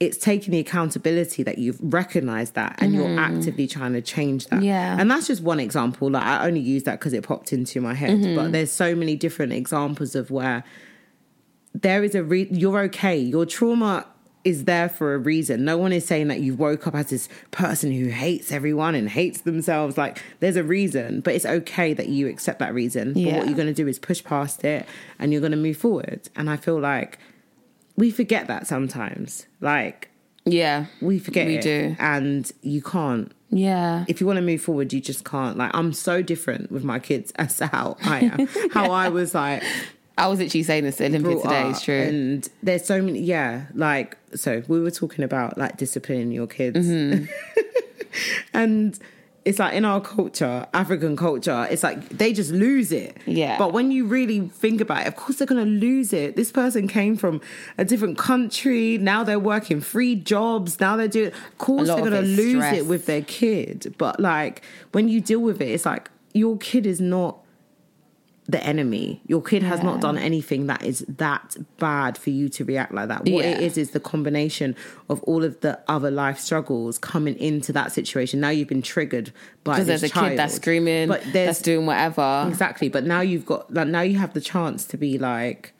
it's 0.00 0.18
taking 0.18 0.52
the 0.52 0.58
accountability 0.58 1.42
that 1.42 1.58
you've 1.58 1.78
recognized 1.80 2.54
that 2.54 2.76
and 2.78 2.94
you're 2.94 3.18
actively 3.18 3.66
trying 3.66 3.94
to 3.94 4.02
change 4.02 4.46
that. 4.48 4.56
Mm-hmm. 4.56 4.64
Yeah. 4.64 4.96
And 4.98 5.10
that's 5.10 5.26
just 5.26 5.42
one 5.42 5.58
example. 5.58 6.10
Like 6.10 6.22
I 6.22 6.46
only 6.46 6.60
use 6.60 6.84
that 6.84 7.00
because 7.00 7.12
it 7.12 7.24
popped 7.24 7.52
into 7.52 7.80
my 7.80 7.94
head. 7.94 8.18
Mm-hmm. 8.18 8.36
But 8.36 8.52
there's 8.52 8.70
so 8.70 8.94
many 8.94 9.16
different 9.16 9.52
examples 9.52 10.14
of 10.14 10.30
where 10.30 10.62
there 11.74 12.04
is 12.04 12.14
a 12.14 12.22
re- 12.22 12.48
you're 12.50 12.80
okay. 12.84 13.18
Your 13.18 13.46
trauma 13.46 14.06
is 14.44 14.64
there 14.64 14.88
for 14.88 15.14
a 15.14 15.18
reason. 15.18 15.64
No 15.64 15.76
one 15.76 15.92
is 15.92 16.06
saying 16.06 16.28
that 16.28 16.40
you 16.40 16.54
woke 16.54 16.86
up 16.86 16.94
as 16.94 17.10
this 17.10 17.28
person 17.50 17.92
who 17.92 18.06
hates 18.08 18.50
everyone 18.52 18.94
and 18.94 19.08
hates 19.08 19.42
themselves. 19.42 19.98
Like 19.98 20.22
there's 20.40 20.56
a 20.56 20.64
reason, 20.64 21.20
but 21.20 21.34
it's 21.34 21.44
okay 21.46 21.92
that 21.94 22.08
you 22.08 22.28
accept 22.28 22.58
that 22.60 22.72
reason. 22.72 23.12
But 23.14 23.22
what 23.22 23.46
you're 23.46 23.56
going 23.56 23.66
to 23.68 23.74
do 23.74 23.88
is 23.88 23.98
push 23.98 24.22
past 24.24 24.64
it 24.64 24.86
and 25.18 25.32
you're 25.32 25.40
going 25.40 25.50
to 25.52 25.58
move 25.58 25.76
forward. 25.76 26.28
And 26.36 26.48
I 26.48 26.56
feel 26.56 26.80
like 26.80 27.18
we 27.96 28.10
forget 28.10 28.46
that 28.46 28.66
sometimes. 28.66 29.46
Like 29.60 30.08
Yeah. 30.44 30.86
we 31.02 31.18
forget 31.18 31.46
We 31.46 31.56
it. 31.56 31.62
do. 31.62 31.96
and 31.98 32.50
you 32.62 32.80
can't. 32.80 33.32
Yeah. 33.50 34.04
If 34.08 34.20
you 34.20 34.26
want 34.26 34.36
to 34.36 34.42
move 34.42 34.60
forward, 34.60 34.92
you 34.92 35.00
just 35.00 35.24
can't. 35.24 35.56
Like 35.58 35.70
I'm 35.74 35.92
so 35.92 36.22
different 36.22 36.70
with 36.70 36.84
my 36.84 36.98
kids 36.98 37.32
as 37.36 37.56
to 37.58 37.66
how 37.66 37.96
I 38.04 38.20
am. 38.20 38.46
how 38.72 38.92
I 38.92 39.08
was 39.08 39.34
like 39.34 39.62
I 40.18 40.26
was 40.26 40.38
literally 40.40 40.64
saying 40.64 40.84
this 40.84 40.96
to 40.96 41.06
Olympia 41.06 41.36
today. 41.40 41.70
It's 41.70 41.82
true. 41.82 41.94
And 41.94 42.48
there's 42.62 42.84
so 42.84 43.00
many, 43.00 43.20
yeah. 43.20 43.66
Like, 43.74 44.18
so 44.34 44.62
we 44.68 44.80
were 44.80 44.90
talking 44.90 45.24
about 45.24 45.56
like 45.56 45.76
disciplining 45.76 46.32
your 46.32 46.46
kids, 46.46 46.86
Mm-hmm. 46.88 47.24
and 48.52 48.98
it's 49.44 49.58
like 49.58 49.72
in 49.72 49.84
our 49.84 50.00
culture, 50.00 50.66
African 50.74 51.16
culture, 51.16 51.66
it's 51.70 51.82
like 51.82 52.08
they 52.10 52.32
just 52.32 52.50
lose 52.50 52.92
it. 52.92 53.16
Yeah. 53.26 53.56
But 53.56 53.72
when 53.72 53.90
you 53.90 54.04
really 54.04 54.40
think 54.48 54.80
about 54.80 55.02
it, 55.02 55.08
of 55.08 55.16
course 55.16 55.38
they're 55.38 55.46
gonna 55.46 55.64
lose 55.64 56.12
it. 56.12 56.36
This 56.36 56.52
person 56.52 56.86
came 56.88 57.16
from 57.16 57.40
a 57.78 57.84
different 57.84 58.18
country. 58.18 58.98
Now 58.98 59.24
they're 59.24 59.38
working 59.38 59.80
three 59.80 60.16
jobs. 60.16 60.80
Now 60.80 60.96
they're 60.96 61.08
doing. 61.08 61.28
Of 61.28 61.58
course 61.58 61.86
they're 61.88 61.96
gonna 61.96 62.20
lose 62.20 62.62
stress. 62.62 62.76
it 62.76 62.86
with 62.86 63.06
their 63.06 63.22
kid. 63.22 63.94
But 63.96 64.20
like 64.20 64.62
when 64.92 65.08
you 65.08 65.20
deal 65.22 65.40
with 65.40 65.62
it, 65.62 65.68
it's 65.70 65.86
like 65.86 66.10
your 66.34 66.58
kid 66.58 66.84
is 66.84 67.00
not 67.00 67.38
the 68.50 68.64
enemy. 68.64 69.20
Your 69.26 69.42
kid 69.42 69.62
has 69.62 69.82
not 69.82 70.00
done 70.00 70.16
anything 70.16 70.68
that 70.68 70.82
is 70.82 71.04
that 71.18 71.54
bad 71.78 72.16
for 72.16 72.30
you 72.30 72.48
to 72.48 72.64
react 72.64 72.94
like 72.94 73.08
that. 73.08 73.20
What 73.26 73.44
it 73.44 73.60
Yeah. 73.60 73.66
is 73.66 73.76
is 73.76 73.90
the 73.90 74.00
combination 74.00 74.74
of 75.10 75.22
all 75.24 75.44
of 75.44 75.60
the 75.60 75.78
other 75.86 76.10
life 76.10 76.38
struggles 76.38 76.96
coming 76.98 77.36
into 77.38 77.74
that 77.74 77.92
situation. 77.92 78.40
Now 78.40 78.48
you've 78.48 78.68
been 78.68 78.80
triggered 78.80 79.32
by 79.64 79.74
Because 79.74 79.86
there's 79.86 80.02
a 80.02 80.08
child. 80.08 80.30
kid 80.30 80.38
that's 80.38 80.54
screaming, 80.54 81.08
but 81.08 81.22
there's 81.24 81.48
that's 81.48 81.60
doing 81.62 81.84
whatever. 81.84 82.46
exactly. 82.48 82.88
But 82.88 83.04
now 83.04 83.20
you've 83.20 83.44
got 83.44 83.72
like 83.72 83.88
now 83.88 84.00
you 84.00 84.16
have 84.18 84.32
the 84.32 84.40
chance 84.40 84.84
to 84.86 84.96
be 84.96 85.18
like. 85.18 85.74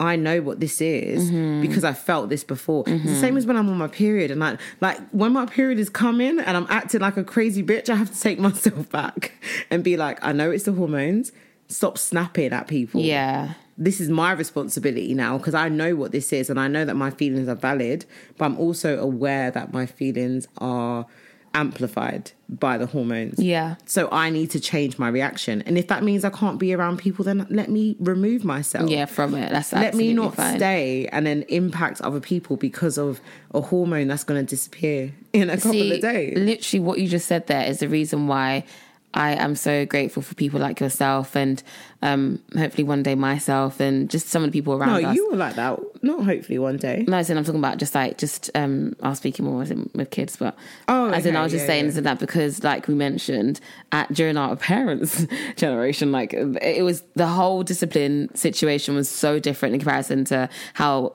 I 0.00 0.16
know 0.16 0.40
what 0.42 0.58
this 0.58 0.80
is 0.80 1.30
Mm-hmm. 1.30 1.60
because 1.60 1.84
I 1.84 1.92
felt 1.92 2.28
this 2.28 2.42
before. 2.42 2.82
It's 2.88 3.04
the 3.04 3.14
same 3.20 3.36
as 3.36 3.46
when 3.46 3.56
I'm 3.56 3.68
on 3.68 3.78
my 3.78 3.86
period 3.86 4.32
and 4.32 4.42
I 4.42 4.56
like 4.80 4.98
when 5.10 5.32
my 5.32 5.46
period 5.46 5.78
is 5.78 5.88
coming 5.90 6.40
and 6.40 6.56
I'm 6.56 6.66
acting 6.70 7.00
like 7.02 7.16
a 7.16 7.22
crazy 7.22 7.62
bitch, 7.62 7.88
I 7.88 7.94
have 7.94 8.10
to 8.12 8.20
take 8.20 8.40
myself 8.48 8.90
back 8.90 9.32
and 9.70 9.84
be 9.84 9.96
like, 9.96 10.18
I 10.20 10.32
know 10.32 10.50
it's 10.50 10.64
the 10.64 10.72
hormones. 10.72 11.30
Stop 11.72 11.96
snapping 11.98 12.52
at 12.52 12.68
people 12.68 13.00
Yeah. 13.00 13.54
this 13.78 14.00
is 14.00 14.08
my 14.08 14.32
responsibility 14.32 15.14
now 15.14 15.38
because 15.38 15.54
I 15.54 15.68
know 15.68 15.96
what 15.96 16.12
this 16.12 16.32
is 16.32 16.50
and 16.50 16.60
I 16.60 16.68
know 16.68 16.84
that 16.84 16.94
my 16.96 17.10
feelings 17.10 17.48
are 17.48 17.54
valid, 17.70 18.04
but 18.36 18.44
I'm 18.44 18.58
also 18.58 18.98
aware 18.98 19.50
that 19.50 19.72
my 19.72 19.86
feelings 19.86 20.46
are 20.58 21.06
amplified 21.54 22.32
by 22.48 22.78
the 22.78 22.86
hormones. 22.86 23.38
Yeah. 23.38 23.76
So 23.86 24.08
I 24.10 24.30
need 24.30 24.50
to 24.50 24.60
change 24.60 24.98
my 24.98 25.08
reaction. 25.08 25.62
And 25.62 25.76
if 25.78 25.88
that 25.88 26.02
means 26.02 26.24
I 26.24 26.30
can't 26.30 26.58
be 26.58 26.74
around 26.74 26.98
people, 26.98 27.24
then 27.24 27.46
let 27.50 27.68
me 27.70 27.96
remove 28.00 28.44
myself. 28.44 28.88
Yeah, 28.90 29.06
from 29.06 29.34
it. 29.34 29.50
That's 29.50 29.72
Let 29.72 29.94
me 29.94 30.12
not 30.12 30.34
fine. 30.34 30.56
stay 30.56 31.08
and 31.12 31.26
then 31.26 31.42
impact 31.48 32.00
other 32.00 32.20
people 32.20 32.56
because 32.56 32.98
of 32.98 33.20
a 33.54 33.60
hormone 33.60 34.08
that's 34.08 34.24
going 34.24 34.44
to 34.44 34.48
disappear 34.48 35.12
in 35.32 35.50
a 35.50 35.56
couple 35.56 35.72
See, 35.72 35.94
of 35.94 36.00
days. 36.00 36.38
Literally, 36.38 36.80
what 36.80 36.98
you 36.98 37.08
just 37.08 37.26
said 37.26 37.46
there 37.46 37.64
is 37.66 37.80
the 37.80 37.88
reason 37.88 38.26
why 38.26 38.64
I 39.14 39.32
am 39.32 39.54
so 39.56 39.84
grateful 39.86 40.22
for 40.22 40.34
people 40.34 40.58
like 40.60 40.80
yourself 40.80 41.36
and 41.36 41.62
um, 42.00 42.40
hopefully 42.56 42.84
one 42.84 43.02
day 43.02 43.14
myself 43.14 43.78
and 43.78 44.08
just 44.10 44.28
some 44.28 44.42
of 44.42 44.50
the 44.50 44.58
people 44.58 44.72
around 44.74 45.02
No, 45.02 45.08
us. 45.08 45.14
you 45.14 45.30
were 45.30 45.36
like 45.36 45.54
that. 45.56 45.78
Not 46.02 46.24
hopefully 46.24 46.58
one 46.58 46.76
day. 46.78 47.04
No, 47.06 47.18
as 47.18 47.30
in 47.30 47.36
I'm 47.38 47.44
talking 47.44 47.60
about 47.60 47.78
just 47.78 47.94
like 47.94 48.18
just 48.18 48.50
um 48.54 48.94
I 49.02 49.10
was 49.10 49.18
speaking 49.18 49.44
more 49.44 49.62
as 49.62 49.70
in 49.70 49.90
with 49.94 50.10
kids, 50.10 50.36
but 50.36 50.56
Oh, 50.88 51.10
as 51.10 51.26
in 51.26 51.36
I 51.36 51.42
was 51.42 51.52
just 51.52 51.62
yeah, 51.62 51.66
saying 51.68 51.84
yeah. 51.84 51.88
is 51.90 52.02
that 52.02 52.18
because 52.18 52.64
like 52.64 52.88
we 52.88 52.94
mentioned 52.94 53.60
at 53.92 54.12
during 54.12 54.36
our 54.36 54.56
parents' 54.72 55.26
generation, 55.56 56.10
like 56.10 56.32
it 56.34 56.82
was 56.84 57.02
the 57.14 57.26
whole 57.28 57.62
discipline 57.62 58.34
situation 58.34 58.94
was 58.94 59.08
so 59.08 59.38
different 59.38 59.74
in 59.74 59.80
comparison 59.80 60.24
to 60.26 60.48
how 60.74 61.14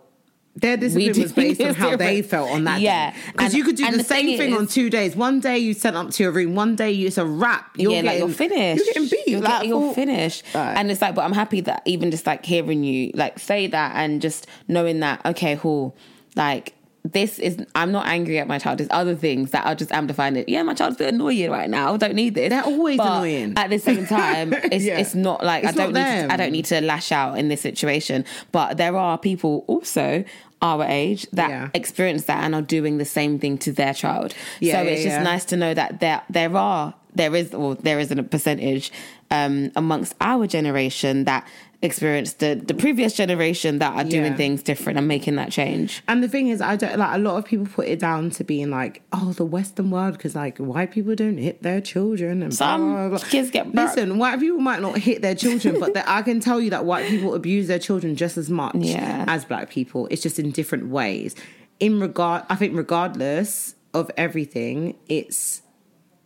Their 0.58 0.76
discipline 0.76 1.22
was 1.22 1.34
based 1.34 1.62
on 1.62 1.76
how 1.76 1.96
they 1.96 2.22
felt 2.24 2.50
on 2.50 2.64
that 2.64 2.82
Yeah. 2.82 3.14
Because 3.32 3.54
you 3.54 3.64
could 3.64 3.76
do 3.76 3.90
the, 3.90 3.98
the 3.98 4.04
same 4.04 4.26
thing 4.26 4.38
thing, 4.38 4.54
on 4.56 4.66
two 4.66 4.90
days. 4.90 5.16
One 5.16 5.40
day 5.40 5.60
you 5.60 5.74
sent 5.74 5.96
up 5.96 6.10
to 6.12 6.24
your 6.24 6.32
room. 6.32 6.56
One 6.56 6.76
day 6.76 6.92
you, 6.92 7.08
it's 7.08 7.20
a 7.20 7.26
wrap. 7.26 7.70
You're 7.78 7.92
yeah, 7.92 8.02
like 8.02 8.18
you're 8.20 8.30
finished. 8.30 8.84
You're 8.84 8.94
getting 8.94 9.10
beat. 9.10 9.28
You're, 9.28 9.42
like, 9.42 9.62
get- 9.62 9.68
you're 9.68 9.94
finished. 9.94 10.44
Right. 10.56 10.74
And 10.74 10.90
it's 10.90 11.02
like, 11.02 11.14
but 11.14 11.26
I'm 11.26 11.34
happy 11.34 11.62
that 11.62 11.84
even 11.86 12.10
just 12.10 12.26
like 12.26 12.44
hearing 12.44 12.84
you 12.84 13.12
like 13.14 13.38
say 13.40 13.68
that 13.68 13.96
and 13.96 14.20
just 14.22 14.48
knowing 14.68 15.00
that, 15.02 15.24
okay, 15.26 15.58
cool. 15.58 15.96
Like 16.36 16.74
this 17.14 17.40
is 17.40 17.58
I'm 17.76 17.92
not 17.92 18.08
angry 18.08 18.40
at 18.40 18.48
my 18.48 18.60
child. 18.60 18.80
There's 18.80 18.90
other 18.92 19.16
things 19.16 19.52
that 19.52 19.66
are 19.66 19.76
just 19.76 19.92
amplifying 19.92 20.36
it. 20.36 20.50
Yeah, 20.50 20.64
my 20.64 20.74
child's 20.74 20.96
a 20.96 21.00
bit 21.00 21.14
annoying 21.14 21.50
right 21.50 21.70
now. 21.70 21.94
I 21.94 21.98
don't 21.98 22.16
need 22.16 22.36
this. 22.36 22.50
They're 22.50 22.64
always 22.64 22.98
But 22.98 23.08
annoying. 23.08 23.54
At 23.56 23.70
the 23.70 23.78
same 23.78 24.06
time, 24.06 24.54
it's 24.72 24.84
Yeah. 24.86 24.98
it's 25.00 25.16
not 25.16 25.44
like 25.44 25.64
It's 25.64 25.74
I 25.74 25.76
don't 25.84 25.94
need 25.94 26.28
to, 26.28 26.34
I 26.34 26.38
don't 26.38 26.52
need 26.52 26.66
to 26.66 26.82
lash 26.82 27.12
out 27.12 27.38
in 27.38 27.48
this 27.50 27.62
situation. 27.62 28.26
But 28.52 28.78
there 28.78 28.96
are 28.98 29.18
people 29.18 29.64
also 29.68 30.24
our 30.62 30.84
age 30.86 31.28
that 31.34 31.50
Yeah. 31.50 31.70
experience 31.74 32.24
that 32.26 32.44
and 32.44 32.56
are 32.56 32.62
doing 32.64 32.98
the 32.98 33.06
same 33.06 33.38
thing 33.40 33.58
to 33.60 33.72
their 33.72 33.94
child. 33.94 34.34
Yeah, 34.60 34.82
so 34.82 34.88
it's 34.90 35.04
just 35.04 35.22
nice 35.22 35.46
to 35.46 35.58
know 35.58 35.74
that 35.74 36.00
there 36.00 36.22
there 36.30 36.56
are 36.58 36.96
there 37.16 37.36
is 37.36 37.54
or 37.54 37.76
there 37.76 38.00
isn't 38.00 38.20
a 38.20 38.24
percentage 38.24 38.92
um, 39.32 39.72
amongst 39.76 40.14
our 40.22 40.48
generation 40.48 41.26
that 41.26 41.48
experienced 41.84 42.40
the 42.40 42.56
the 42.56 42.74
previous 42.74 43.14
generation 43.14 43.78
that 43.80 43.94
are 43.94 44.04
doing 44.04 44.32
Yeah. 44.32 44.36
things 44.36 44.64
different 44.64 44.98
and 44.98 45.08
making 45.08 45.36
that 45.36 45.52
change. 45.52 46.02
And 46.08 46.24
the 46.24 46.28
thing 46.28 46.48
is, 46.48 46.60
I 46.60 46.76
don't 46.76 46.98
like 46.98 47.16
a 47.16 47.20
lot 47.20 47.38
of 47.38 47.46
people 47.46 47.68
put 47.68 47.88
it 47.88 48.00
down 48.00 48.32
to 48.32 48.44
being 48.44 48.72
like, 48.72 49.04
oh, 49.14 49.34
the 49.34 49.46
Western 49.46 49.92
world, 49.92 50.14
because 50.14 50.34
like 50.34 50.58
white 50.58 50.90
people 50.92 51.14
don't 51.14 51.38
hit 51.38 51.62
their 51.62 51.80
children 51.80 52.42
and 52.42 52.52
Some 52.54 52.82
blah, 52.94 53.10
blah. 53.10 53.18
kids 53.20 53.52
get. 53.52 53.76
Listen, 53.76 54.18
white 54.18 54.40
people 54.40 54.58
might 54.60 54.82
not 54.82 54.98
hit 54.98 55.22
their 55.22 55.36
children, 55.36 55.80
but 55.80 55.96
I 56.08 56.24
can 56.24 56.40
tell 56.40 56.60
you 56.60 56.72
that 56.72 56.84
white 56.86 57.06
people 57.08 57.36
abuse 57.36 57.68
their 57.68 57.80
children 57.80 58.16
just 58.16 58.38
as 58.40 58.50
much 58.50 58.76
Yeah. 58.78 59.26
as 59.28 59.46
black 59.46 59.70
people. 59.70 60.08
It's 60.10 60.24
just 60.24 60.40
in 60.40 60.50
different 60.50 60.88
ways. 60.88 61.36
In 61.80 62.00
regard, 62.00 62.42
I 62.50 62.56
think 62.56 62.76
regardless 62.76 63.76
of 63.94 64.10
everything, 64.18 64.96
it's 65.08 65.62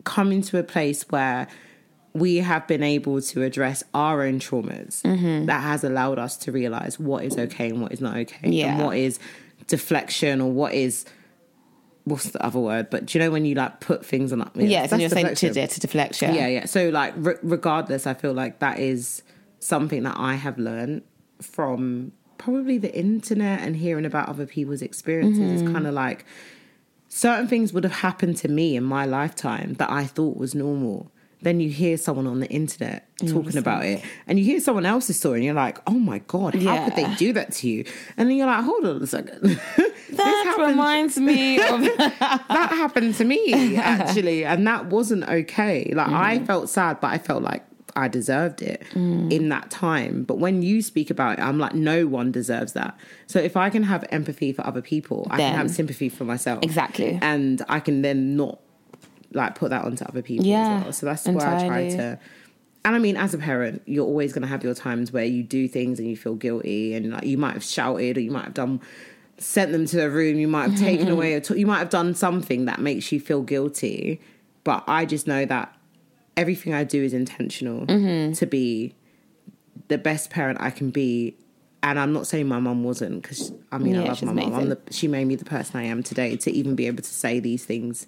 coming 0.04 0.40
to 0.42 0.58
a 0.58 0.62
place 0.62 1.04
where 1.10 1.46
we 2.14 2.36
have 2.38 2.66
been 2.66 2.82
able 2.82 3.20
to 3.22 3.42
address 3.42 3.82
our 3.94 4.22
own 4.22 4.38
traumas 4.38 5.00
Mm-hmm. 5.02 5.46
that 5.46 5.62
has 5.62 5.82
allowed 5.84 6.18
us 6.18 6.36
to 6.38 6.52
realize 6.52 6.98
what 6.98 7.24
is 7.24 7.36
okay 7.38 7.70
and 7.70 7.80
what 7.80 7.92
is 7.92 8.00
not 8.00 8.16
okay 8.18 8.50
Yeah. 8.50 8.74
and 8.76 8.84
what 8.84 8.96
is 8.96 9.18
deflection 9.66 10.40
or 10.40 10.50
what 10.50 10.74
is 10.74 11.04
what's 12.04 12.30
the 12.30 12.44
other 12.44 12.58
word 12.58 12.90
but 12.90 13.06
do 13.06 13.16
you 13.18 13.24
know 13.24 13.30
when 13.30 13.44
you 13.44 13.54
like 13.54 13.80
put 13.80 14.04
things 14.04 14.32
on 14.32 14.40
that 14.40 14.50
Yeah, 14.56 14.82
so 14.86 14.96
that's 14.96 15.00
you're 15.00 15.08
saying 15.10 15.26
to, 15.26 15.48
deflection. 15.48 15.68
to, 15.68 15.74
to 15.74 15.80
deflect. 15.80 16.20
Yeah. 16.20 16.32
yeah 16.34 16.46
yeah 16.48 16.64
so 16.66 16.88
like 16.88 17.14
re- 17.16 17.36
regardless 17.42 18.06
i 18.06 18.14
feel 18.14 18.32
like 18.32 18.58
that 18.58 18.78
is 18.80 19.22
something 19.60 20.02
that 20.02 20.16
i 20.18 20.34
have 20.34 20.58
learned 20.58 21.02
from 21.40 22.10
probably 22.38 22.76
the 22.76 22.92
internet 22.94 23.60
and 23.60 23.76
hearing 23.76 24.04
about 24.04 24.28
other 24.28 24.46
people's 24.46 24.82
experiences 24.82 25.38
Mm-hmm. 25.44 25.64
it's 25.64 25.72
kind 25.72 25.86
of 25.86 25.94
like 25.94 26.24
certain 27.08 27.46
things 27.46 27.72
would 27.72 27.84
have 27.84 27.92
happened 27.92 28.36
to 28.38 28.48
me 28.48 28.74
in 28.74 28.82
my 28.82 29.04
lifetime 29.04 29.74
that 29.74 29.90
I 29.90 30.04
thought 30.06 30.36
was 30.38 30.54
normal. 30.54 31.12
Then 31.42 31.58
you 31.60 31.68
hear 31.70 31.96
someone 31.96 32.26
on 32.28 32.40
the 32.40 32.48
internet 32.48 33.08
talking 33.26 33.56
about 33.56 33.84
it, 33.84 34.00
and 34.26 34.38
you 34.38 34.44
hear 34.44 34.60
someone 34.60 34.86
else's 34.86 35.18
story, 35.18 35.38
and 35.38 35.44
you're 35.44 35.54
like, 35.54 35.78
"Oh 35.86 35.98
my 35.98 36.18
god, 36.20 36.54
how 36.54 36.84
could 36.84 36.96
they 36.96 37.12
do 37.16 37.32
that 37.34 37.52
to 37.54 37.68
you?" 37.68 37.84
And 38.16 38.28
then 38.30 38.36
you're 38.36 38.46
like, 38.46 38.64
"Hold 38.64 38.86
on 38.86 39.02
a 39.02 39.06
second, 39.06 39.40
That 40.12 40.42
happened, 40.46 40.68
reminds 40.68 41.18
me 41.18 41.56
of 41.60 41.80
that 41.98 42.68
happened 42.72 43.14
to 43.16 43.24
me 43.24 43.76
actually, 43.76 44.44
and 44.44 44.66
that 44.66 44.86
wasn't 44.86 45.24
okay. 45.28 45.90
Like 45.94 46.08
I 46.08 46.36
Mm-hmm. 46.36 46.44
felt 46.46 46.68
sad, 46.70 47.00
but 47.00 47.08
I 47.12 47.18
felt 47.18 47.42
like 47.42 47.64
I 47.94 48.08
deserved 48.08 48.62
it 48.62 48.82
Mm. 48.94 49.30
in 49.32 49.48
that 49.50 49.70
time. 49.70 50.22
But 50.24 50.38
when 50.38 50.62
you 50.62 50.80
speak 50.80 51.10
about 51.10 51.38
it, 51.38 51.42
I'm 51.42 51.58
like, 51.58 51.74
no 51.74 52.06
one 52.06 52.32
deserves 52.32 52.72
that. 52.72 52.96
So 53.26 53.38
if 53.38 53.54
I 53.56 53.68
can 53.68 53.82
have 53.82 54.04
empathy 54.10 54.52
for 54.52 54.66
other 54.66 54.80
people, 54.80 55.26
I 55.30 55.36
can 55.38 55.54
have 55.56 55.70
sympathy 55.70 56.08
for 56.08 56.24
myself. 56.24 56.60
Exactly. 56.62 57.18
and 57.20 57.60
I 57.68 57.80
can 57.80 58.00
then 58.02 58.34
not 58.36 58.60
like 59.34 59.54
put 59.54 59.70
that 59.70 59.84
onto 59.84 60.04
other 60.04 60.22
people 60.22 60.46
Yeah, 60.46 60.78
as 60.78 60.82
well. 60.84 60.92
So 60.92 61.06
that's 61.06 61.26
why 61.26 61.32
I 61.64 61.66
try 61.68 61.88
to. 61.96 62.18
And 62.84 62.96
I 62.96 62.98
mean, 62.98 63.16
as 63.16 63.32
a 63.32 63.38
parent, 63.38 63.82
you're 63.86 64.04
always 64.06 64.32
going 64.32 64.42
to 64.42 64.48
have 64.48 64.64
your 64.64 64.74
times 64.74 65.12
where 65.12 65.24
you 65.24 65.42
do 65.44 65.68
things 65.68 65.98
and 66.00 66.08
you 66.08 66.16
feel 66.16 66.34
guilty, 66.34 66.94
and 66.94 67.10
like 67.12 67.24
you 67.24 67.38
might 67.38 67.52
have 67.54 67.62
shouted 67.64 68.16
or 68.16 68.20
you 68.20 68.30
might 68.32 68.44
have 68.44 68.54
done 68.54 68.80
sent 69.38 69.72
them 69.72 69.86
to 69.86 70.04
a 70.04 70.08
room, 70.10 70.38
you 70.38 70.48
might 70.48 70.70
have 70.70 70.78
taken 70.78 71.08
away, 71.16 71.34
a 71.34 71.40
to- 71.40 71.58
you 71.58 71.66
might 71.66 71.78
have 71.78 71.90
done 71.90 72.14
something 72.14 72.64
that 72.66 72.80
makes 72.80 73.10
you 73.12 73.20
feel 73.20 73.42
guilty. 73.42 74.20
But 74.64 74.84
I 74.86 75.04
just 75.06 75.26
know 75.26 75.44
that 75.46 75.74
everything 76.36 76.74
I 76.74 76.84
do 76.84 77.02
is 77.02 77.12
intentional 77.12 77.86
Mm-hmm. 77.86 78.32
to 78.34 78.46
be 78.46 78.94
the 79.88 79.98
best 79.98 80.30
parent 80.30 80.60
I 80.60 80.70
can 80.70 80.90
be. 80.90 81.36
And 81.84 81.98
I'm 81.98 82.12
not 82.12 82.26
saying 82.28 82.46
my 82.46 82.60
mum 82.60 82.84
wasn't 82.84 83.22
because 83.22 83.52
I 83.72 83.78
mean 83.78 83.96
I 83.96 84.04
love 84.04 84.22
my 84.22 84.32
mum. 84.32 84.38
I'm 84.46 84.52
amazing. 84.54 84.68
the, 84.86 84.92
she 84.92 85.08
made 85.08 85.24
me 85.26 85.34
the 85.34 85.44
person 85.44 85.78
I 85.80 85.84
am 85.84 86.02
today 86.04 86.36
to 86.36 86.50
even 86.52 86.74
be 86.76 86.86
able 86.86 87.02
to 87.02 87.08
say 87.12 87.40
these 87.40 87.64
things 87.64 88.06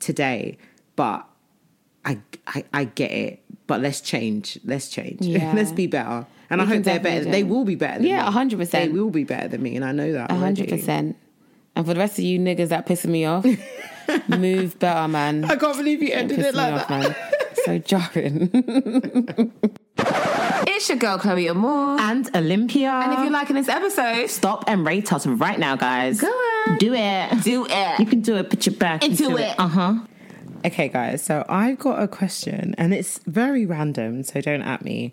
today. 0.00 0.58
But 0.96 1.26
I 2.04 2.18
I, 2.46 2.64
I 2.72 2.84
get 2.84 3.10
it. 3.10 3.42
But 3.66 3.80
let's 3.80 4.00
change. 4.00 4.58
Let's 4.64 4.88
change. 4.88 5.20
Yeah. 5.26 5.52
let's 5.54 5.72
be 5.72 5.86
better. 5.86 6.26
And 6.50 6.60
I 6.62 6.64
We 6.64 6.68
can 6.70 6.76
hope 6.78 6.84
they're 6.84 6.94
better. 7.00 7.14
definitely 7.24 7.32
They 7.32 7.44
will 7.44 7.64
be 7.66 7.74
better. 7.74 7.98
Than 7.98 8.08
Yeah, 8.08 8.24
me. 8.30 8.56
100%. 8.56 8.70
They 8.70 8.88
will 8.88 9.10
be 9.10 9.24
better 9.24 9.48
than 9.48 9.62
me, 9.62 9.76
and 9.76 9.84
I 9.84 9.92
know 9.92 10.12
that. 10.12 10.30
A 10.30 10.34
100%. 10.34 11.14
And 11.76 11.86
for 11.86 11.92
the 11.92 12.00
rest 12.00 12.18
of 12.18 12.24
you 12.24 12.38
niggas 12.38 12.68
that 12.68 12.86
pissing 12.86 13.10
me 13.10 13.26
off, 13.26 13.44
move 14.28 14.78
better, 14.78 15.06
man. 15.08 15.44
I 15.44 15.56
can't 15.56 15.76
believe 15.76 16.02
you 16.02 16.10
ended 16.12 16.38
it 16.38 16.54
like 16.54 16.72
off, 16.72 16.88
that. 16.88 17.02
man. 17.02 17.16
So 17.66 17.78
jarring. 17.78 19.52
it's 20.68 20.88
your 20.88 20.98
girl 20.98 21.18
Chloe 21.18 21.48
Amore. 21.48 22.00
And 22.00 22.28
Olympia. 22.36 22.90
And 22.90 23.12
if 23.14 23.18
you're 23.20 23.30
liking 23.30 23.56
this 23.56 23.68
episode, 23.68 24.28
stop 24.28 24.64
and 24.66 24.86
rate 24.86 25.12
us 25.12 25.26
right 25.26 25.58
now, 25.58 25.76
guys. 25.76 26.20
Go 26.20 26.26
on. 26.28 26.78
Do 26.78 26.94
it. 26.94 27.42
do 27.42 27.66
it. 27.68 27.98
You 28.00 28.06
can 28.06 28.20
do 28.20 28.36
it. 28.36 28.50
Put 28.50 28.66
your 28.66 28.74
back 28.74 29.02
Into 29.04 29.24
into, 29.24 29.36
it. 29.38 29.50
it. 29.50 29.54
Uh 29.58 29.68
huh. 29.68 29.94
Okay, 30.64 30.88
guys. 30.88 31.22
So 31.22 31.44
I've 31.48 31.78
got 31.78 32.02
a 32.02 32.08
question, 32.08 32.74
and 32.78 32.92
it's 32.92 33.18
very 33.26 33.64
random. 33.64 34.22
So 34.24 34.40
don't 34.40 34.62
at 34.62 34.84
me. 34.84 35.12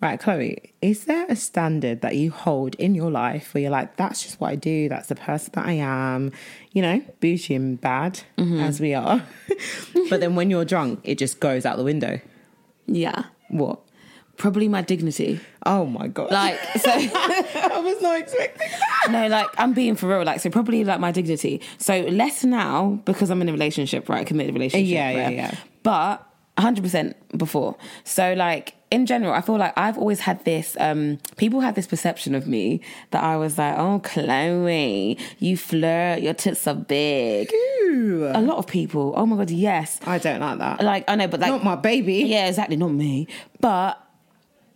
Right, 0.00 0.20
Chloe. 0.20 0.72
Is 0.82 1.04
there 1.04 1.24
a 1.28 1.36
standard 1.36 2.00
that 2.02 2.16
you 2.16 2.30
hold 2.30 2.74
in 2.76 2.94
your 2.94 3.10
life 3.10 3.54
where 3.54 3.62
you're 3.62 3.70
like, 3.70 3.96
"That's 3.96 4.22
just 4.22 4.40
what 4.40 4.50
I 4.50 4.56
do. 4.56 4.88
That's 4.88 5.08
the 5.08 5.14
person 5.14 5.52
that 5.54 5.66
I 5.66 5.72
am." 5.72 6.32
You 6.72 6.82
know, 6.82 7.02
bougie 7.20 7.54
and 7.54 7.80
bad 7.80 8.20
as 8.38 8.80
we 8.80 8.94
are. 8.94 9.22
but 10.10 10.20
then 10.20 10.34
when 10.34 10.50
you're 10.50 10.64
drunk, 10.64 11.00
it 11.04 11.18
just 11.18 11.40
goes 11.40 11.64
out 11.66 11.76
the 11.76 11.84
window. 11.84 12.20
Yeah. 12.86 13.24
What? 13.48 13.80
Probably 14.36 14.68
my 14.68 14.82
dignity. 14.82 15.40
Oh 15.64 15.86
my 15.86 16.08
god! 16.08 16.30
Like, 16.30 16.58
so, 16.78 16.90
I 16.90 17.80
was 17.82 18.02
not 18.02 18.20
expecting 18.20 18.68
that. 18.68 19.10
no, 19.10 19.28
like, 19.28 19.48
I'm 19.58 19.72
being 19.72 19.94
for 19.96 20.08
real. 20.08 20.24
Like, 20.24 20.40
so 20.40 20.50
probably 20.50 20.84
like 20.84 21.00
my 21.00 21.12
dignity. 21.12 21.60
So 21.78 22.00
less 22.00 22.44
now 22.44 23.00
because 23.04 23.30
I'm 23.30 23.40
in 23.42 23.48
a 23.48 23.52
relationship, 23.52 24.08
right? 24.08 24.26
Committed 24.26 24.54
relationship. 24.54 24.88
Yeah, 24.88 25.10
yeah, 25.10 25.24
right? 25.24 25.34
yeah. 25.36 25.54
But 25.82 26.26
100% 26.58 27.14
before. 27.36 27.76
So, 28.04 28.34
like, 28.34 28.74
in 28.90 29.06
general, 29.06 29.32
I 29.32 29.40
feel 29.40 29.56
like 29.56 29.72
I've 29.76 29.98
always 29.98 30.20
had 30.20 30.44
this, 30.44 30.76
um, 30.78 31.18
people 31.36 31.60
had 31.60 31.74
this 31.74 31.86
perception 31.86 32.34
of 32.34 32.46
me 32.46 32.80
that 33.10 33.24
I 33.24 33.36
was 33.36 33.58
like, 33.58 33.76
oh, 33.76 33.98
Chloe, 33.98 35.18
you 35.40 35.56
flirt, 35.56 36.20
your 36.20 36.34
tits 36.34 36.66
are 36.68 36.74
big. 36.74 37.50
Ew. 37.52 38.30
A 38.32 38.40
lot 38.40 38.58
of 38.58 38.66
people, 38.66 39.12
oh 39.16 39.26
my 39.26 39.36
God, 39.36 39.50
yes. 39.50 39.98
I 40.06 40.18
don't 40.18 40.40
like 40.40 40.58
that. 40.58 40.80
Like, 40.82 41.04
I 41.08 41.16
know, 41.16 41.26
but 41.26 41.40
like, 41.40 41.50
not 41.50 41.64
my 41.64 41.76
baby. 41.76 42.18
yeah, 42.18 42.46
exactly, 42.46 42.76
not 42.76 42.92
me. 42.92 43.26
But 43.60 44.00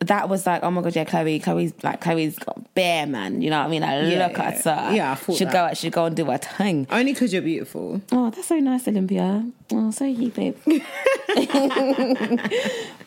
that 0.01 0.29
was 0.29 0.47
like, 0.47 0.63
oh 0.63 0.71
my 0.71 0.81
god, 0.83 0.95
yeah, 0.95 1.05
Chloe, 1.05 1.41
Chloe's 1.41 1.73
like 1.83 2.01
Chloe's 2.01 2.39
got 2.39 2.73
bear 2.75 3.05
man. 3.07 3.43
You 3.43 3.51
know 3.51 3.59
what 3.59 3.67
I 3.67 3.69
mean? 3.69 3.83
Like, 3.83 4.13
Yeah, 4.13 4.27
look 4.29 4.39
at 4.39 4.63
her. 4.63 4.95
Yeah, 4.95 5.13
I 5.13 5.15
thought 5.17 5.37
she'd 5.37 5.49
that. 5.49 5.71
go 5.71 5.75
she'd 5.75 5.93
go 5.93 6.05
and 6.05 6.15
do 6.17 6.27
her 6.27 6.39
thing. 6.39 6.87
Only 6.91 7.13
because 7.13 7.33
you're 7.33 7.43
beautiful. 7.43 8.01
Oh, 8.13 8.31
that's 8.31 8.47
so 8.47 8.59
nice, 8.59 8.87
Olympia. 8.87 9.45
Oh, 9.73 9.91
so 9.91 10.05
you, 10.05 10.31
babe. 10.31 10.57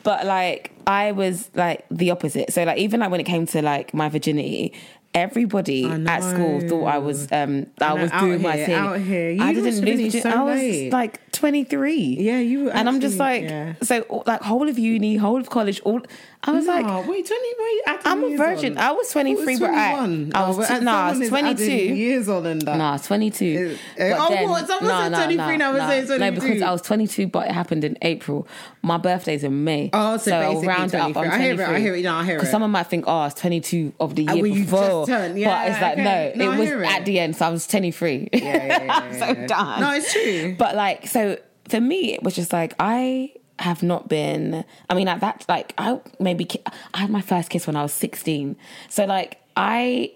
but 0.04 0.26
like, 0.26 0.72
I 0.88 1.12
was 1.12 1.50
like 1.56 1.86
the 1.90 2.12
opposite. 2.12 2.52
So 2.52 2.64
like, 2.64 2.78
even 2.78 3.00
like 3.00 3.12
when 3.12 3.20
it 3.20 3.26
came 3.26 3.46
to 3.48 3.62
like 3.62 3.94
my 3.94 4.10
virginity. 4.10 4.74
Everybody 5.14 5.84
at 5.84 6.22
school 6.22 6.62
thought 6.62 6.86
I 6.86 6.98
was 7.00 7.30
um 7.34 7.66
I, 7.82 7.88
I 7.88 7.94
was 8.02 8.12
doing 8.12 8.42
my 8.42 8.56
thing. 8.56 8.74
out 8.76 8.98
here. 9.02 9.32
You 9.32 9.44
I 9.44 9.54
didn't 9.54 9.84
lose 9.84 10.22
so 10.22 10.30
I 10.30 10.42
was 10.42 10.56
late. 10.58 10.94
like 10.94 11.30
23. 11.34 12.16
Yeah, 12.18 12.40
you 12.40 12.64
were 12.64 12.72
And 12.72 12.88
I'm 12.88 13.02
just 13.02 13.18
like 13.18 13.44
yeah. 13.44 13.74
so 13.82 14.24
like 14.26 14.42
whole 14.42 14.70
of 14.70 14.80
uni, 14.80 15.18
whole 15.18 15.42
of 15.42 15.50
college, 15.50 15.82
all 15.82 16.00
I 16.44 16.52
was 16.54 16.66
like 16.66 16.84
No, 16.88 17.02
wait, 17.02 17.28
20, 17.28 17.42
wait, 17.60 18.00
I'm 18.04 18.24
a 18.24 18.36
virgin. 18.36 18.76
on. 18.76 18.84
I 18.84 18.92
was 18.94 19.10
23, 19.12 19.60
but 19.60 19.70
I- 19.70 19.92
I 20.34 20.48
was 20.48 20.58
but 20.58 20.80
t- 20.80 20.84
nah, 20.84 21.10
I 21.10 21.12
was 21.16 21.30
22. 21.30 21.64
Years 21.72 22.28
on 22.28 22.48
and 22.48 22.62
that. 22.64 22.78
Nah, 22.78 22.98
22. 22.98 23.78
Uh, 24.00 24.10
But 24.10 24.18
oh, 24.20 24.48
what? 24.50 24.66
Someone 24.68 25.14
said 25.14 25.14
23, 25.14 25.58
now 25.58 25.72
we're 25.74 25.88
saying 26.06 26.20
No, 26.20 26.32
because 26.32 26.62
I 26.64 26.72
was 26.72 26.82
22, 26.82 27.28
but 27.28 27.48
it 27.48 27.52
happened 27.52 27.84
in 27.84 27.96
April. 28.02 28.48
My 28.82 28.98
birthday's 28.98 29.44
in 29.44 29.64
May. 29.64 29.92
Oh, 29.94 30.18
so 30.18 30.32
basically 30.32 30.68
round 30.68 30.94
it 30.94 30.98
up. 31.00 31.06
I'm 31.10 31.14
23. 31.14 31.30
I 31.32 31.42
hear 31.44 31.54
it, 31.54 31.56
23. 31.58 31.76
I 31.76 31.80
hear 31.80 31.96
it, 31.96 32.02
no, 32.04 32.16
I 32.16 32.26
hear 32.26 32.36
Because 32.38 32.50
someone 32.50 32.72
might 32.72 32.88
think, 32.88 33.06
oh, 33.08 33.26
it's 33.26 33.40
22 33.40 33.94
of 34.00 34.16
the 34.16 34.28
Uh, 34.28 34.34
year 34.34 34.42
well, 34.42 34.52
you 34.52 34.60
just 34.62 34.72
before. 34.72 35.06
turned, 35.06 35.34
but 35.36 35.40
yeah, 35.40 35.66
it's 35.72 35.80
like, 35.82 35.94
okay. 35.94 36.34
no, 36.36 36.46
No, 36.46 36.52
it 36.54 36.58
was 36.58 36.70
it. 36.72 36.82
at 36.82 37.06
the 37.06 37.20
end, 37.20 37.36
so 37.36 37.46
I 37.46 37.50
was 37.52 37.68
23. 37.68 38.30
Yeah, 38.34 38.40
yeah, 38.42 38.84
yeah, 38.84 38.94
I'm 39.00 39.14
so 39.20 39.20
yeah, 39.28 39.34
yeah. 39.42 39.46
done. 39.46 39.82
No, 39.82 39.92
it's 39.94 40.12
true. 40.12 40.56
But 40.58 40.76
like, 40.76 41.06
so 41.08 41.38
for 41.70 41.80
me, 41.80 42.14
it 42.16 42.24
was 42.24 42.34
just 42.36 42.52
like 42.52 42.74
I 42.80 43.32
have 43.62 43.82
not 43.84 44.10
been. 44.10 44.66
I 44.90 44.94
mean, 44.96 45.08
at 45.08 45.22
that, 45.22 45.46
like, 45.48 45.74
I 45.78 46.00
maybe 46.20 46.48
I 46.94 47.00
had 47.00 47.10
my 47.10 47.22
first 47.22 47.50
kiss 47.50 47.66
when 47.68 47.76
I 47.76 47.84
was 47.84 47.94
sixteen. 47.94 48.56
So 48.90 49.06
like, 49.06 49.40
I 49.56 50.12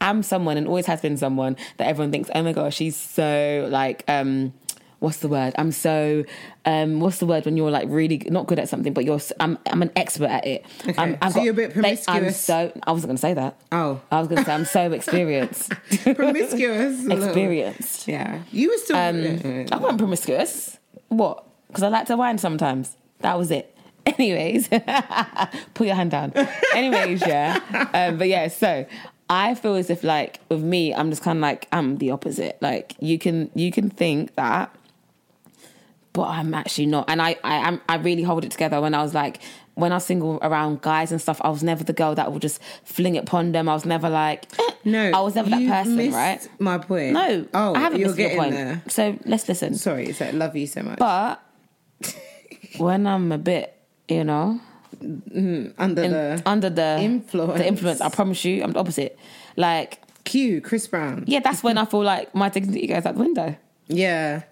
am 0.00 0.22
someone 0.22 0.56
and 0.56 0.66
always 0.68 0.86
has 0.86 1.00
been 1.00 1.16
someone 1.16 1.56
that 1.78 1.88
everyone 1.88 2.12
thinks, 2.12 2.30
oh 2.34 2.42
my 2.42 2.52
gosh, 2.52 2.76
she's 2.76 2.94
so 2.96 3.66
like, 3.70 4.04
um, 4.06 4.52
what's 5.00 5.18
the 5.18 5.26
word? 5.28 5.54
I'm 5.58 5.72
so, 5.72 6.24
um, 6.64 7.00
what's 7.00 7.18
the 7.18 7.26
word 7.26 7.44
when 7.44 7.56
you're 7.56 7.70
like 7.70 7.88
really 7.88 8.18
not 8.28 8.46
good 8.46 8.60
at 8.60 8.68
something, 8.68 8.92
but 8.92 9.04
you're, 9.04 9.18
I'm, 9.40 9.58
I'm 9.66 9.82
an 9.82 9.90
expert 9.96 10.28
at 10.30 10.46
it. 10.46 10.64
Okay. 10.82 10.94
I'm, 10.96 11.18
I've 11.20 11.32
So 11.32 11.42
you're 11.42 11.52
a 11.52 11.56
bit 11.56 11.74
they- 11.74 11.98
I'm 12.06 12.20
promiscuous. 12.20 12.40
so. 12.40 12.72
I 12.84 12.92
wasn't 12.92 13.08
going 13.08 13.16
to 13.16 13.20
say 13.20 13.34
that. 13.34 13.60
Oh. 13.72 14.00
I 14.12 14.20
was 14.20 14.28
going 14.28 14.38
to 14.38 14.44
say 14.44 14.54
I'm 14.54 14.64
so 14.64 14.92
experienced. 14.92 15.70
Promiscuous. 16.14 17.04
experienced. 17.10 18.06
Yeah. 18.08 18.42
You 18.52 18.70
were 18.70 18.78
still. 18.78 18.96
Um, 18.96 19.66
I 19.72 19.76
wasn't 19.78 19.98
promiscuous. 19.98 20.78
What? 21.08 21.44
Because 21.68 21.82
I 21.82 21.88
like 21.88 22.06
to 22.06 22.16
wine 22.16 22.38
sometimes. 22.38 22.96
That 23.20 23.38
was 23.38 23.50
it. 23.50 23.74
Anyways, 24.06 24.68
put 25.74 25.86
your 25.86 25.94
hand 25.96 26.10
down. 26.10 26.32
Anyways, 26.74 27.20
yeah. 27.26 27.60
Um, 27.92 28.16
but 28.18 28.28
yeah, 28.28 28.48
so 28.48 28.86
I 29.28 29.54
feel 29.54 29.74
as 29.74 29.90
if 29.90 30.02
like 30.02 30.40
with 30.48 30.62
me, 30.62 30.94
I'm 30.94 31.10
just 31.10 31.22
kind 31.22 31.38
of 31.38 31.42
like 31.42 31.68
I'm 31.72 31.98
the 31.98 32.10
opposite. 32.12 32.56
Like 32.62 32.94
you 33.00 33.18
can 33.18 33.50
you 33.54 33.70
can 33.70 33.90
think 33.90 34.34
that, 34.36 34.74
but 36.12 36.24
I'm 36.28 36.54
actually 36.54 36.86
not. 36.86 37.10
And 37.10 37.20
I 37.20 37.36
I 37.44 37.56
am 37.68 37.80
I 37.88 37.96
really 37.96 38.22
hold 38.22 38.44
it 38.44 38.50
together. 38.50 38.80
When 38.80 38.94
I 38.94 39.02
was 39.02 39.12
like 39.14 39.40
when 39.74 39.92
I 39.92 39.96
was 39.96 40.04
single 40.06 40.38
around 40.42 40.80
guys 40.80 41.12
and 41.12 41.20
stuff, 41.20 41.40
I 41.44 41.50
was 41.50 41.62
never 41.62 41.84
the 41.84 41.92
girl 41.92 42.14
that 42.14 42.32
would 42.32 42.42
just 42.42 42.60
fling 42.84 43.14
it 43.16 43.24
upon 43.24 43.52
them. 43.52 43.68
I 43.68 43.74
was 43.74 43.84
never 43.84 44.08
like 44.08 44.46
eh. 44.58 44.72
no, 44.84 45.10
I 45.14 45.20
was 45.20 45.34
never 45.34 45.50
that 45.50 45.68
person, 45.68 46.12
right? 46.12 46.48
My 46.58 46.78
point. 46.78 47.12
No, 47.12 47.46
Oh, 47.52 47.74
I 47.74 47.80
haven't 47.80 48.00
you're 48.00 48.08
missed 48.08 48.18
your 48.18 48.28
getting 48.30 48.42
point. 48.42 48.54
there. 48.54 48.82
So 48.88 49.18
let's 49.26 49.46
listen. 49.48 49.74
Sorry, 49.74 50.12
so 50.12 50.24
I 50.26 50.30
love 50.30 50.56
you 50.56 50.66
so 50.66 50.82
much. 50.82 50.98
But 50.98 51.42
when 52.80 53.06
I'm 53.06 53.32
a 53.32 53.38
bit, 53.38 53.74
you 54.08 54.24
know, 54.24 54.60
mm, 55.02 55.72
Under 55.78 56.02
in- 56.02 56.10
the 56.12 56.42
under 56.46 56.70
the 56.70 56.98
influence. 57.00 57.58
the 57.58 57.66
influence, 57.66 58.00
I 58.00 58.08
promise 58.08 58.44
you, 58.44 58.62
I'm 58.62 58.72
the 58.72 58.80
opposite. 58.80 59.18
Like, 59.56 60.00
Q, 60.24 60.60
Chris 60.60 60.86
Brown. 60.86 61.24
yeah, 61.26 61.40
that's 61.40 61.62
when 61.62 61.78
I 61.78 61.84
feel 61.84 62.02
like 62.02 62.34
my 62.34 62.48
dignity 62.48 62.86
goes 62.86 63.04
out 63.06 63.14
the 63.14 63.20
window. 63.20 63.56
Yeah. 63.88 64.42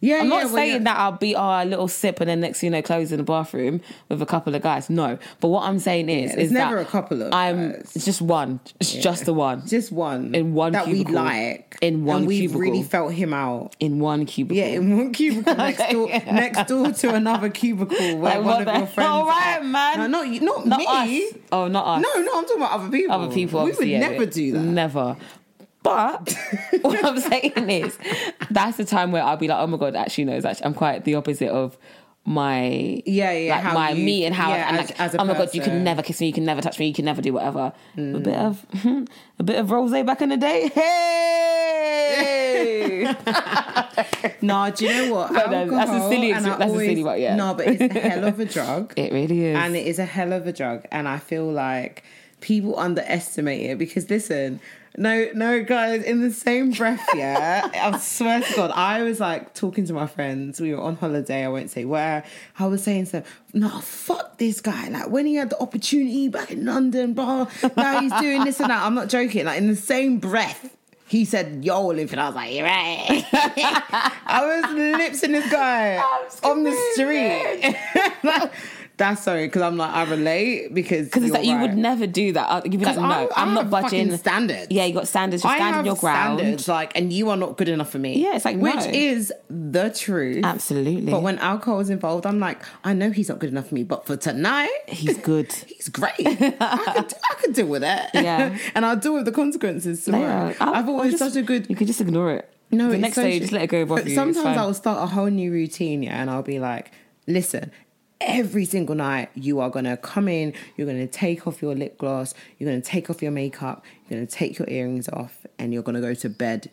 Yeah, 0.00 0.16
I'm 0.16 0.24
yeah, 0.24 0.28
not 0.28 0.44
when 0.44 0.52
saying 0.54 0.72
you're- 0.72 0.84
that 0.84 0.98
I'll 0.98 1.12
be 1.12 1.34
oh, 1.34 1.42
a 1.42 1.64
little 1.64 1.88
sip 1.88 2.20
and 2.20 2.28
then 2.28 2.40
next 2.40 2.62
you 2.62 2.70
know, 2.70 2.82
close 2.82 3.12
in 3.12 3.18
the 3.18 3.24
bathroom 3.24 3.80
with 4.08 4.20
a 4.20 4.26
couple 4.26 4.54
of 4.54 4.62
guys. 4.62 4.90
No, 4.90 5.18
but 5.40 5.48
what 5.48 5.64
I'm 5.64 5.78
saying 5.78 6.08
is, 6.08 6.32
there's 6.34 6.46
is 6.48 6.52
never 6.52 6.78
a 6.78 6.84
couple 6.84 7.22
of 7.22 7.32
I'm 7.32 7.72
guys. 7.72 7.92
it's 7.96 8.04
just 8.04 8.20
one. 8.20 8.60
It's 8.80 8.92
just 8.92 9.24
the 9.24 9.32
one 9.34 9.66
Just 9.66 9.92
one. 9.92 10.34
In 10.34 10.54
one 10.54 10.72
that 10.72 10.86
we 10.86 11.04
like. 11.04 11.76
In 11.82 12.04
one 12.04 12.18
and 12.18 12.26
we've 12.26 12.54
really 12.54 12.82
felt 12.82 13.12
him 13.12 13.32
out. 13.34 13.74
in 13.80 13.98
one 13.98 14.26
cubicle. 14.26 14.56
Yeah, 14.56 14.66
in 14.66 14.96
one 14.96 15.12
cubicle 15.12 15.54
next 15.56 15.90
door, 15.92 16.08
next 16.08 16.68
door 16.68 16.90
to 16.92 17.14
another 17.14 17.48
cubicle 17.50 17.96
where 18.18 18.38
Like, 18.40 18.44
one 18.44 18.68
of 18.68 18.76
your 18.76 18.86
friends. 18.86 19.08
All 19.08 19.26
right, 19.26 19.58
are. 19.60 19.64
man. 19.64 19.98
No, 19.98 20.06
not 20.24 20.42
not, 20.42 20.66
not 20.66 20.78
me. 21.06 21.26
us. 21.28 21.34
Oh, 21.52 21.68
not 21.68 21.86
us. 21.86 22.02
No, 22.02 22.22
no, 22.22 22.38
I'm 22.38 22.44
talking 22.44 22.56
about 22.62 22.72
other 22.72 22.90
people. 22.90 23.14
other 23.14 23.32
people. 23.34 23.64
We 23.64 23.72
would 23.72 23.88
yeah, 23.88 24.00
never 24.00 24.26
do 24.26 24.52
that. 24.52 24.60
Never. 24.60 25.16
But 25.86 26.34
what 26.82 27.04
I'm 27.04 27.18
saying 27.20 27.52
is, 27.70 27.96
that's 28.50 28.76
the 28.76 28.84
time 28.84 29.12
where 29.12 29.22
I'll 29.22 29.36
be 29.36 29.46
like, 29.48 29.58
oh 29.60 29.66
my 29.68 29.76
god, 29.78 29.94
actually 29.94 30.24
no, 30.24 30.32
actually 30.36 30.64
I'm 30.64 30.74
quite 30.74 31.04
the 31.04 31.14
opposite 31.14 31.48
of 31.48 31.78
my 32.28 33.02
Yeah, 33.06 33.30
yeah, 33.30 33.54
like 33.64 33.74
my 33.74 33.90
you- 33.90 34.04
me 34.04 34.24
and 34.26 34.34
how 34.34 34.48
yeah, 34.50 34.68
and 34.68 34.78
as- 34.78 34.90
like, 34.90 35.00
as 35.00 35.14
a 35.14 35.20
oh 35.20 35.24
my 35.24 35.34
god, 35.34 35.54
you 35.54 35.60
can 35.60 35.84
never 35.84 36.02
kiss 36.02 36.20
me, 36.20 36.26
you 36.26 36.32
can 36.32 36.44
never 36.44 36.60
touch 36.60 36.78
me, 36.80 36.88
you 36.88 36.92
can 36.94 37.04
never 37.04 37.22
do 37.22 37.32
whatever. 37.32 37.72
A 37.96 38.18
bit 38.18 38.34
of 38.34 38.66
a 39.38 39.42
bit 39.44 39.58
of 39.60 39.70
rose 39.70 39.92
back 40.04 40.22
in 40.22 40.30
the 40.30 40.36
day. 40.36 40.68
Hey, 42.16 43.14
No, 44.42 44.70
do 44.70 44.86
you 44.86 44.92
know 45.06 45.14
what? 45.14 45.32
No, 45.32 45.70
that's 45.70 45.90
a 45.90 46.08
silly 46.08 46.32
ex- 46.32 46.44
I 46.44 46.56
that's 46.56 46.72
a 46.72 46.78
silly 46.78 47.04
one, 47.04 47.20
yeah. 47.20 47.36
No, 47.36 47.54
but 47.54 47.66
it's 47.68 47.94
a 47.94 47.98
hell 48.00 48.24
of 48.24 48.40
a 48.40 48.44
drug. 48.44 48.92
it 48.96 49.12
really 49.12 49.44
is. 49.46 49.56
and 49.56 49.76
it 49.76 49.86
is 49.86 49.98
a 49.98 50.04
hell 50.04 50.32
of 50.32 50.46
a 50.46 50.52
drug 50.52 50.84
and 50.90 51.08
i 51.08 51.18
feel 51.18 51.50
like 51.50 52.02
people 52.40 52.78
underestimate 52.78 53.62
it 53.70 53.78
because 53.78 54.10
listen, 54.10 54.60
no, 54.96 55.28
no, 55.34 55.62
guys, 55.62 56.02
in 56.02 56.20
the 56.22 56.30
same 56.30 56.70
breath, 56.70 57.06
yeah, 57.14 57.68
I 57.74 57.98
swear 57.98 58.40
to 58.40 58.54
God, 58.54 58.70
I 58.70 59.02
was 59.02 59.20
like 59.20 59.54
talking 59.54 59.84
to 59.86 59.92
my 59.92 60.06
friends. 60.06 60.60
We 60.60 60.74
were 60.74 60.80
on 60.80 60.96
holiday, 60.96 61.44
I 61.44 61.48
won't 61.48 61.70
say 61.70 61.84
where. 61.84 62.24
I 62.58 62.66
was 62.66 62.82
saying 62.82 63.06
so, 63.06 63.22
no, 63.52 63.68
fuck 63.80 64.38
this 64.38 64.60
guy. 64.60 64.88
Like 64.88 65.10
when 65.10 65.26
he 65.26 65.34
had 65.34 65.50
the 65.50 65.60
opportunity 65.60 66.28
back 66.28 66.50
in 66.50 66.64
London, 66.64 67.14
blah, 67.14 67.48
now 67.76 68.00
he's 68.00 68.12
doing 68.20 68.44
this 68.44 68.60
and 68.60 68.70
that. 68.70 68.84
I'm 68.84 68.94
not 68.94 69.08
joking. 69.08 69.44
Like 69.44 69.58
in 69.58 69.68
the 69.68 69.76
same 69.76 70.18
breath, 70.18 70.76
he 71.08 71.24
said 71.24 71.64
yo 71.64 71.90
and 71.90 72.20
I 72.20 72.26
was 72.26 72.34
like, 72.34 72.52
you're 72.52 72.64
right. 72.64 73.24
I 74.26 74.60
was 74.60 74.98
lips 74.98 75.22
in 75.22 75.32
this 75.32 75.50
guy 75.52 75.98
on 76.42 76.64
the 76.64 76.72
street. 76.92 77.76
That's 78.98 79.22
sorry, 79.24 79.46
because 79.46 79.60
I'm 79.60 79.76
like, 79.76 79.90
I 79.92 80.04
relate 80.04 80.72
because 80.72 81.06
Because 81.08 81.24
it's 81.24 81.34
you're 81.44 81.56
you 81.56 81.60
would 81.60 81.76
never 81.76 82.06
do 82.06 82.32
that. 82.32 82.64
You'd 82.64 82.78
be 82.80 82.86
like, 82.86 82.96
no, 82.96 83.02
I- 83.02 83.28
I'm 83.36 83.52
not 83.52 83.68
budging. 83.68 84.16
standards. 84.16 84.68
Yeah, 84.70 84.86
you 84.86 84.94
got 84.94 85.06
standards. 85.06 85.44
You're 85.44 85.52
I 85.52 85.56
standing 85.56 85.74
have 85.74 85.84
your 85.86 85.96
ground. 85.96 86.38
standards, 86.38 86.66
like, 86.66 86.96
and 86.96 87.12
you 87.12 87.28
are 87.28 87.36
not 87.36 87.58
good 87.58 87.68
enough 87.68 87.90
for 87.90 87.98
me. 87.98 88.22
Yeah, 88.22 88.36
it's 88.36 88.46
like, 88.46 88.56
which 88.56 88.74
no. 88.74 88.90
is 88.94 89.32
the 89.50 89.90
truth. 89.90 90.44
Absolutely. 90.46 91.10
But 91.12 91.20
when 91.20 91.38
alcohol 91.40 91.80
is 91.80 91.90
involved, 91.90 92.24
I'm 92.24 92.40
like, 92.40 92.62
I 92.84 92.94
know 92.94 93.10
he's 93.10 93.28
not 93.28 93.38
good 93.38 93.50
enough 93.50 93.68
for 93.68 93.74
me, 93.74 93.84
but 93.84 94.06
for 94.06 94.16
tonight, 94.16 94.70
He's 94.88 95.18
good. 95.18 95.52
he's 95.66 95.90
great. 95.90 96.14
I 96.18 96.34
could, 96.94 97.14
I 97.30 97.34
could 97.40 97.52
deal 97.54 97.66
with 97.66 97.84
it. 97.84 98.00
Yeah. 98.14 98.56
and 98.74 98.86
I'll 98.86 98.96
deal 98.96 99.12
with 99.12 99.26
the 99.26 99.32
consequences 99.32 100.04
tomorrow. 100.06 100.48
Yeah, 100.48 100.54
I've 100.58 100.88
always 100.88 101.12
just- 101.18 101.34
such 101.34 101.36
a 101.36 101.42
good. 101.44 101.68
You 101.68 101.76
can 101.76 101.86
just 101.86 102.00
ignore 102.00 102.32
it. 102.32 102.50
No, 102.70 102.88
the 102.90 102.96
next 102.98 103.16
so 103.16 103.22
day, 103.22 103.38
just 103.40 103.52
let 103.52 103.62
it 103.64 103.66
go 103.68 103.84
But 103.84 104.06
you. 104.06 104.14
Sometimes. 104.14 104.56
I'll 104.56 104.72
start 104.74 105.02
a 105.02 105.06
whole 105.06 105.26
new 105.26 105.52
routine, 105.52 106.02
yeah, 106.02 106.20
and 106.20 106.28
I'll 106.30 106.42
be 106.42 106.58
like, 106.58 106.90
listen, 107.28 107.70
every 108.20 108.64
single 108.64 108.94
night 108.94 109.28
you 109.34 109.60
are 109.60 109.70
gonna 109.70 109.96
come 109.96 110.28
in, 110.28 110.52
you're 110.76 110.86
gonna 110.86 111.06
take 111.06 111.46
off 111.46 111.60
your 111.62 111.74
lip 111.74 111.98
gloss, 111.98 112.34
you're 112.58 112.68
gonna 112.70 112.80
take 112.80 113.10
off 113.10 113.22
your 113.22 113.32
makeup, 113.32 113.84
you're 114.08 114.18
gonna 114.18 114.26
take 114.26 114.58
your 114.58 114.68
earrings 114.68 115.08
off, 115.08 115.46
and 115.58 115.72
you're 115.72 115.82
gonna 115.82 116.00
go 116.00 116.14
to 116.14 116.28
bed. 116.28 116.70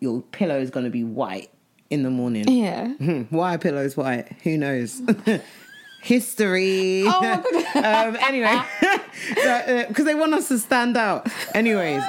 Your 0.00 0.22
pillow 0.22 0.58
is 0.58 0.70
gonna 0.70 0.90
be 0.90 1.04
white 1.04 1.50
in 1.90 2.02
the 2.02 2.10
morning. 2.10 2.48
Yeah. 2.48 2.88
Why 3.30 3.54
are 3.54 3.58
pillows 3.58 3.96
white? 3.96 4.32
Who 4.42 4.56
knows? 4.56 5.00
History. 6.02 7.04
Oh 7.06 7.20
my 7.20 7.36
goodness. 7.42 7.76
um, 7.76 8.16
anyway, 8.22 8.62
because 9.88 10.04
they 10.06 10.14
want 10.14 10.32
us 10.34 10.48
to 10.48 10.58
stand 10.58 10.96
out. 10.96 11.28
Anyways. 11.54 12.02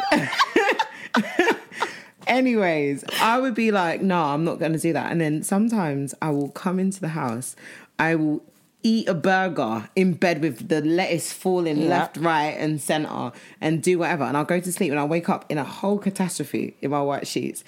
Anyways, 2.27 3.03
I 3.19 3.39
would 3.39 3.55
be 3.55 3.71
like, 3.71 4.01
no, 4.01 4.23
I'm 4.23 4.45
not 4.45 4.59
going 4.59 4.71
to 4.71 4.79
do 4.79 4.93
that. 4.93 5.11
And 5.11 5.19
then 5.19 5.43
sometimes 5.43 6.13
I 6.21 6.29
will 6.29 6.49
come 6.49 6.79
into 6.79 7.01
the 7.01 7.09
house, 7.09 7.55
I 7.99 8.15
will 8.15 8.41
eat 8.83 9.07
a 9.07 9.13
burger 9.13 9.89
in 9.95 10.13
bed 10.13 10.41
with 10.41 10.67
the 10.69 10.81
lettuce 10.81 11.31
falling 11.31 11.77
Yeah. 11.83 11.89
left, 11.89 12.17
right, 12.17 12.55
and 12.57 12.81
center, 12.81 13.31
and 13.59 13.81
do 13.81 13.99
whatever. 13.99 14.23
And 14.23 14.35
I'll 14.35 14.43
go 14.45 14.59
to 14.59 14.71
sleep 14.71 14.91
and 14.91 14.99
I'll 14.99 15.07
wake 15.07 15.29
up 15.29 15.45
in 15.49 15.57
a 15.57 15.63
whole 15.63 15.97
catastrophe 15.99 16.75
in 16.81 16.91
my 16.91 17.01
white 17.01 17.27
sheets. 17.27 17.63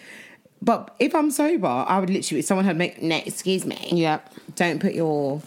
But 0.62 0.96
if 1.00 1.14
I'm 1.14 1.30
sober, 1.30 1.68
I 1.68 2.00
would 2.00 2.10
literally, 2.10 2.40
if 2.40 2.46
someone 2.46 2.66
had 2.66 2.78
make, 2.78 3.02
no, 3.02 3.18
excuse 3.18 3.66
me, 3.66 3.78
Yeah. 3.92 4.20
don't 4.56 4.80
put 4.80 4.94
your 4.94 5.42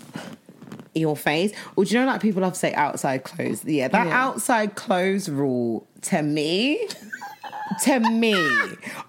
your 0.95 1.15
face. 1.17 1.53
Or 1.77 1.85
do 1.85 1.93
you 1.95 2.01
know 2.01 2.07
like 2.07 2.23
people 2.23 2.41
love 2.41 2.55
to 2.55 2.59
say 2.59 2.73
outside 2.73 3.23
clothes? 3.23 3.63
Yeah, 3.67 3.89
that 3.89 4.07
Yeah. 4.07 4.25
outside 4.27 4.77
clothes 4.77 5.29
rule 5.29 5.87
to 6.03 6.23
me. 6.23 6.89
To 7.85 7.99
me, 8.01 8.33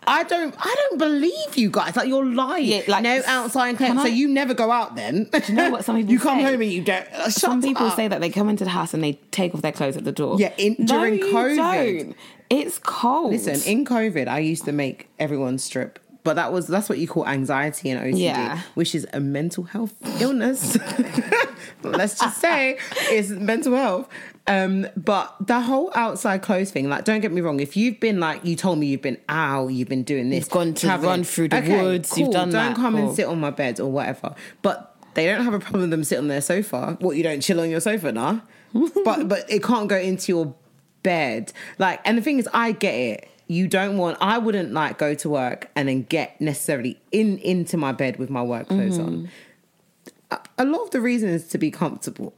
I 0.07 0.23
don't. 0.23 0.55
I 0.57 0.75
don't 0.89 0.97
believe 0.97 1.55
you 1.57 1.69
guys. 1.69 1.95
Like 1.95 2.07
you're 2.07 2.25
lying. 2.25 2.65
Yeah, 2.65 2.81
like, 2.87 3.03
no 3.03 3.21
outside 3.25 3.77
clothes. 3.77 3.93
So 3.97 4.01
I- 4.03 4.07
you 4.07 4.27
never 4.27 4.53
go 4.53 4.71
out 4.71 4.95
then. 4.95 5.25
Do 5.31 5.39
you 5.47 5.53
know 5.53 5.69
what 5.69 5.85
some 5.85 5.95
people 5.97 6.11
you 6.13 6.19
come 6.19 6.39
say? 6.39 6.43
home 6.43 6.61
and 6.61 6.71
you 6.71 6.83
don't. 6.83 7.07
Uh, 7.13 7.29
Some 7.29 7.61
people 7.61 7.85
up. 7.87 7.95
say 7.95 8.07
that 8.07 8.19
they 8.19 8.29
come 8.29 8.49
into 8.49 8.63
the 8.63 8.71
house 8.71 8.93
and 8.95 9.03
they 9.03 9.13
take 9.31 9.53
off 9.53 9.61
their 9.61 9.71
clothes 9.71 9.95
at 9.95 10.05
the 10.05 10.11
door. 10.11 10.37
Yeah, 10.39 10.53
in- 10.57 10.75
No, 10.79 10.85
during 10.85 11.19
COVID. 11.19 11.99
don't. 12.07 12.15
It's 12.49 12.79
cold. 12.79 13.31
Listen, 13.33 13.61
in 13.71 13.85
COVID, 13.85 14.27
I 14.27 14.39
used 14.39 14.65
to 14.65 14.71
make 14.71 15.07
everyone 15.19 15.57
strip. 15.59 15.99
But 16.27 16.33
that 16.33 16.51
was 16.51 16.67
that's 16.67 16.89
what 16.89 16.97
you 16.97 17.07
call 17.07 17.25
anxiety 17.25 17.89
and 17.89 18.01
OCD, 18.13 18.19
Yeah. 18.19 18.59
which 18.73 18.93
is 18.93 19.07
a 19.13 19.21
mental 19.21 19.63
health 19.63 19.95
illness. 20.21 20.77
Let's 21.83 22.19
just 22.19 22.41
say 22.41 22.77
it's 23.09 23.29
mental 23.29 23.73
health. 23.75 24.09
Um, 24.45 24.87
but 24.97 25.33
the 25.39 25.61
whole 25.61 25.89
outside 25.95 26.41
clothes 26.41 26.69
thing, 26.69 26.89
like, 26.89 27.05
don't 27.05 27.21
get 27.21 27.31
me 27.31 27.39
wrong. 27.39 27.61
If 27.61 27.77
you've 27.77 28.01
been 28.01 28.19
like, 28.19 28.43
you 28.43 28.57
told 28.57 28.77
me 28.77 28.87
you've 28.87 29.01
been 29.01 29.19
out, 29.29 29.67
you've 29.67 29.87
been 29.87 30.03
doing 30.03 30.29
this, 30.29 30.39
You've 30.39 30.49
gone 30.49 30.73
to 30.73 30.87
run 30.97 31.23
through 31.23 31.47
the 31.47 31.61
woods, 31.61 32.17
you've 32.17 32.31
done 32.31 32.49
don't 32.49 32.73
that, 32.73 32.75
come 32.75 32.95
and 32.97 33.15
sit 33.15 33.25
on 33.25 33.39
my 33.39 33.49
bed 33.51 33.79
or 33.79 33.89
whatever. 33.89 34.35
But 34.61 34.97
they 35.13 35.27
don't 35.27 35.45
have 35.45 35.53
a 35.53 35.59
problem 35.59 35.81
with 35.83 35.91
them 35.91 36.03
sitting 36.03 36.23
on 36.25 36.27
their 36.27 36.41
sofa. 36.41 36.97
What 36.99 37.15
you 37.15 37.23
don't 37.23 37.39
chill 37.39 37.61
on 37.61 37.69
your 37.69 37.79
sofa, 37.79 38.11
nah? 38.11 38.41
but 39.05 39.29
but 39.29 39.49
it 39.49 39.63
can't 39.63 39.87
go 39.87 39.95
into 39.97 40.33
your 40.33 40.53
bed. 41.03 41.53
Like, 41.77 42.01
and 42.03 42.17
the 42.17 42.21
thing 42.21 42.37
is, 42.39 42.49
I 42.53 42.73
get 42.73 42.95
it. 42.95 43.29
You 43.47 43.67
don't 43.67 43.97
want. 43.97 44.17
I 44.19 44.37
wouldn't 44.37 44.73
like 44.73 44.97
go 44.97 45.13
to 45.15 45.29
work 45.29 45.69
and 45.75 45.87
then 45.87 46.03
get 46.03 46.39
necessarily 46.41 46.99
in 47.11 47.37
into 47.39 47.77
my 47.77 47.91
bed 47.93 48.17
with 48.17 48.29
my 48.29 48.41
work 48.43 48.67
clothes 48.67 48.97
Mm-hmm. 48.97 49.07
on. 49.07 49.29
A, 50.31 50.39
a 50.59 50.65
lot 50.65 50.83
of 50.83 50.91
the 50.91 50.99
reason 50.99 51.29
is 51.29 51.47
to 51.49 51.57
be 51.57 51.71
comfortable. 51.71 52.33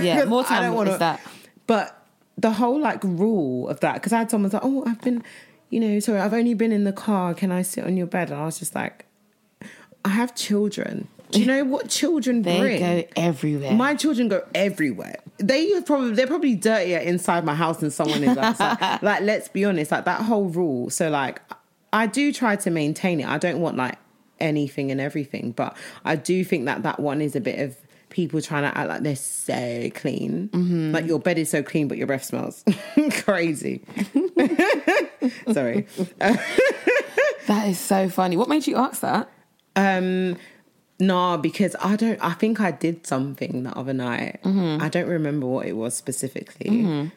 Yeah, 0.00 0.24
more 0.26 0.42
time 0.44 0.72
wanna- 0.72 0.92
is 0.92 0.98
that. 1.00 1.20
But 1.66 2.00
the 2.38 2.52
whole 2.52 2.80
like 2.80 3.02
rule 3.04 3.68
of 3.68 3.80
that, 3.80 3.94
because 3.94 4.12
I 4.14 4.18
had 4.20 4.30
someone 4.30 4.50
say, 4.50 4.58
"Oh, 4.62 4.84
I've 4.86 5.00
been, 5.02 5.22
you 5.70 5.80
know, 5.80 6.00
sorry, 6.00 6.20
I've 6.20 6.32
only 6.34 6.54
been 6.54 6.72
in 6.72 6.84
the 6.84 6.92
car. 6.92 7.34
Can 7.34 7.52
I 7.52 7.60
sit 7.62 7.84
on 7.84 7.96
your 7.96 8.06
bed?" 8.06 8.30
And 8.30 8.40
I 8.40 8.46
was 8.46 8.58
just 8.58 8.74
like, 8.74 9.04
"I 10.04 10.08
have 10.10 10.34
children. 10.34 11.08
Do 11.34 11.40
you 11.40 11.46
know 11.46 11.64
what 11.64 11.88
children 11.88 12.42
bring? 12.42 12.62
They 12.62 12.78
bring? 12.78 12.80
go 12.80 13.08
everywhere. 13.16 13.72
My 13.72 13.94
children 13.94 14.28
go 14.28 14.42
everywhere. 14.54 15.16
They 15.38 15.80
probably 15.82 16.12
they're 16.12 16.26
probably 16.26 16.54
dirtier 16.54 16.98
inside 16.98 17.44
my 17.44 17.54
house 17.54 17.78
than 17.78 17.90
someone 17.90 18.22
is 18.22 18.36
outside. 18.36 18.98
like, 19.02 19.22
let's 19.22 19.48
be 19.48 19.64
honest, 19.64 19.90
like 19.90 20.04
that 20.04 20.22
whole 20.22 20.46
rule. 20.46 20.90
So 20.90 21.10
like, 21.10 21.42
I 21.92 22.06
do 22.06 22.32
try 22.32 22.56
to 22.56 22.70
maintain 22.70 23.20
it. 23.20 23.26
I 23.26 23.38
don't 23.38 23.60
want 23.60 23.76
like 23.76 23.98
anything 24.40 24.90
and 24.90 25.00
everything, 25.00 25.52
but 25.52 25.76
I 26.04 26.16
do 26.16 26.44
think 26.44 26.66
that 26.66 26.82
that 26.84 27.00
one 27.00 27.20
is 27.20 27.34
a 27.36 27.40
bit 27.40 27.58
of 27.58 27.76
people 28.10 28.40
trying 28.40 28.62
to 28.62 28.78
act 28.78 28.88
like 28.88 29.02
they're 29.02 29.16
so 29.16 29.90
clean. 29.94 30.92
Like 30.92 31.06
your 31.06 31.18
bed 31.18 31.36
is 31.38 31.50
so 31.50 31.62
clean, 31.64 31.88
but 31.88 31.98
your 31.98 32.06
breath 32.06 32.24
smells 32.24 32.64
crazy. 33.24 33.82
Sorry. 35.52 35.86
that 36.18 37.68
is 37.68 37.78
so 37.80 38.08
funny. 38.08 38.36
What 38.36 38.48
made 38.48 38.66
you 38.68 38.76
ask 38.76 39.00
that? 39.00 39.28
Um, 39.76 40.36
no, 40.98 41.36
because 41.38 41.74
I 41.80 41.96
don't. 41.96 42.18
I 42.22 42.32
think 42.34 42.60
I 42.60 42.70
did 42.70 43.06
something 43.06 43.64
the 43.64 43.76
other 43.76 43.92
night. 43.92 44.40
Mm-hmm. 44.44 44.82
I 44.82 44.88
don't 44.88 45.08
remember 45.08 45.46
what 45.46 45.66
it 45.66 45.72
was 45.74 45.94
specifically. 45.94 47.10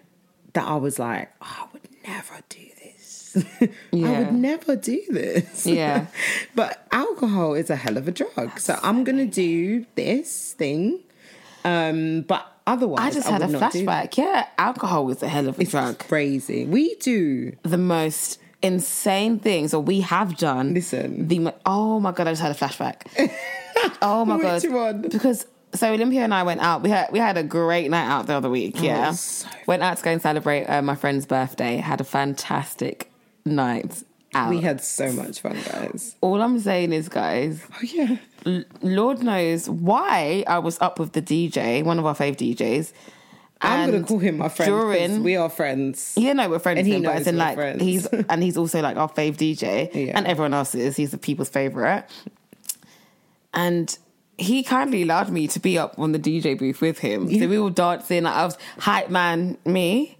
That 0.54 0.68
I 0.68 0.76
was 0.76 0.98
like, 0.98 1.32
"Oh, 1.42 1.46
I 1.46 1.68
would 1.74 1.88
never 2.08 2.40
do 2.50 2.60
this. 2.84 3.38
I 3.94 4.20
would 4.20 4.34
never 4.34 4.76
do 4.76 5.02
this. 5.10 5.66
Yeah. 5.68 6.08
but 6.56 6.88
alcohol 6.92 7.54
is 7.54 7.70
a 7.70 7.76
hell 7.76 7.98
of 7.98 8.08
a 8.08 8.12
drug. 8.12 8.60
so 8.60 8.80
I'm 8.82 9.04
gonna 9.04 9.26
do 9.28 9.86
this 9.96 10.54
thing. 10.54 11.00
Um, 11.64 12.22
but 12.22 12.52
otherwise, 12.66 13.00
I 13.02 13.12
just 13.12 13.28
had 13.30 13.42
a 13.44 13.48
flashback. 13.48 14.18
Yeah, 14.18 14.48
alcohol 14.58 15.10
is 15.12 15.22
a 15.22 15.28
hell 15.28 15.48
of 15.50 15.60
a 15.60 15.62
It's 15.62 15.72
drug. 15.72 16.00
crazy. 16.00 16.66
We 16.66 16.96
do. 16.96 17.56
The 17.64 17.78
most 17.78 18.40
insane 18.64 19.38
things, 19.40 19.74
or 19.74 19.82
we 19.84 20.02
have 20.02 20.38
done. 20.38 20.74
Listen. 20.74 21.28
The 21.28 21.54
oh 21.66 22.00
my 22.00 22.12
god, 22.12 22.28
I 22.28 22.32
just 22.32 22.42
had 22.42 22.52
a 22.52 22.56
flashback. 22.56 23.04
oh 24.02 24.26
my 24.26 24.40
god, 24.42 24.64
one? 24.70 25.02
Because 25.02 25.46
so 25.74 25.92
Olympia 25.94 26.22
and 26.22 26.34
I 26.34 26.44
went 26.44 26.62
out. 26.62 26.82
We 26.82 26.90
had 26.90 27.12
we 27.12 27.20
had 27.20 27.38
a 27.38 27.44
great 27.44 27.90
night 27.92 28.08
out 28.08 28.28
the 28.28 28.34
other 28.34 28.50
week. 28.50 28.82
Yeah, 28.82 29.10
Oh, 29.10 29.14
so 29.14 29.48
went 29.68 29.84
out 29.84 29.98
to 29.98 30.04
go 30.04 30.12
and 30.12 30.22
celebrate 30.22 30.66
uh, 30.66 30.82
my 30.82 30.96
friend's 30.96 31.26
birthday. 31.26 31.78
Had 31.78 32.02
a 32.02 32.06
fantastic 32.06 33.12
night 33.46 34.04
out. 34.34 34.50
We 34.50 34.62
had 34.62 34.82
so 34.82 35.12
much 35.12 35.42
fun, 35.42 35.58
guys. 35.72 36.16
All 36.22 36.42
I'm 36.42 36.60
saying 36.60 36.94
is, 36.94 37.10
guys, 37.10 37.62
Oh 37.74 37.80
yeah. 37.82 38.18
L- 38.46 38.64
Lord 38.82 39.24
knows 39.24 39.70
why 39.70 40.44
I 40.48 40.60
was 40.60 40.80
up 40.80 41.00
with 41.00 41.14
the 41.14 41.22
DJ, 41.22 41.84
one 41.84 42.00
of 42.00 42.06
our 42.06 42.16
fave 42.16 42.38
DJs. 42.38 42.94
I'm 43.60 43.90
gonna 43.92 44.04
call 44.04 44.20
him 44.20 44.38
my 44.38 44.50
friend. 44.50 44.70
During, 44.72 45.24
we 45.24 45.36
are 45.36 45.50
friends. 45.50 46.14
yeah, 46.16 46.34
no, 46.34 46.48
we're 46.48 46.60
friends. 46.60 46.78
And 46.80 46.88
he 46.88 46.94
him, 46.96 47.02
but 47.04 47.14
knows 47.14 47.22
as 47.22 47.28
in 47.28 47.36
we're 47.36 47.40
like 47.40 47.56
friends. 47.56 47.82
he's 47.82 48.06
and 48.06 48.44
he's 48.44 48.56
also 48.56 48.82
like 48.82 48.98
our 48.98 49.10
fave 49.10 49.36
DJ, 49.38 49.90
Yeah. 50.08 50.12
and 50.16 50.28
everyone 50.28 50.54
else 50.54 50.76
is. 50.76 50.96
He's 50.96 51.10
the 51.12 51.18
people's 51.18 51.50
favorite, 51.50 52.06
and 53.54 53.98
he 54.38 54.62
kindly 54.64 55.02
allowed 55.02 55.30
me 55.30 55.48
to 55.48 55.60
be 55.60 55.78
up 55.78 55.98
on 55.98 56.12
the 56.12 56.20
DJ 56.20 56.58
booth 56.58 56.82
with 56.82 57.00
him. 57.00 57.28
So 57.40 57.48
we 57.48 57.58
were 57.60 57.72
dancing. 57.72 58.24
Like, 58.24 58.36
I 58.36 58.46
was 58.46 58.58
hype 58.80 59.10
man, 59.10 59.58
me. 59.66 60.18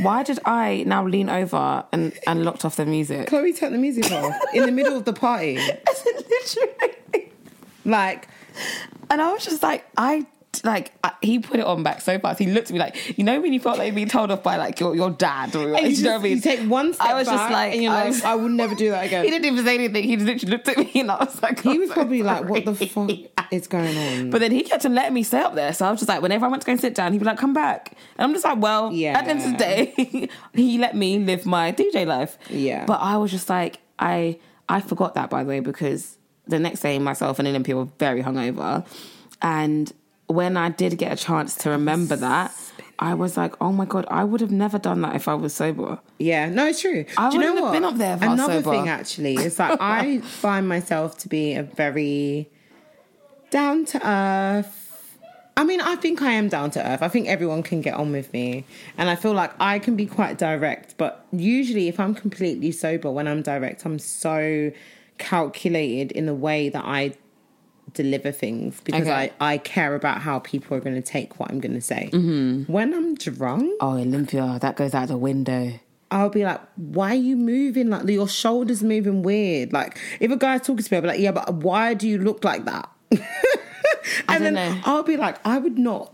Why 0.00 0.22
did 0.22 0.40
I 0.44 0.82
now 0.86 1.06
lean 1.06 1.30
over 1.30 1.84
and, 1.92 2.12
and 2.26 2.44
locked 2.44 2.64
off 2.64 2.76
the 2.76 2.84
music? 2.84 3.28
Chloe 3.28 3.52
turned 3.52 3.74
the 3.74 3.78
music 3.78 4.10
off 4.10 4.34
in 4.52 4.66
the 4.66 4.72
middle 4.72 4.96
of 4.96 5.04
the 5.04 5.12
party. 5.12 5.56
Literally. 6.04 7.32
Like, 7.84 8.28
And 9.10 9.22
I 9.22 9.32
was 9.32 9.44
just 9.44 9.62
like, 9.62 9.86
I 9.96 10.26
like 10.64 10.92
I, 11.04 11.12
he 11.22 11.38
put 11.38 11.60
it 11.60 11.66
on 11.66 11.82
back 11.82 12.00
so 12.00 12.18
fast. 12.18 12.38
He 12.38 12.46
looked 12.46 12.68
at 12.68 12.72
me 12.72 12.78
like, 12.78 13.16
you 13.18 13.24
know, 13.24 13.40
when 13.40 13.52
you 13.52 13.60
felt 13.60 13.78
like 13.78 13.94
being 13.94 14.08
told 14.08 14.30
off 14.30 14.42
by 14.42 14.56
like 14.56 14.80
your, 14.80 14.94
your 14.96 15.10
dad 15.10 15.54
or 15.54 15.74
and 15.74 15.86
you, 15.86 15.96
you, 15.96 16.02
know 16.04 16.12
what 16.12 16.20
I 16.20 16.22
mean. 16.22 16.36
you 16.36 16.42
take 16.42 16.60
one 16.68 16.92
step 16.92 17.06
I 17.06 17.14
was 17.14 17.28
just 17.28 17.50
like, 17.50 17.72
and 17.74 17.82
you're 17.82 17.92
um, 17.92 17.98
I 17.98 18.10
like, 18.10 18.24
I 18.24 18.34
would 18.34 18.50
never 18.52 18.74
do 18.74 18.90
that 18.90 19.06
again. 19.06 19.24
he 19.26 19.30
didn't 19.30 19.44
even 19.46 19.64
say 19.64 19.74
anything. 19.74 20.04
He 20.04 20.16
just 20.16 20.26
literally 20.26 20.50
looked 20.50 20.68
at 20.68 20.78
me 20.78 20.90
and 21.00 21.10
I 21.10 21.24
was 21.24 21.40
like, 21.42 21.60
He 21.60 21.68
oh, 21.70 21.76
was 21.78 21.88
so 21.88 21.94
probably 21.94 22.22
like, 22.22 22.48
what 22.48 22.64
the 22.64 22.74
sorry. 22.74 23.30
fuck? 23.36 23.46
is 23.52 23.66
going 23.66 23.96
on? 23.96 24.30
But 24.30 24.40
then 24.40 24.52
he 24.52 24.62
kept 24.62 24.84
on 24.84 24.94
letting 24.94 25.14
me 25.14 25.22
stay 25.22 25.40
up 25.40 25.54
there. 25.54 25.72
So 25.72 25.86
I 25.86 25.90
was 25.90 26.00
just 26.00 26.08
like, 26.08 26.22
whenever 26.22 26.46
I 26.46 26.48
went 26.48 26.62
to 26.62 26.66
go 26.66 26.72
and 26.72 26.80
sit 26.80 26.94
down, 26.94 27.12
he'd 27.12 27.18
be 27.18 27.24
like, 27.24 27.38
come 27.38 27.52
back. 27.52 27.96
And 28.16 28.24
I'm 28.24 28.32
just 28.32 28.44
like, 28.44 28.58
well, 28.58 28.92
Yeah. 28.92 29.18
at 29.18 29.24
the 29.24 29.30
end 29.30 29.40
of 29.40 29.52
the 29.52 29.58
day, 29.58 30.28
he 30.54 30.78
let 30.78 30.94
me 30.96 31.18
live 31.18 31.46
my 31.46 31.72
DJ 31.72 32.06
life. 32.06 32.38
Yeah. 32.48 32.84
But 32.86 33.00
I 33.00 33.16
was 33.16 33.30
just 33.30 33.48
like, 33.48 33.78
I 33.98 34.38
I 34.68 34.80
forgot 34.80 35.14
that, 35.14 35.30
by 35.30 35.42
the 35.42 35.48
way, 35.48 35.60
because 35.60 36.16
the 36.46 36.58
next 36.58 36.80
day, 36.80 36.98
myself 36.98 37.38
and 37.38 37.48
Olympia 37.48 37.76
were 37.76 37.88
very 37.98 38.22
hungover. 38.22 38.86
And 39.42 39.92
when 40.30 40.56
I 40.56 40.68
did 40.70 40.96
get 40.98 41.12
a 41.12 41.16
chance 41.16 41.54
to 41.56 41.70
remember 41.70 42.16
that, 42.16 42.54
I 42.98 43.14
was 43.14 43.36
like, 43.36 43.54
oh 43.60 43.72
my 43.72 43.84
God, 43.86 44.04
I 44.10 44.24
would 44.24 44.40
have 44.40 44.50
never 44.50 44.78
done 44.78 45.00
that 45.02 45.16
if 45.16 45.26
I 45.26 45.34
was 45.34 45.54
sober. 45.54 45.98
Yeah, 46.18 46.48
no, 46.50 46.66
it's 46.66 46.80
true. 46.82 47.06
I 47.16 47.30
Do 47.30 47.36
you 47.36 47.40
know 47.42 47.54
wouldn't 47.54 47.56
have 47.56 47.64
what? 47.64 47.72
been 47.72 47.84
up 47.84 47.96
there 47.96 48.14
if 48.16 48.22
I 48.22 48.28
was 48.28 48.40
Another 48.40 48.62
thing, 48.62 48.88
actually, 48.88 49.34
is 49.36 49.56
that 49.56 49.78
I 49.80 50.18
find 50.42 50.68
myself 50.68 51.16
to 51.18 51.28
be 51.28 51.54
a 51.54 51.62
very 51.62 52.50
down 53.50 53.84
to 53.86 54.06
earth. 54.06 55.18
I 55.56 55.64
mean, 55.64 55.80
I 55.80 55.96
think 55.96 56.22
I 56.22 56.32
am 56.32 56.48
down 56.48 56.70
to 56.72 56.86
earth. 56.90 57.02
I 57.02 57.08
think 57.08 57.26
everyone 57.28 57.62
can 57.62 57.80
get 57.80 57.94
on 57.94 58.12
with 58.12 58.32
me, 58.32 58.64
and 58.96 59.10
I 59.10 59.16
feel 59.16 59.32
like 59.32 59.52
I 59.60 59.78
can 59.78 59.96
be 59.96 60.06
quite 60.06 60.38
direct. 60.38 60.96
But 60.96 61.26
usually, 61.32 61.88
if 61.88 61.98
I'm 61.98 62.14
completely 62.14 62.70
sober, 62.72 63.10
when 63.10 63.26
I'm 63.26 63.42
direct, 63.42 63.84
I'm 63.84 63.98
so 63.98 64.70
calculated 65.18 66.12
in 66.12 66.26
the 66.26 66.34
way 66.34 66.68
that 66.70 66.84
I 66.84 67.14
deliver 67.94 68.32
things 68.32 68.80
because 68.84 69.02
Okay. 69.02 69.32
I, 69.40 69.52
I 69.52 69.58
care 69.58 69.94
about 69.94 70.22
how 70.22 70.38
people 70.38 70.76
are 70.76 70.80
going 70.80 70.96
to 70.96 71.02
take 71.02 71.38
what 71.38 71.50
I'm 71.50 71.60
going 71.60 71.74
to 71.74 71.80
say. 71.80 72.10
Mm-hmm. 72.12 72.72
When 72.72 72.92
I'm 72.94 73.14
drunk, 73.14 73.72
Oh, 73.80 73.92
Olympia, 73.98 74.58
that 74.60 74.76
goes 74.76 74.94
out 74.94 75.08
the 75.08 75.16
window. 75.16 75.72
I'll 76.12 76.28
be 76.28 76.44
like, 76.44 76.60
why 76.76 77.10
are 77.12 77.14
you 77.14 77.36
moving 77.36 77.88
like 77.88 78.08
your 78.08 78.26
shoulders 78.28 78.82
moving 78.82 79.22
weird? 79.22 79.72
Like 79.72 79.96
if 80.18 80.30
a 80.30 80.36
guy's 80.36 80.62
talking 80.62 80.82
to 80.84 80.92
me, 80.92 80.96
I'll 80.96 81.02
be 81.02 81.08
like, 81.08 81.20
yeah, 81.20 81.32
but 81.32 81.54
why 81.54 81.94
do 81.94 82.08
you 82.08 82.18
look 82.18 82.42
like 82.42 82.64
that? 82.64 82.88
and 84.28 84.44
then 84.44 84.54
know. 84.54 84.80
I'll 84.84 85.02
be 85.02 85.16
like, 85.16 85.36
I 85.46 85.58
would 85.58 85.78
not 85.78 86.12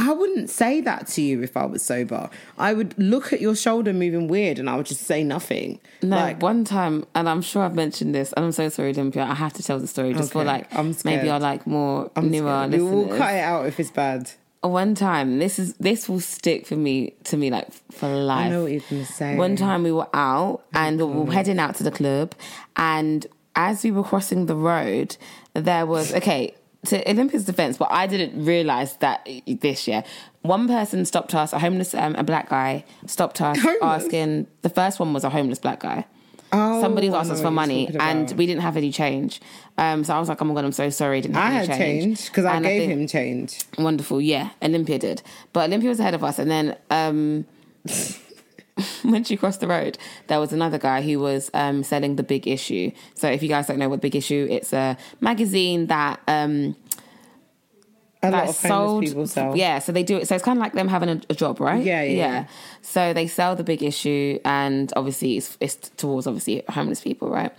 I 0.00 0.12
wouldn't 0.12 0.48
say 0.48 0.80
that 0.80 1.08
to 1.08 1.22
you 1.22 1.42
if 1.42 1.58
I 1.58 1.66
was 1.66 1.82
sober. 1.82 2.30
I 2.56 2.72
would 2.72 2.98
look 2.98 3.34
at 3.34 3.40
your 3.42 3.54
shoulder 3.54 3.92
moving 3.92 4.28
weird 4.28 4.58
and 4.58 4.70
I 4.70 4.76
would 4.76 4.86
just 4.86 5.02
say 5.02 5.22
nothing. 5.22 5.78
No, 6.02 6.16
like 6.16 6.40
one 6.40 6.64
time, 6.64 7.04
and 7.14 7.28
I'm 7.28 7.42
sure 7.42 7.62
I've 7.62 7.74
mentioned 7.74 8.14
this, 8.14 8.32
and 8.32 8.46
I'm 8.46 8.52
so 8.52 8.70
sorry, 8.70 8.92
Olympia. 8.92 9.24
I 9.24 9.34
have 9.34 9.52
to 9.54 9.62
tell 9.62 9.78
the 9.78 9.86
story 9.86 10.14
just 10.14 10.32
for 10.32 10.42
like 10.42 10.74
I'm 10.74 10.96
maybe. 11.04 11.28
I'll 11.28 11.38
like 11.38 11.66
more 11.66 12.10
I'm 12.16 12.30
newer 12.30 12.48
scared. 12.48 12.72
We 12.72 12.78
listeners. 12.78 13.08
will 13.10 13.18
cut 13.18 13.34
it 13.34 13.40
out 13.40 13.66
if 13.66 13.78
it's 13.78 13.90
bad. 13.90 14.30
One 14.62 14.94
time, 14.94 15.38
this 15.38 15.58
is 15.58 15.74
this 15.74 16.08
will 16.08 16.20
stick 16.20 16.66
for 16.66 16.76
me 16.76 17.12
to 17.24 17.36
me 17.36 17.50
like 17.50 17.70
for 17.92 18.08
life. 18.08 18.46
I 18.46 18.48
know 18.48 18.62
what 18.62 18.72
you're 18.72 18.80
gonna 18.88 19.04
say. 19.04 19.36
One 19.36 19.54
time 19.56 19.82
we 19.82 19.92
were 19.92 20.08
out 20.14 20.62
oh 20.62 20.62
and 20.72 20.98
we 20.98 21.04
were 21.04 21.32
heading 21.32 21.58
out 21.58 21.74
to 21.76 21.82
the 21.82 21.90
club, 21.90 22.34
and 22.76 23.26
as 23.54 23.84
we 23.84 23.90
were 23.90 24.04
crossing 24.04 24.46
the 24.46 24.56
road, 24.56 25.18
there 25.52 25.84
was 25.84 26.14
okay. 26.14 26.54
To 26.86 27.10
Olympia's 27.10 27.44
defense, 27.44 27.76
but 27.76 27.88
I 27.90 28.06
didn't 28.06 28.42
realize 28.44 28.96
that 28.98 29.28
this 29.46 29.86
year. 29.86 30.02
One 30.42 30.66
person 30.66 31.04
stopped 31.04 31.34
us, 31.34 31.52
a 31.52 31.58
homeless, 31.58 31.92
um, 31.94 32.14
a 32.16 32.22
black 32.24 32.48
guy 32.48 32.84
stopped 33.06 33.42
us 33.42 33.58
Homeless? 33.62 33.82
asking. 34.04 34.46
The 34.62 34.70
first 34.70 34.98
one 34.98 35.12
was 35.12 35.22
a 35.22 35.28
homeless 35.28 35.58
black 35.58 35.80
guy. 35.80 36.06
Oh, 36.52 36.80
Somebody 36.80 37.08
was 37.10 37.16
I 37.16 37.20
asked 37.20 37.30
us 37.32 37.42
for 37.42 37.50
money, 37.50 37.94
and 38.00 38.32
we 38.32 38.46
didn't 38.46 38.62
have 38.62 38.76
any 38.78 38.90
change. 38.90 39.40
Um, 39.76 40.02
so 40.04 40.14
I 40.14 40.18
was 40.18 40.28
like, 40.30 40.40
"Oh 40.40 40.44
my 40.46 40.54
god, 40.54 40.64
I'm 40.64 40.72
so 40.72 40.88
sorry, 40.88 41.20
didn't 41.20 41.34
have 41.36 41.52
I 41.52 41.56
any 41.58 41.66
had 41.66 41.76
change." 41.78 42.26
because 42.26 42.44
I 42.46 42.56
And 42.56 42.64
gave 42.64 42.80
think- 42.88 42.92
him 42.92 43.06
change. 43.06 43.58
Wonderful, 43.78 44.20
yeah. 44.22 44.48
Olympia 44.62 44.98
did, 44.98 45.22
but 45.52 45.68
Olympia 45.68 45.90
was 45.90 46.00
ahead 46.00 46.14
of 46.14 46.24
us, 46.24 46.38
and 46.38 46.50
then 46.50 46.76
um, 46.90 47.44
when 49.02 49.24
she 49.24 49.36
crossed 49.36 49.60
the 49.60 49.66
road, 49.68 49.98
there 50.28 50.40
was 50.40 50.52
another 50.52 50.78
guy 50.78 51.02
who 51.02 51.18
was 51.18 51.50
um, 51.54 51.82
selling 51.82 52.16
the 52.16 52.22
Big 52.22 52.46
Issue. 52.46 52.90
So 53.14 53.28
if 53.30 53.42
you 53.42 53.48
guys 53.48 53.66
don't 53.66 53.78
know 53.78 53.88
what 53.88 54.00
Big 54.00 54.16
Issue, 54.16 54.46
it's 54.50 54.72
a 54.72 54.96
magazine 55.20 55.86
that 55.88 56.20
um, 56.28 56.76
A 58.22 58.30
lot 58.30 58.48
of 58.48 58.60
homeless 58.60 59.10
people 59.10 59.26
sell. 59.26 59.56
Yeah, 59.56 59.78
so 59.78 59.92
they 59.92 60.02
do 60.02 60.18
it. 60.18 60.28
So 60.28 60.34
it's 60.34 60.44
kind 60.44 60.58
of 60.58 60.62
like 60.62 60.74
them 60.74 60.88
having 60.88 61.08
a, 61.08 61.20
a 61.30 61.34
job, 61.34 61.58
right? 61.60 61.82
Yeah, 61.82 62.02
yeah, 62.02 62.16
yeah. 62.16 62.46
So 62.82 63.12
they 63.14 63.26
sell 63.26 63.56
the 63.56 63.64
big 63.64 63.82
issue, 63.82 64.38
and 64.44 64.92
obviously 64.94 65.38
it's, 65.38 65.56
it's 65.60 65.76
towards 65.96 66.26
obviously 66.26 66.62
homeless 66.68 67.00
people, 67.00 67.30
right? 67.30 67.52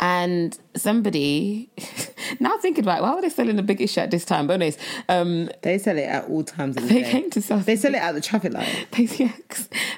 And 0.00 0.58
somebody 0.74 1.70
now 2.40 2.58
thinking 2.58 2.82
about 2.84 2.98
it, 2.98 3.02
why 3.02 3.14
were 3.14 3.20
they 3.22 3.28
selling 3.28 3.54
the 3.56 3.62
big 3.62 3.80
issue 3.80 4.00
at 4.00 4.10
this 4.10 4.24
time? 4.24 4.48
But 4.48 4.54
anyways, 4.54 4.76
um, 5.08 5.48
They 5.62 5.78
sell 5.78 5.96
it 5.96 6.02
at 6.02 6.28
all 6.28 6.42
times 6.42 6.76
of 6.76 6.82
the 6.82 6.88
they 6.94 7.02
day. 7.02 7.10
came 7.10 7.30
to 7.30 7.40
sell. 7.40 7.58
They 7.58 7.76
sell 7.76 7.94
it 7.94 7.98
at 8.02 8.12
the 8.12 8.20
traffic 8.20 8.52
light. 8.52 8.86
They, 8.92 9.04
yeah, 9.04 9.32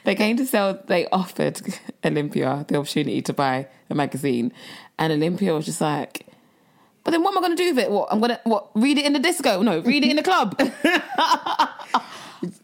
they 0.05 0.14
came 0.14 0.36
to 0.36 0.44
sell. 0.47 0.78
They 0.86 1.07
offered 1.09 1.61
Olympia 2.05 2.66
the 2.68 2.76
opportunity 2.76 3.22
to 3.22 3.32
buy 3.32 3.68
a 3.88 3.94
magazine, 3.94 4.53
and 4.99 5.12
Olympia 5.14 5.55
was 5.55 5.64
just 5.64 5.80
like. 5.80 6.26
But 7.03 7.12
then 7.12 7.22
what 7.22 7.30
am 7.32 7.38
I 7.38 7.40
going 7.47 7.57
to 7.57 7.62
do 7.62 7.74
with 7.74 7.84
it? 7.84 7.90
What 7.90 8.09
I'm 8.12 8.18
going 8.20 8.32
to 8.32 8.40
what 8.44 8.68
read 8.74 8.99
it 8.99 9.07
in 9.07 9.12
the 9.14 9.18
disco? 9.20 9.62
No, 9.62 9.78
read 9.78 10.05
it 10.05 10.11
in 10.11 10.16
the 10.16 10.22
club. 10.22 10.61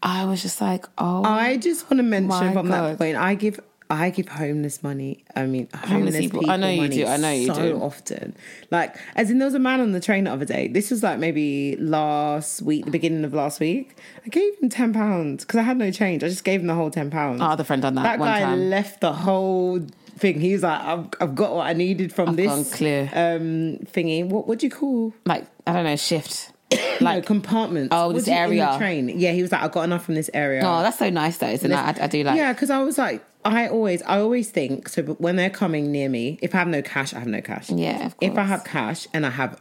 I 0.03 0.25
was 0.27 0.43
just 0.43 0.61
like, 0.61 0.85
oh, 0.99 1.25
I 1.25 1.57
just 1.57 1.89
want 1.91 1.99
to 1.99 2.03
mention 2.03 2.53
from 2.53 2.69
God. 2.69 2.91
that 2.93 2.99
point, 2.99 3.17
I 3.17 3.35
give 3.35 3.59
I 3.93 4.11
give 4.11 4.29
homeless 4.29 4.83
money. 4.83 5.23
I 5.37 5.45
mean, 5.47 5.69
homeless, 5.75 6.17
people. 6.17 6.41
people. 6.41 6.51
I 6.53 6.57
know 6.57 6.69
you 6.69 6.89
do. 6.89 7.07
I 7.07 7.17
know 7.19 7.31
you 7.31 7.47
so 7.55 7.55
do. 7.55 7.81
often. 7.81 8.35
Like, 8.71 8.97
as 9.17 9.31
in, 9.31 9.39
there 9.39 9.47
was 9.47 9.55
a 9.55 9.59
man 9.59 9.81
on 9.81 9.93
the 9.93 10.01
train 10.01 10.25
the 10.25 10.33
other 10.33 10.47
day. 10.47 10.69
This 10.69 10.91
was 10.91 11.03
like 11.03 11.19
maybe 11.19 11.77
last 11.77 12.63
week, 12.63 12.85
the 12.87 12.91
beginning 12.91 13.25
of 13.25 13.35
last 13.35 13.61
week. 13.61 13.97
I 14.25 14.29
gave 14.29 14.59
him 14.61 14.69
ten 14.71 14.93
pounds 14.93 15.45
because 15.45 15.59
I 15.59 15.63
had 15.63 15.77
no 15.77 15.91
change. 15.91 16.25
I 16.25 16.29
just 16.29 16.45
gave 16.45 16.61
him 16.61 16.67
the 16.69 16.75
whole 16.75 16.91
ten 16.91 17.11
pounds. 17.11 17.41
our 17.41 17.53
other 17.53 17.65
friend 17.65 17.83
done 17.83 17.95
that, 17.97 18.03
that 18.05 18.19
one 18.19 18.29
guy 18.29 18.41
time. 18.41 18.71
left 18.71 19.01
the 19.01 19.13
whole 19.13 19.81
thing. 20.19 20.41
He 20.41 20.53
was 20.55 20.63
like, 20.63 20.81
"I've, 20.81 21.09
I've 21.21 21.35
got 21.35 21.55
what 21.55 21.67
I 21.67 21.75
needed 21.75 22.13
from 22.15 22.37
this 22.37 22.75
clear. 22.75 23.11
um 23.13 23.79
thingy. 23.93 24.25
What 24.27 24.49
what 24.49 24.59
do 24.61 24.67
you 24.67 24.71
call?" 24.73 25.13
like 25.27 25.45
I 25.67 25.73
don't 25.75 25.85
know, 25.85 25.97
shift. 25.97 26.51
Like 27.01 27.17
Like, 27.17 27.27
compartments. 27.27 27.89
Oh, 27.93 28.13
this 28.13 28.25
the 28.27 28.33
area. 28.33 28.75
train. 28.79 29.09
Yeah, 29.09 29.33
he 29.33 29.43
was 29.43 29.51
like, 29.53 29.61
I 29.63 29.69
got 29.69 29.83
enough 29.83 30.05
from 30.05 30.15
this 30.15 30.31
area. 30.33 30.63
oh, 30.65 30.83
that's 30.83 30.99
so 30.99 31.11
nice 31.11 31.37
though, 31.39 31.49
isn't 31.49 31.71
it? 31.71 31.75
I, 31.75 31.95
I 32.05 32.07
do 32.07 32.23
like. 32.23 32.37
Yeah, 32.37 32.53
because 32.53 32.71
I 32.71 32.79
was 32.79 32.97
like, 32.97 33.23
I 33.45 33.69
always, 33.69 34.03
I 34.03 34.19
always 34.21 34.51
think 34.51 34.89
so. 34.89 35.03
But 35.03 35.21
when 35.21 35.37
they're 35.37 35.51
coming 35.51 35.91
near 35.91 36.09
me, 36.09 36.39
if 36.43 36.55
I 36.55 36.59
have 36.59 36.69
no 36.69 36.83
cash, 36.83 37.13
I 37.15 37.19
have 37.19 37.29
no 37.29 37.41
cash. 37.41 37.71
Yeah, 37.71 38.07
of 38.07 38.15
If 38.21 38.37
I 38.39 38.45
have 38.45 38.65
cash 38.65 39.07
and 39.13 39.27
I 39.27 39.31
have 39.31 39.61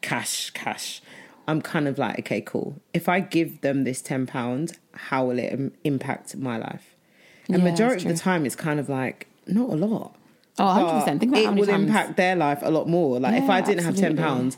cash, 0.00 0.50
cash, 0.50 1.02
I'm 1.48 1.60
kind 1.60 1.88
of 1.88 1.98
like, 1.98 2.20
okay, 2.20 2.40
cool. 2.40 2.80
If 2.94 3.08
I 3.08 3.20
give 3.20 3.60
them 3.62 3.84
this 3.84 4.00
ten 4.00 4.26
pounds, 4.26 4.74
how 4.92 5.24
will 5.26 5.38
it 5.38 5.52
im- 5.52 5.72
impact 5.84 6.36
my 6.36 6.58
life? 6.58 6.94
And 7.48 7.58
Yeah, 7.62 7.70
majority 7.70 8.08
of 8.08 8.16
the 8.16 8.20
time, 8.22 8.46
it's 8.46 8.54
kind 8.56 8.78
of 8.78 8.88
like 8.88 9.26
not 9.46 9.70
a 9.70 9.74
lot. 9.74 10.14
Oh, 10.58 10.66
100 10.66 11.00
percent. 11.00 11.20
Think 11.20 11.32
about 11.32 11.40
it 11.40 11.44
how 11.46 11.50
many 11.50 11.60
would 11.62 11.68
times. 11.70 11.86
impact 11.88 12.16
their 12.16 12.36
life 12.36 12.58
a 12.62 12.70
lot 12.70 12.88
more. 12.88 13.18
Like 13.18 13.42
if 13.42 13.48
I 13.50 13.60
didn't 13.60 13.84
have 13.84 13.96
ten 13.96 14.16
pounds, 14.16 14.56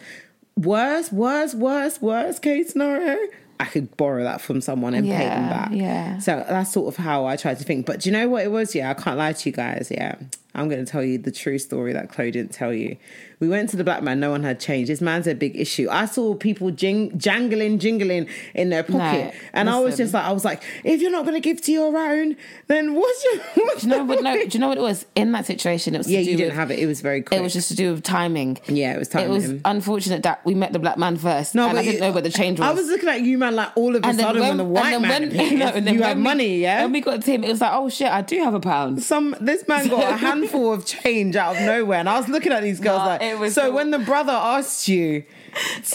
worst, 0.56 1.12
worst, 1.12 1.54
worst, 1.54 2.02
worst 2.02 2.42
case 2.42 2.72
scenario, 2.72 3.18
I 3.62 3.66
could 3.66 3.96
borrow 3.96 4.24
that 4.24 4.40
from 4.40 4.60
someone 4.60 4.92
and 4.92 5.06
pay 5.06 5.24
them 5.24 5.48
back. 5.48 5.70
yeah. 5.72 6.18
So 6.18 6.44
that's 6.48 6.72
sort 6.72 6.88
of 6.92 7.02
how 7.02 7.26
I 7.26 7.36
tried 7.36 7.58
to 7.58 7.64
think. 7.64 7.86
But 7.86 8.00
do 8.00 8.08
you 8.08 8.12
know 8.12 8.28
what 8.28 8.42
it 8.42 8.50
was? 8.50 8.74
Yeah, 8.74 8.90
I 8.90 8.94
can't 8.94 9.16
lie 9.16 9.32
to 9.34 9.48
you 9.48 9.54
guys. 9.54 9.86
Yeah, 9.88 10.16
I'm 10.54 10.68
going 10.68 10.84
to 10.84 10.90
tell 10.90 11.02
you 11.02 11.18
the 11.18 11.30
true 11.32 11.58
story 11.58 11.92
that 11.94 12.10
Chloe 12.10 12.30
didn't 12.30 12.52
tell 12.52 12.72
you. 12.74 12.96
We 13.40 13.48
went 13.48 13.70
to 13.70 13.76
the 13.76 13.82
black 13.82 14.02
man. 14.04 14.20
No 14.20 14.30
one 14.30 14.44
had 14.44 14.60
changed. 14.60 14.88
This 14.88 15.00
man's 15.00 15.26
a 15.26 15.34
big 15.34 15.56
issue. 15.58 15.88
I 15.90 16.04
saw 16.04 16.34
people 16.34 16.70
jing- 16.70 17.18
jangling, 17.18 17.80
jingling 17.80 18.28
in 18.54 18.68
their 18.70 18.84
pocket, 18.84 19.34
and 19.52 19.68
I 19.68 19.80
was 19.80 19.96
just 19.96 20.14
like, 20.14 20.24
I 20.24 20.30
was 20.30 20.44
like, 20.44 20.62
if 20.84 21.00
you're 21.00 21.10
not 21.10 21.22
going 21.24 21.34
to 21.34 21.40
give 21.40 21.60
to 21.62 21.72
your 21.72 21.96
own, 21.96 22.36
then 22.68 22.94
what's 22.94 23.24
your? 23.24 23.42
What's 23.66 23.82
Do 23.82 23.88
you 23.88 23.96
know 23.96 24.04
what? 24.04 24.22
No, 24.22 24.34
do 24.34 24.48
you 24.50 24.60
know 24.60 24.68
what 24.68 24.78
it 24.78 24.82
was 24.82 25.06
in 25.16 25.32
that 25.32 25.46
situation? 25.46 25.94
It 25.94 25.98
was 25.98 26.08
yeah, 26.10 26.20
you 26.20 26.36
didn't 26.36 26.50
with, 26.50 26.54
have 26.54 26.70
it. 26.70 26.78
It 26.78 26.86
was 26.86 27.00
very 27.00 27.22
quick. 27.22 27.40
It 27.40 27.42
was 27.42 27.52
just 27.52 27.68
to 27.68 27.74
do 27.74 27.92
with 27.92 28.02
timing. 28.04 28.58
Yeah, 28.68 28.94
it 28.94 28.98
was 28.98 29.08
timing. 29.08 29.30
It 29.30 29.32
was 29.32 29.60
unfortunate 29.64 30.22
that 30.22 30.44
we 30.44 30.54
met 30.54 30.72
the 30.72 30.78
black 30.78 30.96
man 30.98 31.16
first, 31.16 31.54
No, 31.54 31.64
and 31.64 31.72
but 31.72 31.78
I 31.80 31.82
didn't 31.82 31.94
you- 31.94 32.00
know 32.00 32.12
where 32.12 32.22
the 32.22 32.30
change 32.30 32.60
was. 32.60 32.68
I 32.68 32.72
was 32.72 32.86
looking 32.88 33.08
at 33.08 33.22
you, 33.22 33.38
man, 33.38 33.56
like 33.56 33.70
all 33.76 33.96
of 33.96 34.04
a 34.04 34.06
and 34.06 34.18
sudden 34.20 34.40
when, 34.40 34.56
the 34.56 34.64
white 34.64 34.92
and 34.94 35.04
then 35.04 35.10
man 35.10 35.22
when, 35.22 35.30
appears, 35.46 35.58
no, 35.58 35.66
and 35.66 35.86
then 35.86 35.94
you 35.94 36.00
when 36.00 36.16
we- 36.18 36.22
money, 36.22 36.58
yeah. 36.58 36.82
When 36.82 36.92
we 36.92 37.00
got 37.00 37.22
to 37.22 37.30
him, 37.32 37.42
it 37.44 37.50
was 37.50 37.60
like, 37.60 37.72
oh 37.72 37.88
shit, 37.88 38.10
I 38.10 38.22
do 38.22 38.38
have 38.44 38.54
a 38.54 38.60
pound. 38.60 39.02
Some 39.02 39.34
this 39.40 39.66
man 39.66 39.88
got 39.88 40.12
a 40.12 40.16
handful 40.42 40.72
of 40.72 40.84
change 40.86 41.36
out 41.36 41.56
of 41.56 41.62
nowhere, 41.62 41.98
and 42.00 42.08
I 42.08 42.18
was 42.18 42.28
looking 42.28 42.52
at 42.52 42.62
these 42.62 42.80
girls 42.80 42.98
Nah, 42.98 43.06
like. 43.06 43.22
it 43.22 43.38
was 43.38 43.54
so 43.54 43.62
so- 43.62 43.72
when 43.72 43.90
the 43.90 43.98
brother 43.98 44.32
asked 44.32 44.88
you 44.88 45.24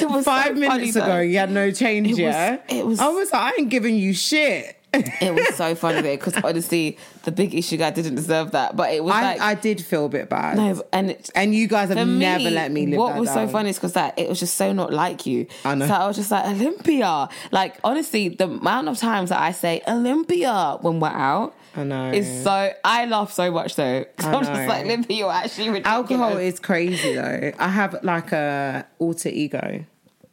was 0.02 0.26
five 0.26 0.48
so 0.48 0.54
minutes 0.54 0.96
ago, 0.96 1.06
though. 1.06 1.20
you 1.20 1.38
had 1.38 1.52
no 1.52 1.72
change, 1.72 2.08
It 2.08 2.12
was- 2.12 2.20
yeah. 2.20 2.58
it 2.70 2.86
was- 2.86 3.00
I 3.00 3.08
was 3.10 3.32
like, 3.32 3.42
I 3.54 3.60
ain't 3.60 3.70
giving 3.70 3.96
you 3.96 4.14
shit. 4.14 4.74
It 4.94 5.36
was 5.36 5.56
so 5.56 5.76
funny 5.76 6.02
though, 6.02 6.16
because 6.16 6.38
honestly, 6.44 6.98
the 7.26 7.32
big 7.32 7.54
issue 7.54 7.76
guy 7.78 7.90
didn't 7.92 8.16
deserve 8.16 8.52
that, 8.52 8.76
but 8.76 8.92
it 8.94 9.04
was 9.04 9.14
I, 9.14 9.22
like 9.22 9.42
I 9.42 9.54
did 9.54 9.82
feel 9.84 10.06
a 10.06 10.10
bit 10.10 10.30
bad. 10.30 10.58
no, 10.58 10.82
and 10.94 11.12
it, 11.12 11.30
and 11.36 11.54
you 11.54 11.68
guys 11.68 11.90
have 11.90 12.08
me, 12.08 12.18
never 12.18 12.50
let 12.50 12.72
me 12.72 12.88
live 12.88 12.98
What 12.98 13.14
that 13.14 13.20
was 13.20 13.30
so 13.30 13.48
funny 13.50 13.70
is 13.72 13.76
because 13.76 13.94
that 13.94 14.18
it 14.18 14.28
was 14.30 14.40
just 14.40 14.56
so 14.56 14.72
not 14.74 14.94
like 14.94 15.26
you. 15.26 15.46
I 15.66 15.76
know. 15.76 15.88
So 15.88 15.94
I 15.94 16.08
was 16.08 16.16
just 16.16 16.32
like 16.32 16.46
Olympia. 16.46 17.28
Like 17.52 17.76
honestly, 17.84 18.30
the 18.30 18.46
amount 18.46 18.88
of 18.88 18.98
times 18.98 19.30
that 19.30 19.40
I 19.40 19.52
say 19.52 19.82
Olympia 19.88 20.78
when 20.82 21.00
we're 21.00 21.10
out. 21.10 21.54
I 21.78 21.84
know. 21.84 22.12
Is 22.12 22.44
so 22.44 22.74
I 22.84 23.06
laugh 23.06 23.32
so 23.32 23.52
much 23.52 23.76
though. 23.76 24.06
I 24.20 24.32
I'm 24.32 24.44
just 24.44 24.68
like 24.68 24.86
Olympia, 24.86 25.18
you're 25.18 25.32
actually 25.32 25.70
ridiculous. 25.70 25.96
Alcohol 25.96 26.38
is 26.38 26.60
crazy 26.60 27.14
though. 27.14 27.52
I 27.60 27.68
have 27.68 28.04
like 28.04 28.32
a 28.32 28.86
alter 29.00 29.30
ego, 29.30 29.86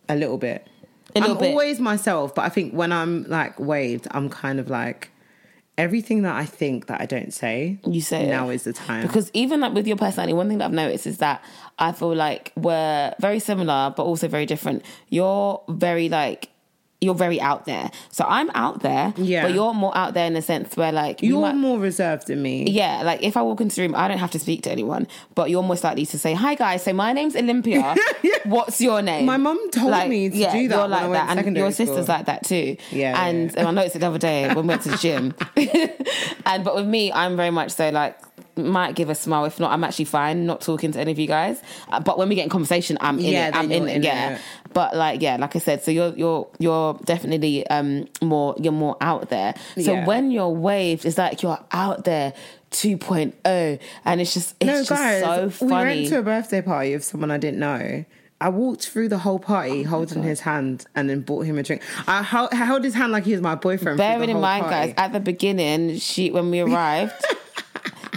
a 0.08 0.16
little 0.16 0.38
bit. 0.38 0.66
A 1.14 1.20
little 1.20 1.36
I'm 1.36 1.40
bit. 1.42 1.50
always 1.50 1.78
myself, 1.78 2.34
but 2.34 2.42
I 2.42 2.48
think 2.48 2.72
when 2.72 2.90
I'm 2.90 3.24
like 3.28 3.60
waved, 3.60 4.08
I'm 4.10 4.28
kind 4.28 4.58
of 4.58 4.68
like 4.68 5.10
everything 5.76 6.22
that 6.22 6.34
I 6.34 6.44
think 6.44 6.86
that 6.86 7.00
I 7.00 7.06
don't 7.06 7.32
say, 7.32 7.78
You 7.86 8.00
say 8.00 8.26
now 8.28 8.48
is 8.48 8.64
the 8.64 8.72
time. 8.72 9.06
Because 9.06 9.30
even 9.34 9.60
like 9.60 9.74
with 9.74 9.86
your 9.86 9.96
personality, 9.96 10.32
one 10.32 10.48
thing 10.48 10.58
that 10.58 10.66
I've 10.66 10.72
noticed 10.72 11.06
is 11.06 11.18
that 11.18 11.44
I 11.78 11.92
feel 11.92 12.14
like 12.14 12.52
we're 12.56 13.14
very 13.20 13.38
similar, 13.38 13.92
but 13.96 14.04
also 14.04 14.28
very 14.28 14.46
different. 14.46 14.84
You're 15.08 15.60
very 15.68 16.08
like 16.08 16.48
you're 17.04 17.14
very 17.14 17.40
out 17.40 17.64
there. 17.66 17.90
So 18.10 18.24
I'm 18.28 18.50
out 18.54 18.82
there, 18.82 19.12
Yeah. 19.16 19.42
but 19.44 19.54
you're 19.54 19.74
more 19.74 19.96
out 19.96 20.14
there 20.14 20.26
in 20.26 20.34
the 20.34 20.42
sense 20.42 20.76
where 20.76 20.92
like 20.92 21.22
you 21.22 21.28
you're 21.30 21.40
might- 21.42 21.54
more 21.56 21.78
reserved 21.78 22.26
than 22.26 22.42
me. 22.42 22.68
yeah, 22.70 23.02
like 23.04 23.22
if 23.22 23.36
I 23.36 23.42
walk 23.42 23.60
into 23.60 23.76
the 23.76 23.82
room, 23.82 23.94
I 23.94 24.08
don't 24.08 24.18
have 24.18 24.30
to 24.32 24.38
speak 24.38 24.62
to 24.64 24.70
anyone, 24.70 25.06
but 25.34 25.50
you're 25.50 25.62
most 25.62 25.84
likely 25.84 26.06
to 26.06 26.18
say, 26.18 26.34
"Hi 26.34 26.54
guys, 26.54 26.82
so 26.82 26.92
my 26.92 27.12
name's 27.12 27.36
Olympia. 27.36 27.94
What's 28.44 28.80
your 28.80 29.02
name?" 29.02 29.26
My 29.26 29.36
mum 29.36 29.58
told 29.70 29.90
Like, 29.90 30.08
me 30.08 30.30
to 30.30 30.36
yeah, 30.36 30.52
do 30.52 30.68
that 30.68 30.76
You're 30.76 30.88
like 30.88 31.12
that, 31.12 31.38
and 31.46 31.56
your 31.56 31.70
sister's 31.70 32.04
school. 32.06 32.16
like 32.16 32.26
that 32.26 32.44
too. 32.44 32.76
Yeah, 32.90 33.26
and 33.26 33.52
yeah. 33.52 33.60
um, 33.62 33.66
I 33.68 33.70
noticed 33.72 33.96
it 33.96 34.00
the 34.00 34.06
other 34.08 34.18
day 34.18 34.46
when 34.48 34.56
we 34.66 34.68
went 34.68 34.82
to 34.82 34.88
the 34.90 34.96
gym. 34.96 35.34
and 36.46 36.64
but 36.64 36.74
with 36.74 36.86
me, 36.86 37.12
I'm 37.12 37.36
very 37.36 37.50
much 37.50 37.72
so 37.72 37.90
like 37.90 38.16
might 38.56 38.94
give 38.94 39.10
a 39.10 39.14
smile. 39.14 39.44
If 39.44 39.58
not, 39.60 39.72
I'm 39.72 39.82
actually 39.84 40.04
fine 40.06 40.46
not 40.46 40.60
talking 40.60 40.92
to 40.92 41.00
any 41.00 41.12
of 41.12 41.18
you 41.18 41.26
guys. 41.26 41.60
Uh, 41.88 42.00
but 42.00 42.18
when 42.18 42.28
we 42.28 42.34
get 42.34 42.44
in 42.44 42.50
conversation, 42.50 42.96
I'm 43.00 43.18
in 43.18 43.24
Yeah, 43.26 43.48
it. 43.48 43.56
I'm 43.56 43.70
in 43.72 43.82
you're 43.84 43.96
it. 43.96 44.02
yeah. 44.04 44.34
it. 44.36 44.40
But 44.72 44.96
like 44.96 45.20
yeah, 45.22 45.36
like 45.36 45.54
I 45.56 45.58
said, 45.60 45.82
so 45.82 45.90
you're 45.90 46.14
you're 46.16 46.48
you're 46.58 46.94
definitely 47.04 47.66
um 47.68 48.06
more 48.22 48.54
you're 48.58 48.72
more 48.72 48.96
out 49.00 49.28
there. 49.30 49.54
So 49.76 49.92
Yeah. 49.94 50.06
when 50.06 50.30
you're 50.30 50.48
waved, 50.50 51.04
it's 51.04 51.18
like 51.18 51.42
you're 51.42 51.58
out 51.72 52.04
there 52.04 52.32
2.0 52.72 53.78
and 54.04 54.20
it's 54.20 54.34
just 54.34 54.54
it's 54.60 54.66
No, 54.66 54.78
just 54.78 54.90
guys, 54.90 55.22
so 55.58 55.64
we 55.66 55.72
went 55.72 56.08
to 56.08 56.18
a 56.18 56.22
birthday 56.22 56.60
party 56.60 56.92
of 56.94 57.04
someone 57.04 57.30
I 57.30 57.38
didn't 57.38 57.60
know. 57.60 58.04
I 58.40 58.48
walked 58.48 58.88
through 58.88 59.08
the 59.08 59.18
whole 59.18 59.38
party 59.38 59.84
Oh 59.86 59.88
holding 59.88 60.22
his 60.22 60.40
hand 60.40 60.84
and 60.94 61.08
then 61.08 61.20
bought 61.20 61.46
him 61.46 61.56
a 61.56 61.62
drink. 61.62 61.82
I 62.06 62.22
held, 62.22 62.52
held 62.52 62.84
his 62.84 62.92
hand 62.92 63.12
like 63.12 63.24
he 63.24 63.32
was 63.32 63.40
my 63.40 63.54
boyfriend. 63.54 63.96
Bearing 63.96 64.28
in 64.28 64.40
mind, 64.40 64.64
party. 64.66 64.88
guys, 64.88 64.94
at 64.98 65.12
the 65.12 65.20
beginning, 65.20 65.96
she 65.98 66.30
when 66.30 66.50
we 66.50 66.60
arrived, 66.66 67.12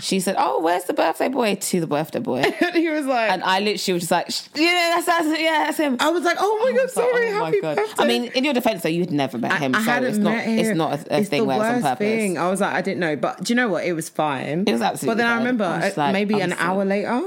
she 0.01 0.19
said, 0.19 0.35
"Oh, 0.37 0.61
where's 0.61 0.83
the 0.85 0.93
birthday 0.93 1.27
boy?" 1.29 1.55
To 1.55 1.79
the 1.79 1.87
birthday 1.87 2.19
boy, 2.19 2.39
And 2.61 2.75
he 2.75 2.89
was 2.89 3.05
like, 3.05 3.31
and 3.31 3.43
I 3.43 3.59
literally 3.59 3.93
was 3.93 4.03
just 4.07 4.11
like, 4.11 4.29
"Yeah, 4.55 4.93
that's, 4.95 5.05
that's 5.05 5.27
yeah, 5.41 5.63
that's 5.65 5.77
him." 5.77 5.97
I 5.99 6.09
was 6.09 6.23
like, 6.23 6.37
oh 6.39 6.61
my 6.63 6.71
god, 6.71 6.79
I 6.79 6.81
like, 6.83 6.89
sorry, 6.91 7.29
oh 7.29 7.39
my 7.39 7.45
happy 7.45 7.61
God. 7.61 7.75
birthday. 7.77 8.03
I 8.03 8.07
mean, 8.07 8.25
in 8.33 8.43
your 8.43 8.53
defense, 8.53 8.83
though, 8.83 8.89
you'd 8.89 9.11
never 9.11 9.37
met 9.37 9.59
him, 9.59 9.75
I 9.75 9.79
so 9.79 9.91
hadn't 9.91 10.09
it's 10.09 10.17
not 10.17 10.31
met 10.31 10.45
him. 10.45 10.59
it's 10.59 10.77
not 10.77 10.91
a, 11.07 11.15
a 11.15 11.19
It's 11.19 11.29
thing 11.29 11.45
where 11.45 11.57
it's 11.57 11.65
on 11.65 11.81
purpose. 11.81 11.97
Thing. 12.07 12.37
I 12.37 12.49
was 12.49 12.61
like, 12.61 12.73
I 12.73 12.81
didn't 12.81 12.99
know, 12.99 13.15
but 13.15 13.43
do 13.43 13.51
you 13.51 13.55
know 13.55 13.69
what? 13.69 13.85
It 13.85 13.93
was 13.93 14.09
fine. 14.09 14.63
It 14.67 14.71
was 14.71 14.81
absolutely 14.81 15.15
But 15.15 15.17
then 15.23 15.27
I 15.31 15.37
remember 15.37 15.63
I 15.65 15.93
like, 15.95 16.13
maybe 16.13 16.35
I'm 16.35 16.51
an 16.51 16.57
so- 16.57 16.63
hour 16.63 16.85
later. 16.85 17.21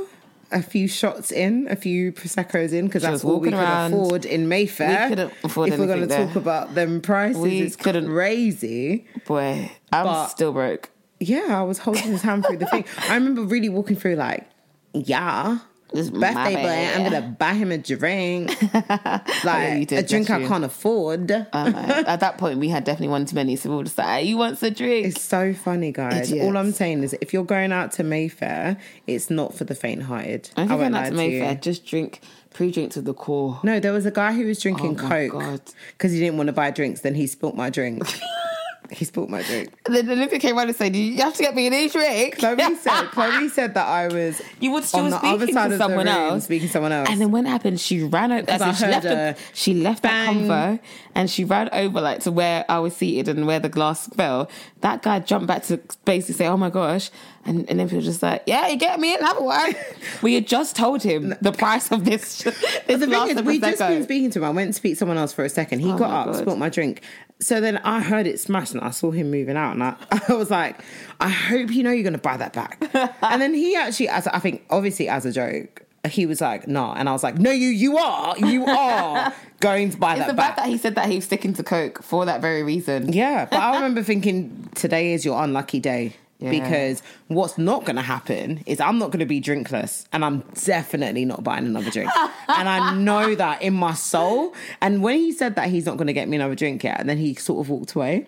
A 0.52 0.62
few 0.64 0.88
shots 0.88 1.30
in, 1.30 1.68
a 1.70 1.76
few 1.76 2.10
proseccos 2.10 2.72
in, 2.72 2.86
because 2.86 3.02
that's 3.02 3.22
all 3.22 3.34
we 3.34 3.36
walking 3.36 3.52
could 3.52 3.60
around. 3.60 3.92
afford 3.94 4.24
in 4.24 4.48
Mayfair. 4.48 5.04
We 5.04 5.08
couldn't 5.10 5.32
afford 5.44 5.68
if 5.68 5.78
we're 5.78 5.86
going 5.86 6.08
to 6.08 6.26
talk 6.26 6.34
about 6.34 6.74
them 6.74 7.00
prices, 7.00 7.40
We 7.40 7.60
it's 7.60 7.76
couldn't- 7.76 8.06
crazy. 8.08 9.06
Boy, 9.26 9.70
I'm 9.92 10.06
But- 10.06 10.26
still 10.26 10.52
broke. 10.52 10.90
Yeah, 11.20 11.60
I 11.60 11.62
was 11.62 11.78
holding 11.78 12.04
his 12.04 12.22
hand 12.22 12.46
through 12.46 12.56
the 12.58 12.66
thing. 12.66 12.84
I 13.08 13.14
remember 13.14 13.42
really 13.42 13.68
walking 13.68 13.96
through 13.96 14.16
like, 14.16 14.48
yeah, 14.94 15.58
This 15.92 16.08
birthday 16.08 16.54
boy, 16.54 16.96
I'm 16.96 17.04
gonna 17.04 17.36
buy 17.38 17.52
him 17.54 17.70
a 17.72 17.78
drink, 17.78 18.50
like 19.44 19.88
did, 19.88 19.98
a 19.98 20.02
drink 20.02 20.30
I 20.30 20.46
can't 20.46 20.64
afford. 20.64 21.30
Um, 21.30 21.74
at 21.74 22.20
that 22.20 22.38
point, 22.38 22.58
we 22.58 22.68
had 22.68 22.84
definitely 22.84 23.08
one 23.08 23.26
too 23.26 23.34
many, 23.34 23.56
so 23.56 23.70
we 23.70 23.76
were 23.76 23.84
just 23.84 23.98
like, 23.98 24.06
"Hey, 24.06 24.22
"You 24.28 24.38
want 24.38 24.62
a 24.62 24.70
drink?" 24.70 25.06
It's 25.08 25.20
so 25.20 25.52
funny, 25.52 25.92
guys. 25.92 26.30
Idiots. 26.30 26.46
All 26.46 26.56
I'm 26.56 26.72
saying 26.72 27.02
is, 27.02 27.14
if 27.20 27.32
you're 27.32 27.44
going 27.44 27.72
out 27.72 27.92
to 27.92 28.04
Mayfair, 28.04 28.78
it's 29.06 29.30
not 29.30 29.54
for 29.54 29.64
the 29.64 29.74
faint-hearted. 29.74 30.50
I 30.56 30.66
think 30.66 30.70
won't 30.70 30.82
I'm 30.82 30.92
lie 30.92 31.00
not 31.00 31.08
to 31.10 31.14
Mayfair. 31.14 31.54
Just 31.56 31.84
drink 31.84 32.20
pre-drink 32.54 32.92
to 32.92 33.00
the 33.02 33.14
core. 33.14 33.60
No, 33.62 33.78
there 33.80 33.92
was 33.92 34.06
a 34.06 34.10
guy 34.10 34.32
who 34.32 34.46
was 34.46 34.60
drinking 34.60 34.98
Oh 35.00 35.08
Coke 35.08 35.62
because 35.92 36.12
he 36.12 36.18
didn't 36.18 36.36
want 36.36 36.46
to 36.48 36.52
buy 36.52 36.70
drinks. 36.70 37.00
Then 37.02 37.14
he 37.14 37.26
spilt 37.26 37.56
my 37.56 37.68
drink. 37.68 38.02
he 38.90 39.04
spilt 39.04 39.28
my 39.28 39.42
drink. 39.42 39.72
And 39.86 39.94
then 39.94 40.10
Olivia 40.10 40.38
came 40.38 40.56
around 40.58 40.68
and 40.68 40.76
said, 40.76 40.94
"You 40.96 41.16
have 41.22 41.34
to 41.34 41.42
get 41.42 41.54
me 41.54 41.66
an 41.66 41.74
e 41.74 41.88
drink." 41.88 42.38
Chloe 42.38 42.56
said, 42.76 43.04
Chloe 43.10 43.48
said 43.48 43.74
that 43.74 43.86
I 43.86 44.08
was 44.08 44.40
You 44.60 44.72
would. 44.72 44.84
She 44.84 44.96
on 44.98 45.04
was 45.04 45.12
the 45.14 45.18
speaking 45.18 45.34
other 45.34 45.46
side 45.52 45.68
to 45.68 45.74
of 45.74 45.78
someone 45.78 46.06
the 46.06 46.12
room, 46.12 46.20
else. 46.32 46.44
speaking 46.44 46.68
to 46.68 46.72
someone 46.72 46.92
else. 46.92 47.08
And 47.10 47.20
then 47.20 47.30
when 47.30 47.46
it 47.46 47.50
happened, 47.50 47.80
she 47.80 48.02
ran 48.02 48.32
over. 48.32 48.50
As 48.50 48.60
I 48.62 48.68
in 48.70 48.74
she 48.74 48.86
left. 48.86 49.04
a 49.06 49.08
The, 49.08 49.36
she 49.54 49.74
left 49.74 50.02
that 50.02 50.26
bang. 50.26 50.46
convo 50.48 50.80
and 51.14 51.30
she 51.30 51.44
ran 51.44 51.68
over 51.72 52.00
like 52.00 52.20
to 52.20 52.32
where 52.32 52.64
I 52.68 52.78
was 52.78 52.94
seated 52.96 53.28
and 53.36 53.46
where 53.46 53.60
the 53.60 53.68
glass 53.68 54.06
fell. 54.08 54.50
That 54.80 55.02
guy 55.02 55.18
jumped 55.20 55.46
back 55.46 55.62
to 55.64 55.78
basically 56.04 56.34
say, 56.34 56.46
"Oh 56.46 56.56
my 56.56 56.70
gosh!" 56.70 57.10
And 57.44 57.68
and 57.70 57.78
then 57.80 57.86
people 57.88 57.98
were 57.98 58.04
just 58.04 58.22
like, 58.22 58.42
"Yeah, 58.46 58.68
you 58.68 58.76
get 58.76 58.98
me 59.00 59.14
another 59.14 59.42
one." 59.42 59.74
we 60.22 60.34
had 60.34 60.46
just 60.46 60.76
told 60.76 61.02
him 61.02 61.34
the 61.40 61.52
price 61.52 61.90
of 61.90 62.04
this. 62.04 62.42
this 62.42 62.54
But 62.86 63.00
the 63.00 63.06
thing 63.06 63.28
is, 63.28 63.42
we 63.42 63.60
just 63.60 63.78
been 63.78 64.02
speaking 64.04 64.30
to 64.30 64.38
him. 64.40 64.44
I 64.44 64.50
went 64.50 64.68
to 64.70 64.72
speak 64.74 64.92
to 64.94 64.96
someone 64.98 65.16
else 65.18 65.32
for 65.32 65.44
a 65.44 65.48
second. 65.48 65.80
He 65.80 65.90
Oh 65.92 65.98
got 65.98 66.10
up, 66.28 66.32
God. 66.34 66.40
spilt 66.42 66.58
my 66.58 66.68
drink. 66.68 67.02
So 67.40 67.60
then 67.60 67.78
I 67.78 68.00
heard 68.00 68.26
it 68.26 68.38
smash 68.38 68.72
and 68.72 68.80
I 68.82 68.90
saw 68.90 69.10
him 69.10 69.30
moving 69.30 69.56
out. 69.56 69.72
And 69.72 69.82
I, 69.82 69.96
I 70.28 70.34
was 70.34 70.50
like, 70.50 70.78
I 71.20 71.28
hope 71.30 71.70
you 71.70 71.82
know 71.82 71.90
you're 71.90 72.02
going 72.02 72.12
to 72.12 72.18
buy 72.18 72.36
that 72.36 72.52
back. 72.52 72.78
and 73.22 73.40
then 73.42 73.54
he 73.54 73.74
actually, 73.76 74.08
as 74.08 74.26
I 74.26 74.38
think, 74.38 74.64
obviously 74.70 75.08
as 75.08 75.24
a 75.24 75.32
joke, 75.32 75.82
he 76.08 76.24
was 76.26 76.40
like, 76.40 76.66
nah. 76.68 76.94
And 76.94 77.08
I 77.08 77.12
was 77.12 77.22
like, 77.22 77.38
no, 77.38 77.50
you 77.50 77.68
you 77.68 77.98
are. 77.98 78.36
You 78.38 78.64
are 78.66 79.32
going 79.60 79.90
to 79.90 79.96
buy 79.98 80.12
It's 80.16 80.20
that 80.20 80.28
the 80.28 80.34
back. 80.34 80.46
fact 80.48 80.56
that 80.58 80.68
he 80.68 80.78
said 80.78 80.94
that 80.94 81.08
he 81.08 81.16
was 81.16 81.24
sticking 81.24 81.52
to 81.54 81.62
coke 81.62 82.02
for 82.02 82.24
that 82.26 82.40
very 82.40 82.62
reason. 82.62 83.12
Yeah, 83.12 83.46
but 83.50 83.58
I 83.58 83.74
remember 83.74 84.02
thinking 84.02 84.68
today 84.74 85.12
is 85.12 85.24
your 85.24 85.42
unlucky 85.42 85.80
day 85.80 86.14
Yeah. 86.40 86.50
because 86.50 87.02
what's 87.28 87.58
not 87.58 87.84
going 87.84 87.96
to 87.96 88.02
happen 88.02 88.62
is 88.64 88.80
I'm 88.80 88.98
not 88.98 89.10
going 89.10 89.20
to 89.20 89.26
be 89.26 89.40
drinkless 89.40 90.06
and 90.10 90.24
I'm 90.24 90.40
definitely 90.64 91.26
not 91.26 91.44
buying 91.44 91.66
another 91.66 91.90
drink. 91.90 92.10
and 92.48 92.68
I 92.68 92.94
know 92.94 93.34
that 93.34 93.60
in 93.60 93.74
my 93.74 93.92
soul. 93.92 94.54
And 94.80 95.02
when 95.02 95.16
he 95.18 95.32
said 95.32 95.54
that 95.56 95.68
he's 95.68 95.84
not 95.84 95.98
going 95.98 96.06
to 96.06 96.14
get 96.14 96.28
me 96.28 96.36
another 96.36 96.54
drink 96.54 96.82
yet, 96.82 96.98
and 96.98 97.08
then 97.08 97.18
he 97.18 97.34
sort 97.34 97.64
of 97.64 97.68
walked 97.68 97.94
away. 97.94 98.26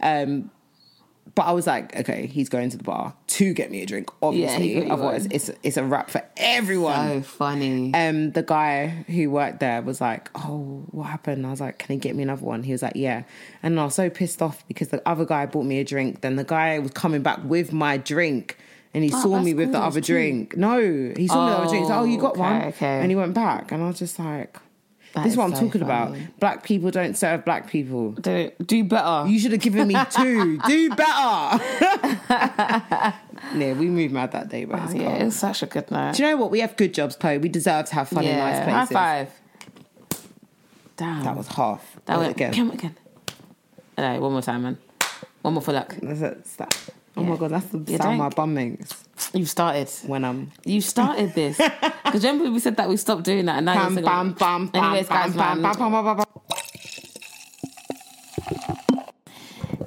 Um, 0.00 0.50
but 1.34 1.44
I 1.44 1.52
was 1.52 1.66
like, 1.66 1.96
okay, 2.00 2.26
he's 2.26 2.48
going 2.50 2.68
to 2.70 2.76
the 2.76 2.82
bar 2.84 3.14
to 3.28 3.54
get 3.54 3.70
me 3.70 3.82
a 3.82 3.86
drink, 3.86 4.10
obviously. 4.22 4.74
you 4.84 4.92
Otherwise, 4.92 5.22
one. 5.22 5.32
it's 5.32 5.50
it's 5.62 5.76
a 5.78 5.84
wrap 5.84 6.10
for 6.10 6.22
everyone 6.36 7.22
So 7.22 7.22
funny. 7.22 7.94
um, 7.94 8.32
the 8.32 8.42
guy 8.42 8.88
who 9.08 9.30
worked 9.30 9.60
there 9.60 9.80
was 9.82 10.00
like, 10.00 10.30
"Oh, 10.34 10.84
what 10.90 11.04
happened?" 11.04 11.46
I 11.46 11.50
was 11.50 11.60
like, 11.60 11.78
"Can 11.78 11.94
he 11.94 11.98
get 11.98 12.14
me 12.16 12.22
another 12.22 12.44
one?" 12.44 12.62
He 12.62 12.72
was 12.72 12.82
like, 12.82 12.96
"Yeah," 12.96 13.22
and 13.62 13.80
I 13.80 13.84
was 13.84 13.94
so 13.94 14.10
pissed 14.10 14.42
off 14.42 14.66
because 14.68 14.88
the 14.88 15.00
other 15.08 15.24
guy 15.24 15.46
bought 15.46 15.64
me 15.64 15.78
a 15.80 15.84
drink. 15.84 16.20
Then 16.20 16.36
the 16.36 16.44
guy 16.44 16.78
was 16.78 16.90
coming 16.92 17.22
back 17.22 17.40
with 17.44 17.72
my 17.72 17.96
drink, 17.96 18.58
and 18.92 19.02
he 19.02 19.10
saw 19.10 19.28
Oh, 19.28 19.30
that's 19.32 19.44
me 19.46 19.54
with 19.54 19.68
cool, 19.72 19.80
the 19.80 19.86
other 19.86 20.00
drink. 20.02 20.56
No, 20.56 20.78
he 21.16 21.28
saw 21.28 21.46
me 21.46 21.50
with 21.50 21.54
the 21.54 21.58
other 21.58 21.68
drink. 21.68 21.82
He's 21.84 21.88
like, 21.90 21.98
"Oh, 22.00 22.04
you 22.04 22.18
got 22.18 22.32
Okay, 22.32 22.40
one?" 22.40 22.62
okay. 22.64 23.00
And 23.00 23.10
he 23.10 23.16
went 23.16 23.32
back, 23.34 23.72
and 23.72 23.82
I 23.82 23.86
was 23.88 23.98
just 23.98 24.18
like, 24.18 24.58
That 25.14 25.24
"This 25.24 25.26
is 25.26 25.32
is 25.32 25.36
what 25.38 25.44
I'm 25.44 25.54
so 25.54 25.60
talking 25.62 25.82
about. 25.82 26.16
Black 26.40 26.62
people 26.62 26.90
don't 26.90 27.16
serve 27.16 27.44
black 27.44 27.68
people." 27.68 28.12
do, 28.12 28.50
do 28.64 28.84
better. 28.84 29.28
You 29.28 29.38
should 29.38 29.52
have 29.52 29.60
given 29.60 29.86
me 29.88 29.94
two. 30.10 30.58
Do 30.66 30.88
better. 30.90 31.62
yeah, 33.54 33.72
we 33.74 33.86
moved 33.88 34.12
mad 34.14 34.32
that 34.32 34.48
day, 34.48 34.64
but 34.64 34.80
oh, 34.80 34.84
it's 34.84 34.92
Oh, 34.94 34.96
yeah, 34.96 35.08
cool. 35.12 35.20
it 35.20 35.24
was 35.26 35.36
such 35.36 35.62
a 35.62 35.66
good 35.66 35.90
night. 35.90 36.14
Do 36.16 36.22
you 36.22 36.30
know 36.30 36.36
what? 36.36 36.50
We 36.50 36.60
have 36.60 36.76
good 36.76 36.94
jobs, 36.94 37.16
Chloe. 37.16 37.38
We 37.38 37.48
deserve 37.48 37.86
to 37.86 37.94
have 37.94 38.08
fun 38.08 38.24
in 38.24 38.36
nice 38.38 38.64
places. 38.64 38.72
high 38.96 39.24
five. 39.26 39.30
Damn. 40.96 41.24
That 41.24 41.36
was 41.36 41.48
half. 41.48 41.96
That 42.06 42.18
went 42.18 42.32
again. 42.32 42.52
Come 42.54 42.70
again. 42.70 42.96
No, 43.98 44.20
one 44.20 44.32
more 44.32 44.42
time, 44.42 44.62
man. 44.62 44.78
One 45.42 45.54
more 45.54 45.62
for 45.62 45.72
luck. 45.72 45.96
That's 46.02 46.20
it. 46.20 46.36
It's 46.40 46.56
that. 46.56 46.88
Oh 47.16 47.22
Yeah. 47.22 47.28
my 47.28 47.36
god, 47.36 47.50
that's 47.50 47.66
the 47.66 47.78
You 47.92 47.98
sound 47.98 48.18
my 48.18 48.28
bum 48.30 48.54
makes 48.54 49.04
You 49.34 49.44
started. 49.46 49.88
when 50.06 50.24
I'm 50.24 50.50
You 50.64 50.80
started 50.80 51.34
this. 51.34 51.60
Because 52.04 52.24
remember 52.26 52.50
we 52.50 52.58
said 52.60 52.76
that 52.76 52.88
we 52.90 52.96
stopped 52.98 53.24
doing 53.24 53.46
that, 53.46 53.56
and 53.56 53.66
now 53.66 53.74
bam 53.74 53.94
you're 53.94 54.02
bam 54.04 54.32
bam 54.34 54.66
bam 54.66 54.84
Anyways, 54.84 55.08
bam 55.08 55.16
guys, 55.28 55.36
bam 55.36 55.62
man. 55.62 55.72
bam 55.72 55.92
bam 55.92 56.04
bam 56.04 56.16
bam. 56.16 56.26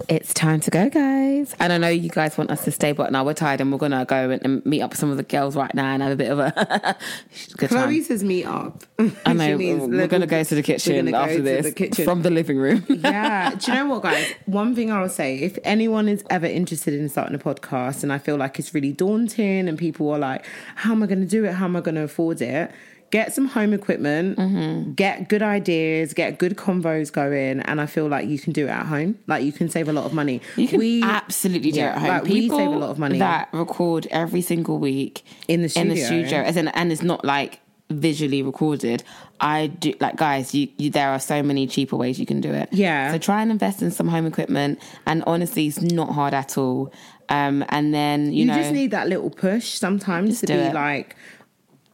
It's 0.07 0.33
time 0.33 0.59
to 0.61 0.71
go, 0.71 0.89
guys. 0.89 1.55
And 1.59 1.73
I 1.73 1.77
know 1.77 1.87
you 1.87 2.09
guys 2.09 2.37
want 2.37 2.51
us 2.51 2.63
to 2.65 2.71
stay, 2.71 2.91
but 2.91 3.11
now 3.11 3.23
we're 3.23 3.33
tired 3.33 3.61
and 3.61 3.71
we're 3.71 3.79
gonna 3.79 4.05
go 4.05 4.29
and, 4.29 4.43
and 4.45 4.65
meet 4.65 4.81
up 4.81 4.91
with 4.91 4.99
some 4.99 5.09
of 5.09 5.17
the 5.17 5.23
girls 5.23 5.55
right 5.55 5.73
now 5.73 5.93
and 5.93 6.03
have 6.03 6.11
a 6.11 6.15
bit 6.15 6.31
of 6.31 6.39
a 6.39 6.51
good 7.57 7.69
time. 7.69 7.83
Chloe 7.83 8.01
says 8.01 8.23
meet 8.23 8.45
up. 8.45 8.83
I 9.25 9.33
know 9.33 9.57
we're 9.57 10.07
gonna 10.07 10.27
go 10.27 10.43
to 10.43 10.55
the 10.55 10.61
kitchen 10.61 11.09
go 11.09 11.17
after 11.17 11.41
this 11.41 11.65
the 11.65 11.71
kitchen. 11.71 12.05
from 12.05 12.21
the 12.21 12.29
living 12.29 12.57
room. 12.57 12.85
yeah. 12.89 13.55
Do 13.55 13.71
you 13.71 13.77
know 13.77 13.87
what, 13.87 14.03
guys? 14.03 14.33
One 14.45 14.75
thing 14.75 14.91
I'll 14.91 15.09
say 15.09 15.37
if 15.39 15.57
anyone 15.63 16.07
is 16.07 16.23
ever 16.29 16.45
interested 16.45 16.93
in 16.93 17.09
starting 17.09 17.35
a 17.35 17.39
podcast 17.39 18.03
and 18.03 18.13
I 18.13 18.19
feel 18.19 18.35
like 18.37 18.59
it's 18.59 18.73
really 18.73 18.91
daunting 18.91 19.67
and 19.67 19.77
people 19.77 20.11
are 20.11 20.19
like, 20.19 20.45
how 20.75 20.91
am 20.91 21.01
I 21.01 21.07
going 21.07 21.21
to 21.21 21.27
do 21.27 21.45
it? 21.45 21.53
How 21.53 21.65
am 21.65 21.75
I 21.75 21.81
going 21.81 21.95
to 21.95 22.03
afford 22.03 22.41
it? 22.41 22.71
Get 23.11 23.33
some 23.33 23.47
home 23.47 23.73
equipment, 23.73 24.37
Mm-hmm. 24.37 24.93
get 24.93 25.29
good 25.29 25.41
ideas, 25.41 26.13
get 26.13 26.37
good 26.37 26.57
convos 26.57 27.11
going, 27.13 27.61
and 27.61 27.79
I 27.79 27.85
feel 27.85 28.07
like 28.07 28.27
you 28.27 28.37
can 28.39 28.51
do 28.51 28.65
it 28.65 28.69
at 28.71 28.85
home. 28.87 29.17
Like 29.27 29.43
you 29.45 29.53
can 29.53 29.69
save 29.69 29.87
a 29.87 29.93
lot 29.93 30.05
of 30.05 30.13
money. 30.13 30.41
You 30.57 30.67
can 30.67 30.79
we 30.79 31.01
absolutely 31.03 31.71
do 31.71 31.79
yeah, 31.79 31.91
it 31.93 31.95
at 31.95 31.97
home. 31.99 32.07
like, 32.09 32.23
we 32.23 32.41
People 32.41 32.57
save 32.57 32.67
a 32.67 32.77
lot 32.77 32.89
of 32.89 32.99
money. 32.99 33.19
that 33.19 33.47
record 33.53 34.07
every 34.11 34.41
single 34.41 34.79
week 34.79 35.23
In 35.47 35.61
the 35.61 35.71
in 35.79 35.87
the 35.89 35.95
studio. 35.95 36.05
studio, 36.25 36.39
as 36.41 36.57
in, 36.57 36.67
and 36.69 36.91
it's 36.91 37.03
not 37.03 37.23
like 37.23 37.59
visually 37.89 38.41
recorded. 38.41 39.03
I 39.39 39.67
do 39.67 39.93
like 40.01 40.15
guys. 40.17 40.53
You, 40.55 40.67
you 40.77 40.89
there 40.89 41.09
are 41.11 41.19
so 41.19 41.43
many 41.43 41.67
cheaper 41.67 41.95
ways 41.95 42.19
you 42.19 42.25
can 42.25 42.41
do 42.41 42.51
it. 42.51 42.69
Yeah. 42.73 43.11
So 43.11 43.17
try 43.19 43.41
and 43.41 43.51
invest 43.51 43.81
in 43.81 43.91
some 43.91 44.07
home 44.07 44.25
equipment, 44.25 44.79
and 45.05 45.23
honestly, 45.27 45.67
it's 45.67 45.79
not 45.81 46.09
hard 46.11 46.33
at 46.33 46.57
all. 46.57 46.91
Um, 47.29 47.63
and 47.69 47.93
then 47.93 48.33
you, 48.33 48.39
you 48.39 48.45
know, 48.45 48.55
just 48.55 48.71
need 48.73 48.91
that 48.91 49.07
little 49.07 49.29
push 49.29 49.69
sometimes 49.69 50.41
to 50.41 50.47
be 50.47 50.53
it. 50.53 50.73
like, 50.73 51.15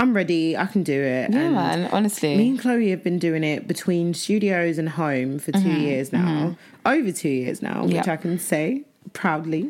I'm 0.02 0.14
ready, 0.16 0.58
I 0.58 0.66
can 0.66 0.84
do 0.84 0.94
it. 1.00 1.32
yeah, 1.32 1.40
and 1.40 1.54
man. 1.56 1.90
Honestly, 1.92 2.36
Me 2.36 2.50
and 2.50 2.60
Chloe 2.60 2.90
have 2.90 3.04
been 3.04 3.20
doing 3.20 3.44
it 3.44 3.68
between 3.68 4.14
studios 4.14 4.78
and 4.78 4.90
home 4.90 5.38
for 5.40 5.52
2 5.52 5.60
years 5.60 6.12
now, 6.12 6.58
over 6.86 7.12
two 7.12 7.30
years 7.30 7.62
now, 7.62 7.84
which 7.86 7.94
Mm-hmm. 7.96 8.10
I 8.10 8.18
can 8.18 8.40
say 8.40 8.84
proudly. 9.14 9.64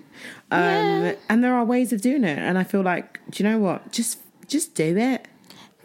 Um, 0.49 0.61
Yeah. 0.61 1.15
And 1.29 1.43
there 1.43 1.53
are 1.53 1.65
ways 1.65 1.91
of 1.93 2.01
doing 2.01 2.23
it. 2.23 2.37
And 2.39 2.57
I 2.57 2.63
feel 2.63 2.81
like, 2.81 3.19
do 3.29 3.43
you 3.43 3.49
know 3.49 3.59
what? 3.59 3.91
Just 3.91 4.19
just 4.47 4.73
do 4.75 4.97
it. 4.97 5.27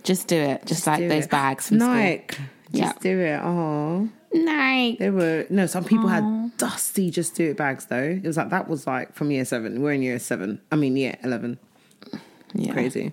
Just 0.02 0.28
do 0.28 0.36
it. 0.36 0.64
Just, 0.66 0.86
like 0.86 0.98
Do 0.98 1.08
those 1.08 1.24
it. 1.24 1.30
bags 1.30 1.68
from 1.68 1.78
Nike. 1.78 2.36
Just 2.36 2.42
Yeah. 2.72 2.92
do 3.00 3.18
it. 3.20 3.40
Oh, 3.42 4.08
school. 4.30 4.44
Nike. 4.44 4.96
there 4.98 5.12
were 5.12 5.46
no. 5.50 5.66
Some 5.66 5.84
people 5.84 6.08
had 6.08 6.56
dusty 6.58 7.10
just 7.10 7.34
do 7.34 7.50
it 7.50 7.56
bags 7.56 7.86
though. 7.86 8.02
It 8.22 8.24
was 8.26 8.36
like 8.36 8.50
that 8.50 8.68
was 8.68 8.86
like 8.86 9.14
from 9.14 9.30
year 9.30 9.44
seven. 9.44 9.82
We're 9.82 9.92
in 9.92 10.02
year 10.02 10.18
seven. 10.18 10.60
I 10.70 10.76
mean 10.76 10.96
year 10.96 11.16
eleven. 11.24 11.58
Yeah. 12.56 12.72
Crazy. 12.72 13.12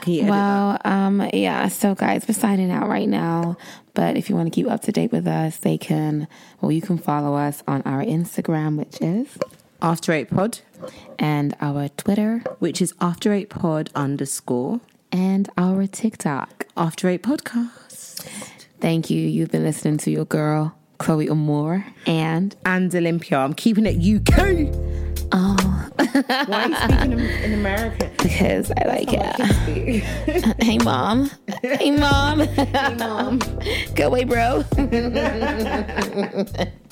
Can 0.00 0.12
you 0.12 0.20
edit 0.20 0.30
Well, 0.30 0.78
um, 0.84 1.28
yeah. 1.32 1.68
So, 1.68 1.94
guys, 1.94 2.24
we're 2.28 2.34
signing 2.34 2.70
out 2.70 2.88
right 2.88 3.08
now. 3.08 3.56
But 3.94 4.16
if 4.16 4.28
you 4.28 4.36
want 4.36 4.52
to 4.52 4.54
keep 4.54 4.70
up 4.70 4.82
to 4.82 4.92
date 4.92 5.12
with 5.12 5.26
us, 5.26 5.56
they 5.58 5.78
can. 5.78 6.26
Well, 6.60 6.72
you 6.72 6.82
can 6.82 6.98
follow 6.98 7.36
us 7.36 7.62
on 7.66 7.82
our 7.82 8.02
Instagram, 8.02 8.76
which 8.76 9.00
is. 9.00 9.38
After 9.80 10.12
Eight 10.12 10.30
Pod, 10.30 10.60
and 11.18 11.54
our 11.60 11.88
Twitter, 11.88 12.42
which 12.58 12.80
is 12.80 12.94
After 13.00 13.32
Eight 13.32 13.50
Pod 13.50 13.90
underscore 13.94 14.80
and 15.12 15.48
our 15.56 15.86
TikTok. 15.86 16.66
After 16.76 17.08
Eight 17.08 17.22
Podcast. 17.22 18.22
Thank 18.80 19.10
you. 19.10 19.20
You've 19.20 19.50
been 19.50 19.62
listening 19.64 19.98
to 19.98 20.10
your 20.10 20.24
girl 20.24 20.76
Chloe 20.98 21.28
Amore 21.28 21.86
and 22.06 22.56
and 22.64 22.94
Olympia. 22.94 23.38
I'm 23.38 23.54
keeping 23.54 23.86
it 23.86 23.96
UK. 23.96 25.03
Oh, 25.34 25.88
Why 26.46 26.64
are 26.64 26.68
you 26.68 26.76
speaking 26.76 27.12
in, 27.12 27.20
in 27.44 27.54
American? 27.54 28.10
because 28.22 28.70
I 28.70 28.84
like 28.86 29.10
Like 29.12 29.40
it. 29.40 29.54
speak. 29.54 30.04
Hey, 30.60 30.78
mom. 30.78 31.30
Hey, 31.62 31.90
mom. 31.90 32.40
Hey, 32.40 32.94
mom. 32.94 33.40
Go 33.94 34.06
away, 34.06 34.24
bro. 34.24 34.64